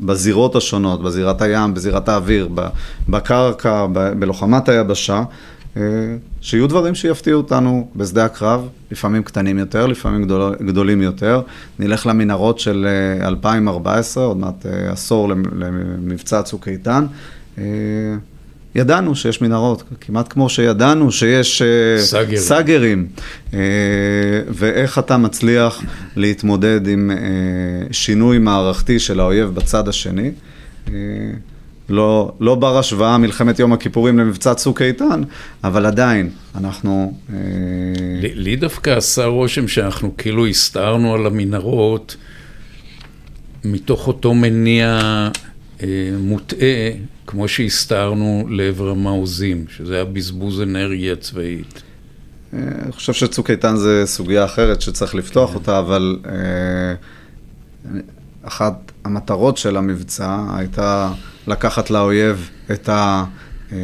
בזירות 0.00 0.56
השונות, 0.56 1.02
בזירת 1.02 1.42
הים, 1.42 1.74
בזירת 1.74 2.08
האוויר, 2.08 2.48
בקרקע, 3.08 3.86
בלוחמת 4.18 4.68
היבשה, 4.68 5.22
שיהיו 6.40 6.66
דברים 6.66 6.94
שיפתיעו 6.94 7.40
אותנו 7.40 7.88
בשדה 7.96 8.24
הקרב, 8.24 8.68
לפעמים 8.90 9.22
קטנים 9.22 9.58
יותר, 9.58 9.86
לפעמים 9.86 10.24
גדול, 10.24 10.54
גדולים 10.66 11.02
יותר. 11.02 11.42
נלך 11.78 12.06
למנהרות 12.06 12.58
של 12.58 12.86
2014, 13.22 14.22
אה, 14.22 14.28
עוד 14.28 14.36
מעט 14.36 14.66
אה, 14.66 14.92
עשור 14.92 15.28
למבצע 15.28 16.42
צוק 16.42 16.68
איתן. 16.68 17.06
ידענו 18.74 19.14
שיש 19.14 19.42
מנהרות, 19.42 19.82
כמעט 20.00 20.32
כמו 20.32 20.48
שידענו 20.48 21.12
שיש 21.12 21.62
סגרים, 21.98 22.36
סגרים. 22.36 23.08
ואיך 24.48 24.98
אתה 24.98 25.16
מצליח 25.16 25.82
להתמודד 26.16 26.88
עם 26.88 27.10
שינוי 27.90 28.38
מערכתי 28.38 28.98
של 28.98 29.20
האויב 29.20 29.48
בצד 29.48 29.88
השני. 29.88 30.30
לא, 31.92 32.32
לא 32.40 32.54
בר 32.54 32.78
השוואה 32.78 33.18
מלחמת 33.18 33.58
יום 33.58 33.72
הכיפורים 33.72 34.18
למבצע 34.18 34.54
צוק 34.54 34.82
איתן, 34.82 35.22
אבל 35.64 35.86
עדיין, 35.86 36.30
אנחנו... 36.54 37.14
אה... 37.32 37.36
לי, 38.22 38.34
לי 38.34 38.56
דווקא 38.56 38.90
עשה 38.90 39.24
רושם 39.24 39.68
שאנחנו 39.68 40.16
כאילו 40.16 40.46
הסתערנו 40.46 41.14
על 41.14 41.26
המנהרות 41.26 42.16
מתוך 43.64 44.08
אותו 44.08 44.34
מניע 44.34 44.98
אה, 45.82 45.88
מוטעה, 46.18 46.90
כמו 47.26 47.48
שהסתערנו 47.48 48.46
לעבר 48.50 48.90
המעוזים, 48.90 49.64
שזה 49.76 49.94
היה 49.94 50.04
בזבוז 50.04 50.60
אנרגיה 50.60 51.16
צבאית. 51.16 51.82
אה, 52.54 52.58
אני 52.82 52.92
חושב 52.92 53.12
שצוק 53.12 53.50
איתן 53.50 53.76
זה 53.76 54.02
סוגיה 54.06 54.44
אחרת 54.44 54.80
שצריך 54.80 55.14
לפתוח 55.14 55.50
כן. 55.50 55.54
אותה, 55.54 55.78
אבל 55.78 56.18
אה, 56.26 56.94
אחת 58.42 58.92
המטרות 59.04 59.56
של 59.56 59.76
המבצע 59.76 60.44
הייתה 60.56 61.12
לקחת 61.46 61.90
לאויב 61.90 62.50
את, 62.72 62.88
ה, 62.88 63.24
אה, 63.72 63.78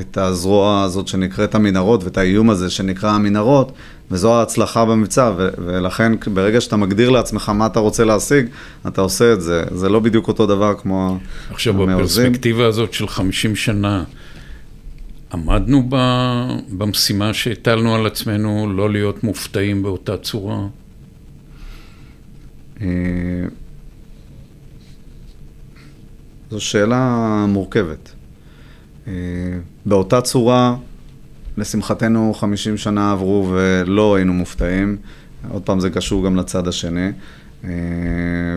את 0.00 0.18
הזרוע 0.18 0.82
הזאת 0.82 1.08
שנקראת 1.08 1.54
המנהרות 1.54 2.04
ואת 2.04 2.18
האיום 2.18 2.50
הזה 2.50 2.70
שנקרא 2.70 3.10
המנהרות, 3.10 3.72
וזו 4.10 4.34
ההצלחה 4.34 4.84
במבצע, 4.84 5.32
ו, 5.36 5.48
ולכן 5.58 6.12
ברגע 6.34 6.60
שאתה 6.60 6.76
מגדיר 6.76 7.10
לעצמך 7.10 7.48
מה 7.48 7.66
אתה 7.66 7.80
רוצה 7.80 8.04
להשיג, 8.04 8.46
אתה 8.86 9.00
עושה 9.00 9.32
את 9.32 9.42
זה. 9.42 9.64
זה 9.70 9.88
לא 9.88 10.00
בדיוק 10.00 10.28
אותו 10.28 10.46
דבר 10.46 10.74
כמו 10.74 11.18
עכשיו, 11.50 11.82
המעוזים. 11.82 12.24
בפרספקטיבה 12.24 12.66
הזאת 12.66 12.92
של 12.92 13.08
50 13.08 13.56
שנה, 13.56 14.04
עמדנו 15.32 15.88
במשימה 16.70 17.34
שהטלנו 17.34 17.94
על 17.94 18.06
עצמנו 18.06 18.72
לא 18.76 18.90
להיות 18.90 19.24
מופתעים 19.24 19.82
באותה 19.82 20.16
צורה? 20.16 20.66
זו 26.52 26.60
שאלה 26.60 27.44
מורכבת. 27.48 28.12
אה, 29.08 29.12
באותה 29.86 30.20
צורה, 30.20 30.76
לשמחתנו 31.56 32.34
50 32.34 32.76
שנה 32.76 33.12
עברו 33.12 33.52
ולא 33.52 34.14
היינו 34.14 34.32
מופתעים. 34.32 34.96
עוד 35.50 35.62
פעם, 35.62 35.80
זה 35.80 35.90
קשור 35.90 36.24
גם 36.24 36.36
לצד 36.36 36.68
השני. 36.68 37.08
אה, 37.64 37.70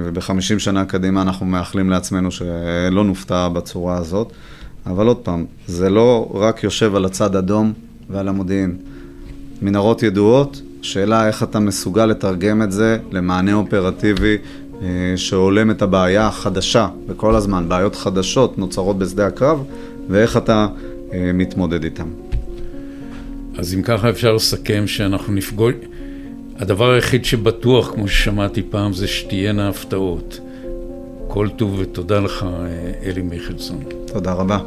ובחמישים 0.04 0.60
שנה 0.60 0.86
קדימה 0.86 1.22
אנחנו 1.22 1.46
מאחלים 1.46 1.90
לעצמנו 1.90 2.32
שלא 2.32 3.04
נופתע 3.04 3.48
בצורה 3.48 3.98
הזאת. 3.98 4.32
אבל 4.86 5.08
עוד 5.08 5.18
פעם, 5.18 5.46
זה 5.68 5.90
לא 5.90 6.32
רק 6.34 6.64
יושב 6.64 6.96
על 6.96 7.06
הצד 7.06 7.36
אדום 7.36 7.74
ועל 8.10 8.28
המודיעין. 8.28 8.78
מנהרות 9.62 10.04
ידועות, 10.04 10.62
שאלה 10.82 11.28
איך 11.28 11.44
אתה 11.44 11.60
מסוגל 11.60 12.06
לתרגם 12.06 12.62
את 12.62 12.72
זה 12.72 12.98
למענה 13.12 13.54
אופרטיבי 13.54 14.38
שהולם 15.16 15.72
את 15.72 15.82
הבעיה 15.82 16.28
החדשה, 16.28 16.88
וכל 17.08 17.36
הזמן 17.36 17.70
בעיות 17.70 17.96
חדשות 17.96 18.58
נוצרות 18.58 18.98
בשדה 18.98 19.28
הקרב, 19.28 19.64
ואיך 20.10 20.38
אתה 20.38 20.68
אה, 21.14 21.32
מתמודד 21.34 21.84
איתן. 21.84 22.08
אז 23.58 23.74
אם 23.74 23.82
ככה 23.82 24.10
אפשר 24.10 24.34
לסכם 24.34 24.88
שאנחנו 24.88 25.34
נפגוש... 25.34 25.74
הדבר 26.60 26.92
היחיד 26.92 27.26
שבטוח, 27.26 27.92
כמו 27.94 28.08
ששמעתי 28.08 28.62
פעם, 28.70 28.94
זה 28.94 29.08
שתהיינה 29.08 29.70
הפתעות. 29.70 30.40
כל 31.28 31.50
טוב 31.50 31.76
ותודה 31.80 32.20
לך, 32.20 32.44
אה, 32.44 33.10
אלי 33.10 33.22
מיכלסון. 33.22 33.84
תודה 34.06 34.34
רבה. 34.34 34.60